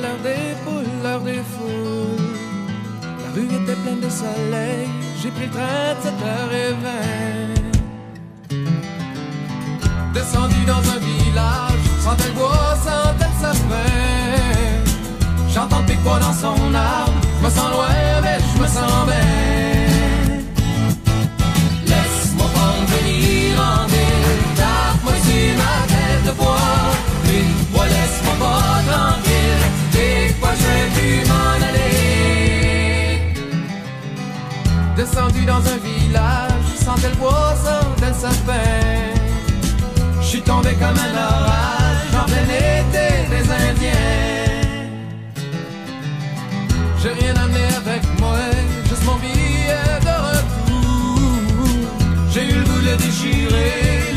L'heure 0.00 0.22
des 0.22 0.54
poules, 0.64 0.84
l'heure 1.02 1.20
des 1.22 1.42
foules, 1.52 2.22
la 3.20 3.28
rue 3.34 3.46
était 3.46 3.74
pleine 3.82 3.98
de 3.98 4.08
soleil. 4.08 4.86
J'ai 5.20 5.30
pris 5.30 5.46
le 5.46 5.50
train 5.50 5.94
de 5.94 6.00
7h20. 6.06 6.84
Descendu 10.14 10.64
dans 10.66 10.84
un 10.94 10.98
village, 11.00 11.84
sans 12.00 12.12
le 12.12 12.30
bois, 12.32 12.76
sentait 12.76 13.26
le 13.26 13.38
sapin. 13.40 13.90
J'entends 15.52 15.80
le 15.80 15.86
pique 15.86 16.04
dans 16.04 16.32
son 16.32 16.74
arbre, 16.74 17.12
me 17.42 17.50
sens 17.50 17.70
loin 17.72 18.07
dans 35.48 35.56
un 35.56 35.78
village 35.78 36.68
sans 36.76 36.94
tel 36.96 37.14
bois, 37.16 37.54
sans 37.64 37.90
tel 38.00 38.14
sapin. 38.14 38.52
Je 40.20 40.26
suis 40.26 40.42
tombé 40.42 40.74
comme 40.74 40.98
un 41.08 41.14
orage 41.30 42.12
en 42.20 42.24
plein 42.30 42.48
été 42.82 43.06
des 43.32 43.44
Indiens. 43.66 44.18
J'ai 47.00 47.12
rien 47.20 47.34
amené 47.42 47.64
avec 47.82 48.02
moi, 48.20 48.36
juste 48.88 49.04
mon 49.06 49.16
billet 49.16 49.98
de 50.08 50.14
retour. 50.28 51.20
J'ai 52.30 52.44
eu 52.50 52.54
le 52.58 52.64
goût 52.64 52.80
de 52.80 52.94
déchirer. 53.02 54.07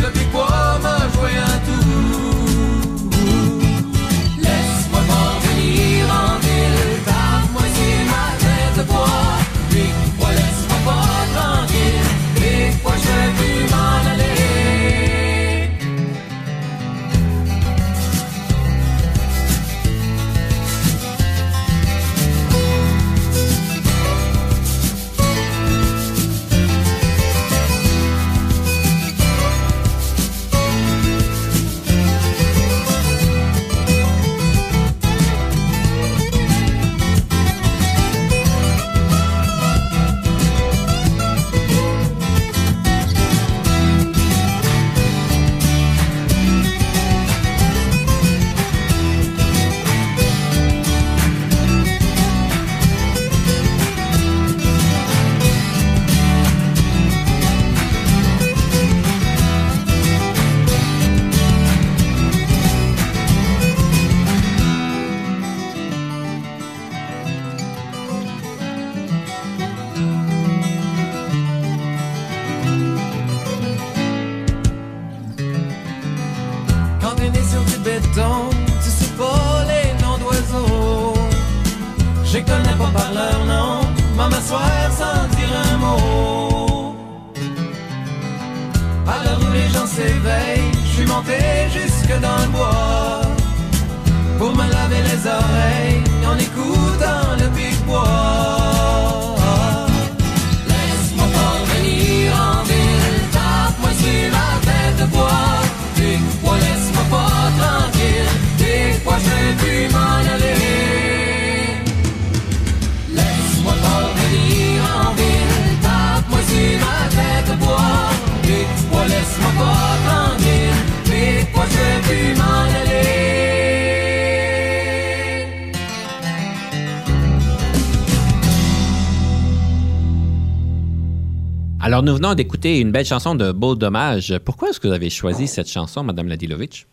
Alors, 131.91 132.03
nous 132.03 132.15
venons 132.15 132.35
d'écouter 132.35 132.79
une 132.79 132.93
belle 132.93 133.03
chanson 133.03 133.35
de 133.35 133.51
Beau 133.51 133.75
Dommage. 133.75 134.33
Pourquoi 134.45 134.69
est-ce 134.69 134.79
que 134.79 134.87
vous 134.87 134.93
avez 134.93 135.09
choisi 135.09 135.45
cette 135.45 135.69
chanson, 135.69 136.05
Madame 136.05 136.29
Ladilovitch? 136.29 136.85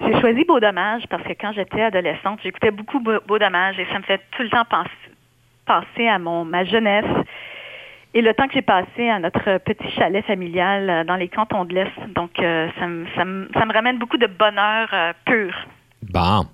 J'ai 0.00 0.18
choisi 0.18 0.46
Beau 0.46 0.58
Dommage 0.58 1.02
parce 1.10 1.22
que 1.24 1.34
quand 1.38 1.52
j'étais 1.52 1.82
adolescente, 1.82 2.38
j'écoutais 2.42 2.70
beaucoup 2.70 3.00
Beau, 3.00 3.18
Beau 3.28 3.38
Dommage 3.38 3.78
et 3.78 3.84
ça 3.92 3.98
me 3.98 4.02
fait 4.02 4.22
tout 4.34 4.42
le 4.42 4.48
temps 4.48 4.64
penser, 4.64 4.88
penser 5.66 6.08
à 6.08 6.18
mon, 6.18 6.46
ma 6.46 6.64
jeunesse 6.64 7.04
et 8.14 8.22
le 8.22 8.32
temps 8.32 8.46
que 8.46 8.54
j'ai 8.54 8.62
passé 8.62 9.10
à 9.10 9.18
notre 9.18 9.58
petit 9.58 9.90
chalet 9.94 10.24
familial 10.24 10.88
euh, 10.88 11.04
dans 11.04 11.16
les 11.16 11.28
cantons 11.28 11.66
de 11.66 11.74
l'Est. 11.74 11.92
Donc, 12.14 12.30
euh, 12.38 12.70
ça, 12.78 12.86
me, 12.86 13.04
ça, 13.14 13.26
me, 13.26 13.46
ça 13.52 13.66
me 13.66 13.74
ramène 13.74 13.98
beaucoup 13.98 14.16
de 14.16 14.26
bonheur 14.26 14.88
euh, 14.94 15.12
pur. 15.26 15.52
Bon. 16.10 16.46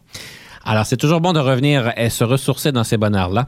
Alors, 0.69 0.85
c'est 0.85 0.97
toujours 0.97 1.21
bon 1.21 1.33
de 1.33 1.39
revenir 1.39 1.93
et 1.97 2.11
se 2.11 2.25
ressourcer 2.25 2.73
dans 2.73 2.83
ces 2.83 2.97
bonheurs-là. 2.97 3.47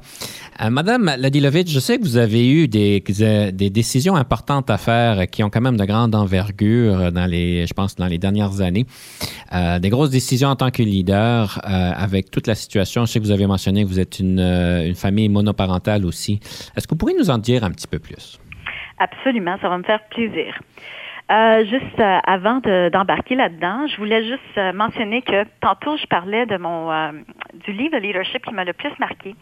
Euh, 0.60 0.70
Madame 0.70 1.04
Ladilovitch, 1.04 1.72
je 1.72 1.78
sais 1.78 1.98
que 1.98 2.02
vous 2.02 2.16
avez 2.16 2.50
eu 2.50 2.66
des, 2.66 3.00
décisions 3.70 4.16
importantes 4.16 4.70
à 4.70 4.76
faire 4.76 5.26
qui 5.28 5.44
ont 5.44 5.50
quand 5.50 5.60
même 5.60 5.76
de 5.76 5.84
grande 5.84 6.16
envergure 6.16 7.12
dans 7.12 7.26
les, 7.26 7.64
je 7.66 7.74
pense, 7.74 7.94
dans 7.94 8.06
les 8.06 8.18
dernières 8.18 8.60
années. 8.60 8.84
Euh, 9.54 9.78
des 9.78 9.88
grosses 9.88 10.10
décisions 10.10 10.48
en 10.48 10.56
tant 10.56 10.70
que 10.70 10.82
leader 10.82 11.60
euh, 11.64 11.92
avec 11.96 12.32
toute 12.32 12.48
la 12.48 12.56
situation. 12.56 13.04
Je 13.04 13.12
sais 13.12 13.20
que 13.20 13.24
vous 13.24 13.30
avez 13.30 13.46
mentionné 13.46 13.84
que 13.84 13.88
vous 13.88 14.00
êtes 14.00 14.18
une, 14.18 14.94
famille 14.96 15.28
monoparentale 15.28 16.04
aussi. 16.04 16.40
Est-ce 16.76 16.88
que 16.88 16.94
vous 16.94 16.98
pourriez 16.98 17.16
nous 17.16 17.30
en 17.30 17.38
dire 17.38 17.62
un 17.62 17.70
petit 17.70 17.86
peu 17.86 18.00
plus? 18.00 18.40
Absolument, 18.98 19.56
ça 19.60 19.68
va 19.68 19.78
me 19.78 19.84
faire 19.84 20.02
plaisir. 20.08 20.58
Juste 21.70 22.00
avant 22.00 22.58
de, 22.60 22.88
d'embarquer 22.88 23.36
là-dedans, 23.36 23.86
je 23.86 23.96
voulais 23.96 24.26
juste 24.26 24.74
mentionner 24.74 25.22
que 25.22 25.44
tantôt 25.60 25.96
je 25.98 26.06
parlais 26.06 26.46
de 26.46 26.56
mon 26.56 27.12
du 27.64 27.72
livre 27.72 27.92
de 27.92 28.02
leadership 28.02 28.44
qui 28.44 28.54
m'a 28.54 28.64
le 28.64 28.72
plus 28.72 28.90
marqué, 28.98 29.34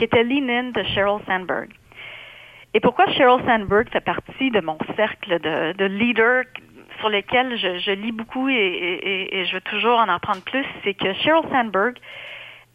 qui 0.00 0.04
était 0.04 0.24
Lean 0.24 0.48
In 0.48 0.70
de 0.70 0.82
Sheryl 0.94 1.20
Sandberg. 1.26 1.68
Et 2.72 2.80
pourquoi 2.80 3.04
Sheryl 3.12 3.44
Sandberg 3.46 3.90
fait 3.90 4.00
partie 4.00 4.50
de 4.50 4.60
mon 4.62 4.78
cercle 4.96 5.38
de, 5.40 5.72
de 5.74 5.84
leaders 5.84 6.44
sur 7.00 7.10
lesquels 7.10 7.58
je, 7.58 7.90
lis 7.92 8.12
beaucoup 8.12 8.48
et, 8.48 9.44
je 9.46 9.52
veux 9.52 9.60
toujours 9.60 9.98
en 9.98 10.08
apprendre 10.08 10.40
plus, 10.42 10.64
c'est 10.82 10.94
que 10.94 11.12
Sheryl 11.12 11.42
Sandberg 11.52 11.98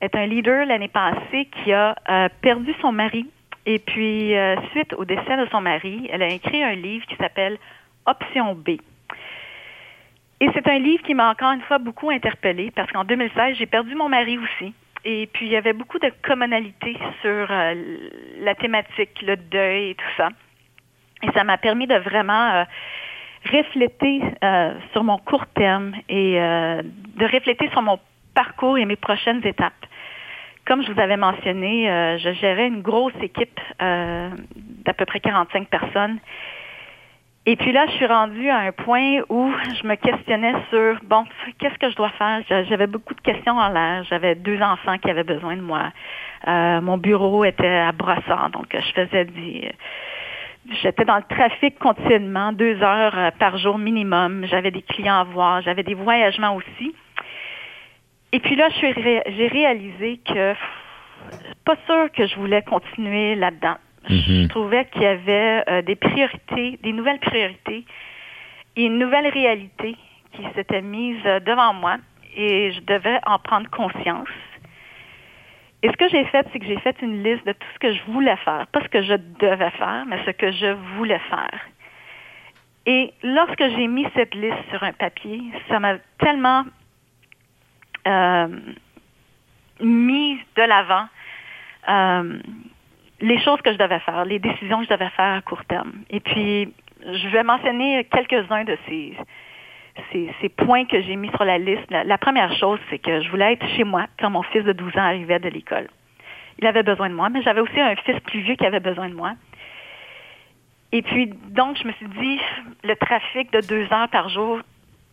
est 0.01 0.15
un 0.15 0.27
leader 0.27 0.67
l'année 0.67 0.87
passée 0.87 1.49
qui 1.63 1.73
a 1.73 1.95
euh, 2.09 2.29
perdu 2.41 2.75
son 2.79 2.91
mari. 2.91 3.25
Et 3.65 3.79
puis, 3.79 4.35
euh, 4.35 4.55
suite 4.69 4.93
au 4.93 5.05
décès 5.05 5.37
de 5.37 5.47
son 5.49 5.61
mari, 5.61 6.07
elle 6.11 6.21
a 6.21 6.27
écrit 6.27 6.61
un 6.61 6.75
livre 6.75 7.07
qui 7.07 7.15
s'appelle 7.15 7.57
Option 8.05 8.53
B. 8.53 8.77
Et 10.41 10.49
c'est 10.53 10.67
un 10.67 10.77
livre 10.77 11.01
qui 11.01 11.15
m'a 11.15 11.31
encore 11.31 11.53
une 11.53 11.61
fois 11.61 11.79
beaucoup 11.79 12.11
interpellée 12.11 12.69
parce 12.75 12.91
qu'en 12.91 13.03
2016, 13.03 13.57
j'ai 13.57 13.65
perdu 13.65 13.95
mon 13.95 14.09
mari 14.09 14.37
aussi. 14.37 14.75
Et 15.07 15.29
puis, 15.31 15.45
il 15.45 15.51
y 15.51 15.55
avait 15.55 15.73
beaucoup 15.73 15.99
de 15.99 16.11
commonalité 16.23 16.97
sur 17.21 17.47
euh, 17.51 17.75
la 18.39 18.55
thématique, 18.55 19.21
le 19.21 19.37
deuil 19.37 19.91
et 19.91 19.95
tout 19.95 20.11
ça. 20.17 20.29
Et 21.21 21.31
ça 21.33 21.43
m'a 21.43 21.57
permis 21.57 21.85
de 21.85 21.95
vraiment 21.95 22.51
euh, 22.53 22.63
refléter 23.51 24.21
euh, 24.43 24.73
sur 24.91 25.03
mon 25.03 25.17
court 25.17 25.45
terme 25.55 25.93
et 26.09 26.41
euh, 26.41 26.81
de 26.83 27.25
refléter 27.25 27.69
sur 27.69 27.83
mon 27.83 27.99
parcours 28.33 28.77
et 28.77 28.85
mes 28.85 28.95
prochaines 28.95 29.45
étapes. 29.45 29.73
Comme 30.65 30.83
je 30.83 30.91
vous 30.91 30.99
avais 30.99 31.17
mentionné, 31.17 32.17
je 32.17 32.33
gérais 32.33 32.65
une 32.65 32.81
grosse 32.81 33.13
équipe 33.21 33.59
d'à 33.79 34.93
peu 34.97 35.05
près 35.05 35.19
45 35.19 35.67
personnes. 35.67 36.17
Et 37.47 37.55
puis 37.57 37.71
là, 37.71 37.85
je 37.87 37.91
suis 37.91 38.07
rendue 38.07 38.49
à 38.49 38.57
un 38.57 38.71
point 38.71 39.19
où 39.29 39.51
je 39.79 39.87
me 39.87 39.95
questionnais 39.95 40.55
sur, 40.71 40.97
bon, 41.03 41.25
qu'est-ce 41.59 41.77
que 41.77 41.91
je 41.91 41.95
dois 41.95 42.09
faire? 42.09 42.41
J'avais 42.49 42.87
beaucoup 42.87 43.13
de 43.13 43.21
questions 43.21 43.57
en 43.57 43.69
l'air. 43.69 44.03
J'avais 44.09 44.33
deux 44.33 44.59
enfants 44.61 44.97
qui 44.97 45.11
avaient 45.11 45.23
besoin 45.23 45.55
de 45.55 45.61
moi. 45.61 45.91
Euh, 46.47 46.81
mon 46.81 46.97
bureau 46.97 47.45
était 47.45 47.67
à 47.67 47.91
Brossard, 47.91 48.49
donc 48.49 48.67
je 48.73 48.91
faisais 48.93 49.25
des... 49.25 49.71
J'étais 50.81 51.05
dans 51.05 51.17
le 51.17 51.23
trafic 51.29 51.77
continuellement, 51.77 52.51
deux 52.51 52.81
heures 52.81 53.15
euh, 53.15 53.29
par 53.37 53.59
jour 53.59 53.77
minimum. 53.77 54.45
J'avais 54.49 54.71
des 54.71 54.81
clients 54.81 55.19
à 55.19 55.23
voir, 55.23 55.61
j'avais 55.61 55.83
des 55.83 55.93
voyagements 55.93 56.55
aussi. 56.55 56.95
Et 58.31 58.39
puis 58.39 58.55
là, 58.55 58.69
j'ai 58.81 58.91
ré 58.91 59.21
réalisé 59.47 60.19
que 60.25 60.55
pas 61.63 61.75
sûr 61.85 62.11
que 62.11 62.25
je 62.25 62.35
voulais 62.37 62.63
continuer 62.63 63.35
là-dedans. 63.35 63.75
Mm 64.09 64.15
-hmm. 64.15 64.43
Je 64.43 64.47
trouvais 64.47 64.85
qu'il 64.85 65.01
y 65.01 65.05
avait 65.05 65.63
euh, 65.67 65.81
des 65.81 65.95
priorités, 65.95 66.79
des 66.83 66.93
nouvelles 66.93 67.19
priorités 67.19 67.85
et 68.75 68.85
une 68.85 68.99
nouvelle 68.99 69.27
réalité 69.27 69.95
qui 70.33 70.43
s'était 70.55 70.81
mise 70.81 71.23
devant 71.49 71.73
moi 71.73 71.97
et 72.35 72.71
je 72.75 72.81
devais 72.81 73.19
en 73.25 73.39
prendre 73.39 73.69
conscience. 73.69 74.35
Et 75.81 75.87
ce 75.89 75.97
que 75.97 76.09
j'ai 76.09 76.25
fait, 76.25 76.45
c'est 76.51 76.59
que 76.59 76.65
j'ai 76.65 76.79
fait 76.79 76.95
une 77.01 77.23
liste 77.23 77.45
de 77.45 77.53
tout 77.53 77.67
ce 77.75 77.79
que 77.79 77.93
je 77.93 78.01
voulais 78.07 78.35
faire. 78.37 78.65
Pas 78.73 78.81
ce 78.81 78.87
que 78.87 79.03
je 79.03 79.15
devais 79.39 79.69
faire, 79.71 80.03
mais 80.07 80.17
ce 80.25 80.31
que 80.31 80.51
je 80.51 80.71
voulais 80.95 81.21
faire. 81.29 81.59
Et 82.87 83.13
lorsque 83.23 83.63
j'ai 83.75 83.87
mis 83.87 84.07
cette 84.15 84.33
liste 84.35 84.63
sur 84.71 84.81
un 84.83 84.93
papier, 84.93 85.41
ça 85.69 85.79
m'a 85.79 85.97
tellement 86.19 86.65
euh, 88.07 88.47
mis 89.79 90.39
de 90.55 90.61
l'avant 90.63 91.07
euh, 91.89 92.39
les 93.21 93.39
choses 93.39 93.61
que 93.61 93.71
je 93.71 93.77
devais 93.77 93.99
faire, 93.99 94.25
les 94.25 94.39
décisions 94.39 94.79
que 94.79 94.85
je 94.85 94.89
devais 94.89 95.09
faire 95.09 95.35
à 95.35 95.41
court 95.41 95.63
terme. 95.65 95.93
Et 96.09 96.19
puis, 96.19 96.73
je 97.01 97.27
vais 97.29 97.43
mentionner 97.43 98.05
quelques-uns 98.05 98.63
de 98.63 98.77
ces, 98.87 100.49
points 100.57 100.85
que 100.85 101.01
j'ai 101.01 101.15
mis 101.15 101.29
sur 101.29 101.45
la 101.45 101.57
liste. 101.57 101.89
La, 101.89 102.03
la 102.03 102.17
première 102.17 102.53
chose, 102.57 102.79
c'est 102.89 102.99
que 102.99 103.21
je 103.21 103.29
voulais 103.29 103.53
être 103.53 103.67
chez 103.75 103.83
moi 103.83 104.07
quand 104.19 104.29
mon 104.29 104.43
fils 104.43 104.63
de 104.63 104.73
12 104.73 104.95
ans 104.97 105.01
arrivait 105.01 105.39
de 105.39 105.49
l'école. 105.49 105.87
Il 106.59 106.67
avait 106.67 106.83
besoin 106.83 107.09
de 107.09 107.15
moi, 107.15 107.29
mais 107.29 107.41
j'avais 107.41 107.61
aussi 107.61 107.79
un 107.79 107.95
fils 107.97 108.19
plus 108.21 108.41
vieux 108.41 108.55
qui 108.55 108.65
avait 108.65 108.79
besoin 108.79 109.09
de 109.09 109.13
moi. 109.15 109.33
Et 110.91 111.01
puis, 111.01 111.27
donc, 111.27 111.77
je 111.77 111.87
me 111.87 111.93
suis 111.93 112.07
dit, 112.07 112.39
le 112.83 112.95
trafic 112.95 113.51
de 113.51 113.61
deux 113.61 113.87
heures 113.91 114.09
par 114.09 114.29
jour, 114.29 114.59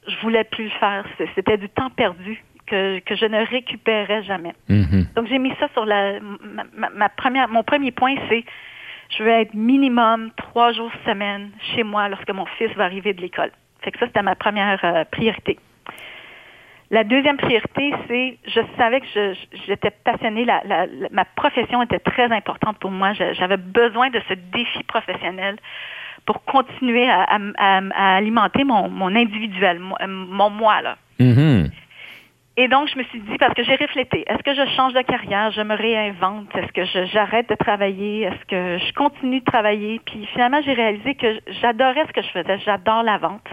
je 0.07 0.17
voulais 0.23 0.45
plus 0.45 0.65
le 0.65 0.71
faire. 0.71 1.05
C'était 1.35 1.57
du 1.57 1.69
temps 1.69 1.91
perdu 1.91 2.43
que, 2.67 3.01
que, 3.01 3.15
je 3.15 3.27
ne 3.27 3.41
récupérais 3.47 4.23
jamais. 4.25 4.55
Mm 4.69 4.83
-hmm. 4.83 5.15
Donc, 5.15 5.27
j'ai 5.29 5.39
mis 5.39 5.53
ça 5.61 5.69
sur 5.75 5.85
la, 5.85 6.01
ma, 7.01 7.09
première, 7.09 7.49
mon 7.49 7.63
premier 7.63 7.93
point, 7.93 8.15
c'est 8.29 8.45
je 9.15 9.23
veux 9.25 9.31
être 9.45 9.55
minimum 9.55 10.31
trois 10.37 10.73
jours 10.73 10.93
semaine 11.05 11.51
chez 11.71 11.83
moi 11.83 12.09
lorsque 12.09 12.31
mon 12.31 12.47
fils 12.57 12.73
va 12.77 12.85
arriver 12.85 13.13
de 13.13 13.21
l'école. 13.21 13.51
Fait 13.83 13.91
que 13.93 13.99
ça, 13.99 14.07
c'était 14.07 14.23
ma 14.23 14.37
première 14.45 14.81
euh, 14.85 15.05
priorité. 15.17 15.59
La 16.91 17.05
deuxième 17.05 17.39
priorité, 17.39 17.95
c'est, 18.07 18.39
je 18.47 18.61
savais 18.77 19.01
que 19.01 19.07
j'étais 19.67 19.91
passionnée, 19.91 20.45
la, 20.45 20.61
la, 20.65 20.85
la, 20.87 21.09
ma 21.11 21.25
profession 21.25 21.83
était 21.83 21.99
très 21.99 22.31
importante 22.31 22.77
pour 22.79 22.91
moi. 22.91 23.15
J'avais 23.15 23.57
besoin 23.57 24.11
de 24.11 24.21
ce 24.29 24.35
défi 24.35 24.83
professionnel 24.85 25.57
pour 26.27 26.45
continuer 26.45 27.09
à, 27.09 27.23
à, 27.23 27.39
à, 27.57 27.81
à 27.95 28.17
alimenter 28.17 28.65
mon, 28.65 28.89
mon 28.91 29.15
individuel, 29.17 29.79
mon, 29.79 29.97
mon 30.07 30.51
moi, 30.51 30.83
là. 30.83 30.97
Mm 31.19 31.33
-hmm. 31.33 31.71
Et 32.59 32.69
donc, 32.69 32.89
je 32.89 32.99
me 32.99 33.05
suis 33.05 33.21
dit, 33.21 33.39
parce 33.39 33.55
que 33.55 33.65
j'ai 33.65 33.77
réfléchi, 33.77 34.25
est-ce 34.27 34.43
que 34.43 34.55
je 34.55 34.67
change 34.77 34.93
de 34.93 35.01
carrière, 35.01 35.51
je 35.53 35.63
me 35.63 35.75
réinvente, 35.75 36.55
est-ce 36.55 36.73
que 36.73 36.85
j'arrête 37.07 37.49
de 37.49 37.55
travailler, 37.55 38.23
est-ce 38.23 38.45
que 38.45 38.79
je 38.85 38.93
continue 38.93 39.41
de 39.41 39.45
travailler? 39.45 40.01
Puis 40.05 40.27
finalement, 40.33 40.61
j'ai 40.63 40.75
réalisé 40.75 41.15
que 41.15 41.41
j'adorais 41.63 42.05
ce 42.09 42.13
que 42.13 42.21
je 42.21 42.29
faisais, 42.29 42.59
j'adore 42.59 43.05
la 43.05 43.17
vente. 43.17 43.49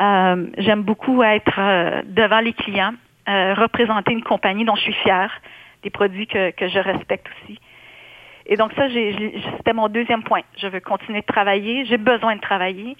Euh, 0.00 0.46
J'aime 0.58 0.82
beaucoup 0.82 1.24
être 1.24 1.58
euh, 1.58 2.02
devant 2.06 2.38
les 2.38 2.52
clients, 2.52 2.94
euh, 3.28 3.54
représenter 3.54 4.12
une 4.12 4.22
compagnie 4.22 4.64
dont 4.64 4.76
je 4.76 4.82
suis 4.82 4.94
fière, 5.02 5.32
des 5.82 5.90
produits 5.90 6.28
que, 6.28 6.52
que 6.52 6.68
je 6.68 6.78
respecte 6.78 7.26
aussi. 7.42 7.58
Et 8.46 8.56
donc 8.56 8.72
ça, 8.74 8.86
c'était 9.56 9.72
mon 9.72 9.88
deuxième 9.88 10.22
point. 10.22 10.42
Je 10.56 10.68
veux 10.68 10.80
continuer 10.80 11.22
de 11.22 11.26
travailler, 11.26 11.84
j'ai 11.86 11.96
besoin 11.96 12.36
de 12.36 12.40
travailler 12.40 12.96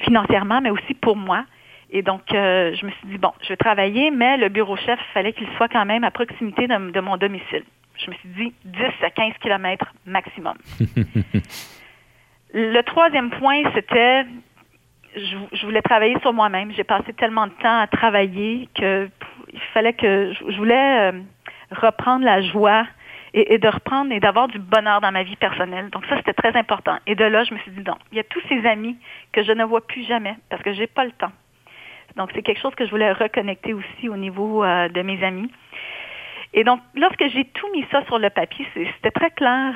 financièrement, 0.00 0.60
mais 0.60 0.70
aussi 0.70 0.94
pour 0.94 1.16
moi. 1.16 1.44
Et 1.90 2.02
donc, 2.02 2.22
euh, 2.32 2.74
je 2.74 2.84
me 2.84 2.90
suis 2.90 3.06
dit, 3.06 3.18
bon, 3.18 3.32
je 3.42 3.48
vais 3.48 3.56
travailler, 3.56 4.10
mais 4.10 4.36
le 4.36 4.48
bureau 4.48 4.76
chef, 4.76 4.98
il 5.00 5.12
fallait 5.12 5.32
qu'il 5.32 5.48
soit 5.56 5.68
quand 5.68 5.86
même 5.86 6.04
à 6.04 6.10
proximité 6.10 6.66
de, 6.66 6.90
de, 6.90 7.00
mon 7.00 7.16
domicile. 7.16 7.64
Je 7.96 8.10
me 8.10 8.16
suis 8.16 8.28
dit 8.28 8.52
10 8.64 8.82
à 9.02 9.10
15 9.10 9.32
kilomètres 9.40 9.92
maximum. 10.04 10.56
Le 12.54 12.80
troisième 12.82 13.30
point, 13.30 13.62
c'était 13.74 14.24
je, 15.16 15.36
je 15.52 15.66
voulais 15.66 15.82
travailler 15.82 16.18
sur 16.20 16.32
moi-même. 16.32 16.72
J'ai 16.72 16.84
passé 16.84 17.12
tellement 17.12 17.46
de 17.46 17.52
temps 17.52 17.80
à 17.80 17.86
travailler 17.86 18.68
que 18.74 19.08
il 19.52 19.60
fallait 19.74 19.94
que 19.94 20.32
je, 20.32 20.52
je 20.52 20.56
voulais 20.56 21.12
euh, 21.12 21.20
reprendre 21.70 22.24
la 22.24 22.42
joie 22.42 22.86
et, 23.34 23.54
et 23.54 23.58
de 23.58 23.68
reprendre 23.68 24.12
et 24.12 24.20
d'avoir 24.20 24.48
du 24.48 24.58
bonheur 24.58 25.00
dans 25.00 25.12
ma 25.12 25.22
vie 25.22 25.36
personnelle. 25.36 25.90
Donc 25.90 26.04
ça, 26.06 26.16
c'était 26.18 26.34
très 26.34 26.56
important. 26.56 26.98
Et 27.06 27.14
de 27.14 27.24
là, 27.24 27.44
je 27.44 27.54
me 27.54 27.58
suis 27.60 27.70
dit, 27.70 27.82
non, 27.86 27.96
il 28.12 28.16
y 28.16 28.20
a 28.20 28.24
tous 28.24 28.42
ces 28.48 28.66
amis 28.66 28.96
que 29.32 29.42
je 29.42 29.52
ne 29.52 29.64
vois 29.64 29.86
plus 29.86 30.06
jamais 30.06 30.36
parce 30.50 30.62
que 30.62 30.72
j'ai 30.72 30.86
pas 30.86 31.04
le 31.04 31.12
temps. 31.12 31.32
Donc 32.16 32.30
c'est 32.34 32.42
quelque 32.42 32.60
chose 32.60 32.74
que 32.74 32.84
je 32.84 32.90
voulais 32.90 33.12
reconnecter 33.12 33.74
aussi 33.74 34.08
au 34.08 34.16
niveau 34.16 34.64
euh, 34.64 34.88
de 34.88 35.02
mes 35.02 35.22
amis. 35.22 35.50
Et 36.54 36.64
donc, 36.64 36.80
lorsque 36.94 37.28
j'ai 37.28 37.44
tout 37.44 37.70
mis 37.72 37.84
ça 37.90 38.04
sur 38.06 38.18
le 38.18 38.30
papier, 38.30 38.66
c'était 38.74 39.10
très 39.10 39.30
clair 39.30 39.74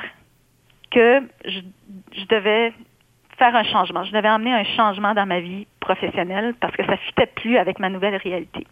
que 0.91 1.23
je, 1.45 1.61
je 2.17 2.25
devais 2.27 2.73
faire 3.39 3.55
un 3.55 3.65
changement. 3.65 4.05
Je 4.05 4.13
devais 4.13 4.29
amener 4.29 4.53
un 4.53 4.65
changement 4.65 5.15
dans 5.15 5.27
ma 5.27 5.41
vie 5.41 5.67
professionnelle 5.81 6.55
parce 6.61 6.75
que 6.77 6.85
ça 6.85 6.93
ne 6.93 6.97
fitait 6.97 7.27
plus 7.27 7.59
avec 7.59 7.79
ma 7.79 7.89
nouvelle 7.89 8.17
réalité. 8.17 8.67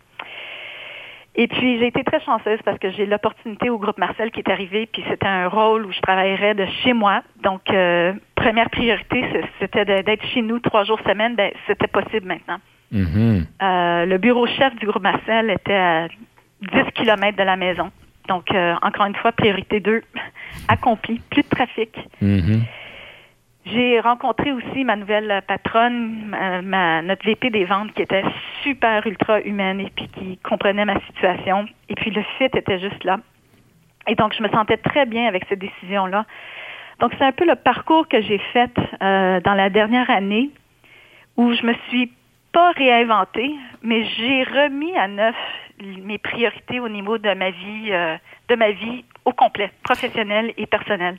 Et 1.36 1.46
puis, 1.46 1.78
j'ai 1.78 1.86
été 1.86 2.02
très 2.02 2.20
chanceuse 2.20 2.58
parce 2.64 2.78
que 2.78 2.90
j'ai 2.90 3.06
l'opportunité 3.06 3.70
au 3.70 3.78
groupe 3.78 3.98
Marcel 3.98 4.30
qui 4.32 4.40
est 4.40 4.50
arrivé, 4.50 4.88
puis 4.92 5.04
c'était 5.08 5.26
un 5.26 5.48
rôle 5.48 5.86
où 5.86 5.92
je 5.92 6.00
travaillerais 6.00 6.54
de 6.54 6.66
chez 6.82 6.92
moi. 6.92 7.22
Donc, 7.42 7.70
euh, 7.70 8.12
première 8.34 8.68
priorité, 8.68 9.24
c'était 9.60 9.84
d'être 9.84 10.26
chez 10.26 10.42
nous 10.42 10.58
trois 10.58 10.84
jours 10.84 10.98
semaine. 11.06 11.36
Ben, 11.36 11.52
c'était 11.66 11.86
possible 11.86 12.26
maintenant. 12.26 12.58
Mhm. 12.92 13.46
Euh, 13.62 14.06
le 14.06 14.18
bureau 14.18 14.46
chef 14.46 14.74
du 14.76 14.86
groupe 14.86 15.02
Marcel 15.02 15.50
était 15.50 15.72
à 15.74 16.08
10 16.60 16.92
km 16.94 17.36
de 17.36 17.42
la 17.42 17.56
maison. 17.56 17.90
Donc, 18.28 18.50
euh, 18.52 18.74
encore 18.82 19.06
une 19.06 19.14
fois, 19.16 19.32
priorité 19.32 19.80
2, 19.80 20.02
accompli. 20.68 21.20
Plus 21.30 21.42
de 21.42 21.48
trafic. 21.48 21.96
Mhm. 22.20 22.62
J'ai 23.66 24.00
rencontré 24.00 24.52
aussi 24.52 24.84
ma 24.84 24.96
nouvelle 24.96 25.42
patronne, 25.46 26.24
ma, 26.28 26.62
ma- 26.62 27.02
notre 27.02 27.24
VP 27.26 27.50
des 27.50 27.64
ventes, 27.66 27.92
qui 27.92 28.02
était 28.02 28.24
super 28.62 29.06
ultra 29.06 29.40
humaine 29.42 29.80
et 29.80 29.90
puis 29.94 30.08
qui 30.08 30.38
comprenait 30.38 30.84
ma 30.86 30.98
situation. 31.06 31.66
Et 31.88 31.94
puis 31.94 32.10
le 32.10 32.22
fit 32.38 32.44
était 32.44 32.80
juste 32.80 33.04
là. 33.04 33.18
Et 34.08 34.14
donc, 34.14 34.34
je 34.36 34.42
me 34.42 34.48
sentais 34.48 34.78
très 34.78 35.04
bien 35.06 35.26
avec 35.28 35.44
cette 35.48 35.58
décision-là. 35.58 36.24
Donc, 37.00 37.12
c'est 37.18 37.24
un 37.24 37.32
peu 37.32 37.46
le 37.46 37.54
parcours 37.54 38.08
que 38.08 38.20
j'ai 38.22 38.38
fait 38.52 38.70
euh, 39.02 39.40
dans 39.40 39.54
la 39.54 39.68
dernière 39.70 40.08
année 40.10 40.50
où 41.36 41.52
je 41.52 41.64
me 41.64 41.74
suis 41.88 42.10
pas 42.52 42.72
réinventée, 42.72 43.54
mais 43.82 44.04
j'ai 44.16 44.42
remis 44.44 44.96
à 44.96 45.08
neuf 45.08 45.36
mes 46.04 46.18
priorités 46.18 46.80
au 46.80 46.88
niveau 46.88 47.18
de 47.18 47.34
ma 47.34 47.50
vie, 47.50 47.90
euh, 47.90 48.16
de 48.48 48.54
ma 48.54 48.70
vie 48.72 49.04
au 49.24 49.32
complet, 49.32 49.70
professionnelle 49.82 50.52
et 50.56 50.66
personnelle. 50.66 51.16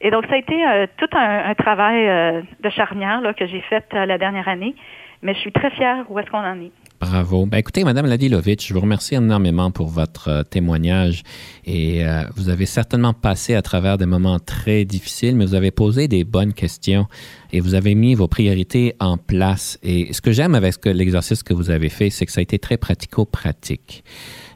Et 0.00 0.10
donc, 0.10 0.26
ça 0.26 0.34
a 0.34 0.38
été 0.38 0.66
euh, 0.66 0.86
tout 0.96 1.08
un, 1.12 1.54
travail 1.54 2.08
euh, 2.08 2.42
de 2.60 2.70
charnière 2.70 3.20
que 3.36 3.46
j'ai 3.46 3.60
fait 3.60 3.84
la 3.92 4.18
dernière 4.18 4.48
année, 4.48 4.74
mais 5.22 5.34
je 5.34 5.38
suis 5.38 5.52
très 5.52 5.70
fière 5.70 6.04
où 6.08 6.18
est-ce 6.18 6.30
qu'on 6.30 6.38
en 6.38 6.60
est. 6.60 6.72
Bravo. 7.00 7.46
Ben, 7.46 7.58
écoutez, 7.58 7.84
Madame 7.84 8.06
Ladilovic, 8.06 8.64
je 8.66 8.74
vous 8.74 8.80
remercie 8.80 9.14
énormément 9.14 9.70
pour 9.70 9.88
votre 9.88 10.44
témoignage 10.44 11.22
et 11.66 12.04
vous 12.36 12.48
avez 12.48 12.64
certainement 12.64 13.12
passé 13.12 13.56
à 13.56 13.62
travers 13.62 13.98
des 13.98 14.06
moments 14.06 14.38
très 14.38 14.84
difficiles, 14.84 15.34
mais 15.34 15.44
vous 15.44 15.56
avez 15.56 15.72
posé 15.72 16.06
des 16.06 16.22
bonnes 16.22 16.52
questions 16.52 17.08
et 17.52 17.60
vous 17.60 17.74
avez 17.74 17.94
mis 17.94 18.14
vos 18.14 18.28
priorités 18.28 18.94
en 19.00 19.16
place. 19.16 19.78
Et 19.82 20.12
ce 20.12 20.20
que 20.20 20.32
j'aime 20.32 20.54
avec 20.54 20.84
l'exercice 20.84 21.42
que 21.42 21.54
vous 21.54 21.70
avez 21.70 21.88
fait, 21.88 22.10
c'est 22.10 22.26
que 22.26 22.32
ça 22.32 22.40
a 22.40 22.42
été 22.42 22.58
très 22.58 22.76
pratico-pratique. 22.76 24.04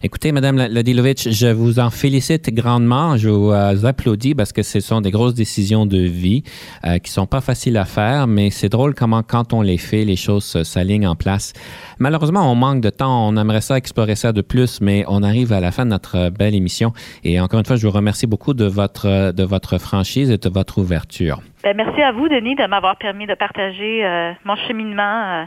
Écoutez, 0.02 0.30
Madame 0.30 0.56
Ladilovic, 0.56 1.28
je 1.30 1.46
vous 1.48 1.78
en 1.78 1.90
félicite 1.90 2.54
grandement. 2.54 3.16
Je 3.16 3.28
vous 3.28 3.50
euh, 3.50 3.84
applaudis 3.84 4.34
parce 4.34 4.52
que 4.52 4.62
ce 4.62 4.80
sont 4.80 5.00
des 5.00 5.10
grosses 5.10 5.34
décisions 5.34 5.86
de 5.86 5.98
vie 5.98 6.42
euh, 6.84 6.98
qui 6.98 7.10
sont 7.10 7.26
pas 7.26 7.40
faciles 7.40 7.76
à 7.76 7.84
faire, 7.84 8.26
mais 8.26 8.50
c'est 8.50 8.68
drôle 8.68 8.94
comment, 8.94 9.22
quand 9.22 9.52
on 9.52 9.62
les 9.62 9.78
fait, 9.78 10.04
les 10.04 10.16
choses 10.16 10.62
s'alignent 10.62 11.08
en 11.08 11.16
place. 11.16 11.54
Malheureusement, 11.98 12.50
on 12.50 12.54
manque 12.54 12.82
de 12.82 12.90
temps. 12.90 13.28
On 13.28 13.36
aimerait 13.36 13.62
ça 13.62 13.76
explorer 13.78 14.16
ça 14.16 14.32
de 14.32 14.42
plus, 14.42 14.80
mais 14.80 15.04
on 15.08 15.22
arrive 15.22 15.52
à 15.52 15.60
la 15.60 15.72
fin 15.72 15.84
de 15.84 15.90
notre 15.90 16.16
euh, 16.16 16.30
belle 16.30 16.54
émission. 16.54 16.92
Et 17.24 17.40
encore 17.40 17.58
une 17.58 17.66
fois, 17.66 17.76
je 17.76 17.86
vous 17.86 17.92
remercie 17.92 18.26
beaucoup 18.26 18.54
de 18.54 18.66
votre, 18.66 19.32
de 19.32 19.44
votre 19.44 19.78
franchise 19.78 20.30
et 20.30 20.38
de 20.38 20.48
votre 20.48 20.78
ouverture. 20.78 21.40
Ben, 21.66 21.76
merci 21.76 22.00
à 22.00 22.12
vous, 22.12 22.28
Denis, 22.28 22.54
de 22.54 22.64
m'avoir 22.66 22.94
permis 22.96 23.26
de 23.26 23.34
partager 23.34 24.04
euh, 24.04 24.30
mon 24.44 24.54
cheminement 24.54 25.02
euh, 25.02 25.44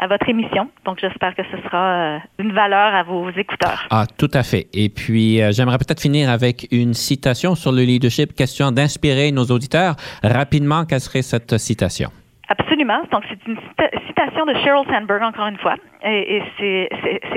à 0.00 0.08
votre 0.08 0.28
émission. 0.28 0.68
Donc, 0.84 0.98
j'espère 1.00 1.36
que 1.36 1.42
ce 1.52 1.56
sera 1.62 2.16
euh, 2.16 2.18
une 2.40 2.50
valeur 2.52 2.92
à 2.92 3.04
vos 3.04 3.30
écouteurs. 3.30 3.86
Ah, 3.88 4.06
tout 4.18 4.30
à 4.34 4.42
fait. 4.42 4.66
Et 4.74 4.88
puis, 4.88 5.40
euh, 5.40 5.52
j'aimerais 5.52 5.78
peut-être 5.78 6.00
finir 6.02 6.30
avec 6.30 6.66
une 6.72 6.94
citation 6.94 7.54
sur 7.54 7.70
le 7.70 7.82
leadership, 7.82 8.34
question 8.34 8.72
d'inspirer 8.72 9.30
nos 9.30 9.44
auditeurs. 9.44 9.94
Rapidement, 10.24 10.84
quelle 10.84 10.98
serait 10.98 11.22
cette 11.22 11.56
citation? 11.58 12.10
Absolument. 12.48 13.02
Donc, 13.12 13.22
c'est 13.30 13.38
une 13.46 13.54
cita- 13.56 14.06
citation 14.08 14.44
de 14.46 14.54
Sheryl 14.64 14.84
Sandberg, 14.90 15.22
encore 15.22 15.46
une 15.46 15.58
fois, 15.58 15.76
et, 16.04 16.38
et 16.38 16.42
c'est- 16.58 16.88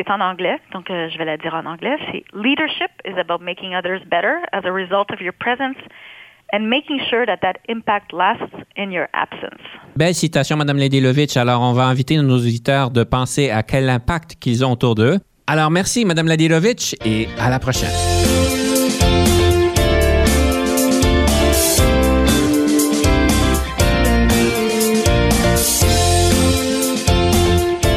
en 0.09 0.19
anglais, 0.21 0.57
donc 0.71 0.89
euh, 0.89 1.09
je 1.09 1.17
vais 1.19 1.25
la 1.25 1.37
dire 1.37 1.53
en 1.53 1.65
anglais. 1.65 1.95
C'est 2.11 2.23
Leadership 2.33 2.89
is 3.05 3.19
about 3.19 3.43
making 3.43 3.75
others 3.75 3.99
better 4.09 4.37
as 4.51 4.65
a 4.65 4.71
result 4.71 5.11
of 5.11 5.19
your 5.21 5.33
presence 5.33 5.77
and 6.55 6.69
making 6.69 6.99
sure 7.09 7.25
that 7.25 7.39
that 7.41 7.57
impact 7.67 8.13
lasts 8.13 8.55
in 8.77 8.91
your 8.91 9.07
absence. 9.13 9.61
Belle 9.95 10.13
citation, 10.13 10.57
Madame 10.57 10.77
Ladilovitch. 10.77 11.35
Alors, 11.37 11.61
on 11.61 11.73
va 11.73 11.85
inviter 11.85 12.17
nos 12.17 12.37
auditeurs 12.37 12.91
de 12.91 13.03
penser 13.03 13.49
à 13.49 13.61
quel 13.63 13.89
impact 13.89 14.35
qu'ils 14.39 14.63
ont 14.63 14.71
autour 14.71 14.95
d'eux. 14.95 15.19
Alors, 15.47 15.69
merci, 15.69 16.05
Madame 16.05 16.27
Ladilovitch, 16.27 16.95
et 17.05 17.27
à 17.39 17.49
la 17.49 17.59
prochaine. 17.59 17.89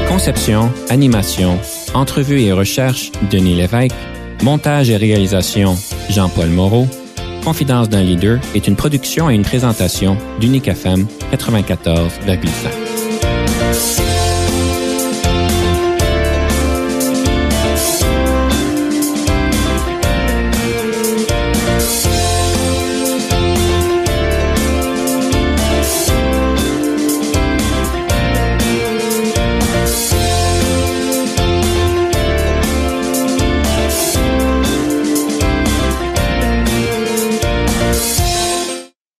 Conception, 0.08 0.70
animation, 0.90 1.58
entrevue 1.94 2.40
et 2.40 2.52
recherche, 2.52 3.12
Denis 3.30 3.54
Lévesque. 3.54 3.94
Montage 4.42 4.90
et 4.90 4.96
réalisation, 4.96 5.74
Jean-Paul 6.10 6.48
Moreau. 6.48 6.86
Confidence 7.44 7.88
d'un 7.88 8.02
leader 8.02 8.38
est 8.54 8.66
une 8.68 8.76
production 8.76 9.30
et 9.30 9.34
une 9.34 9.42
présentation 9.42 10.16
d'Unique 10.40 10.68
FM 10.68 11.06
94,5. 11.32 12.87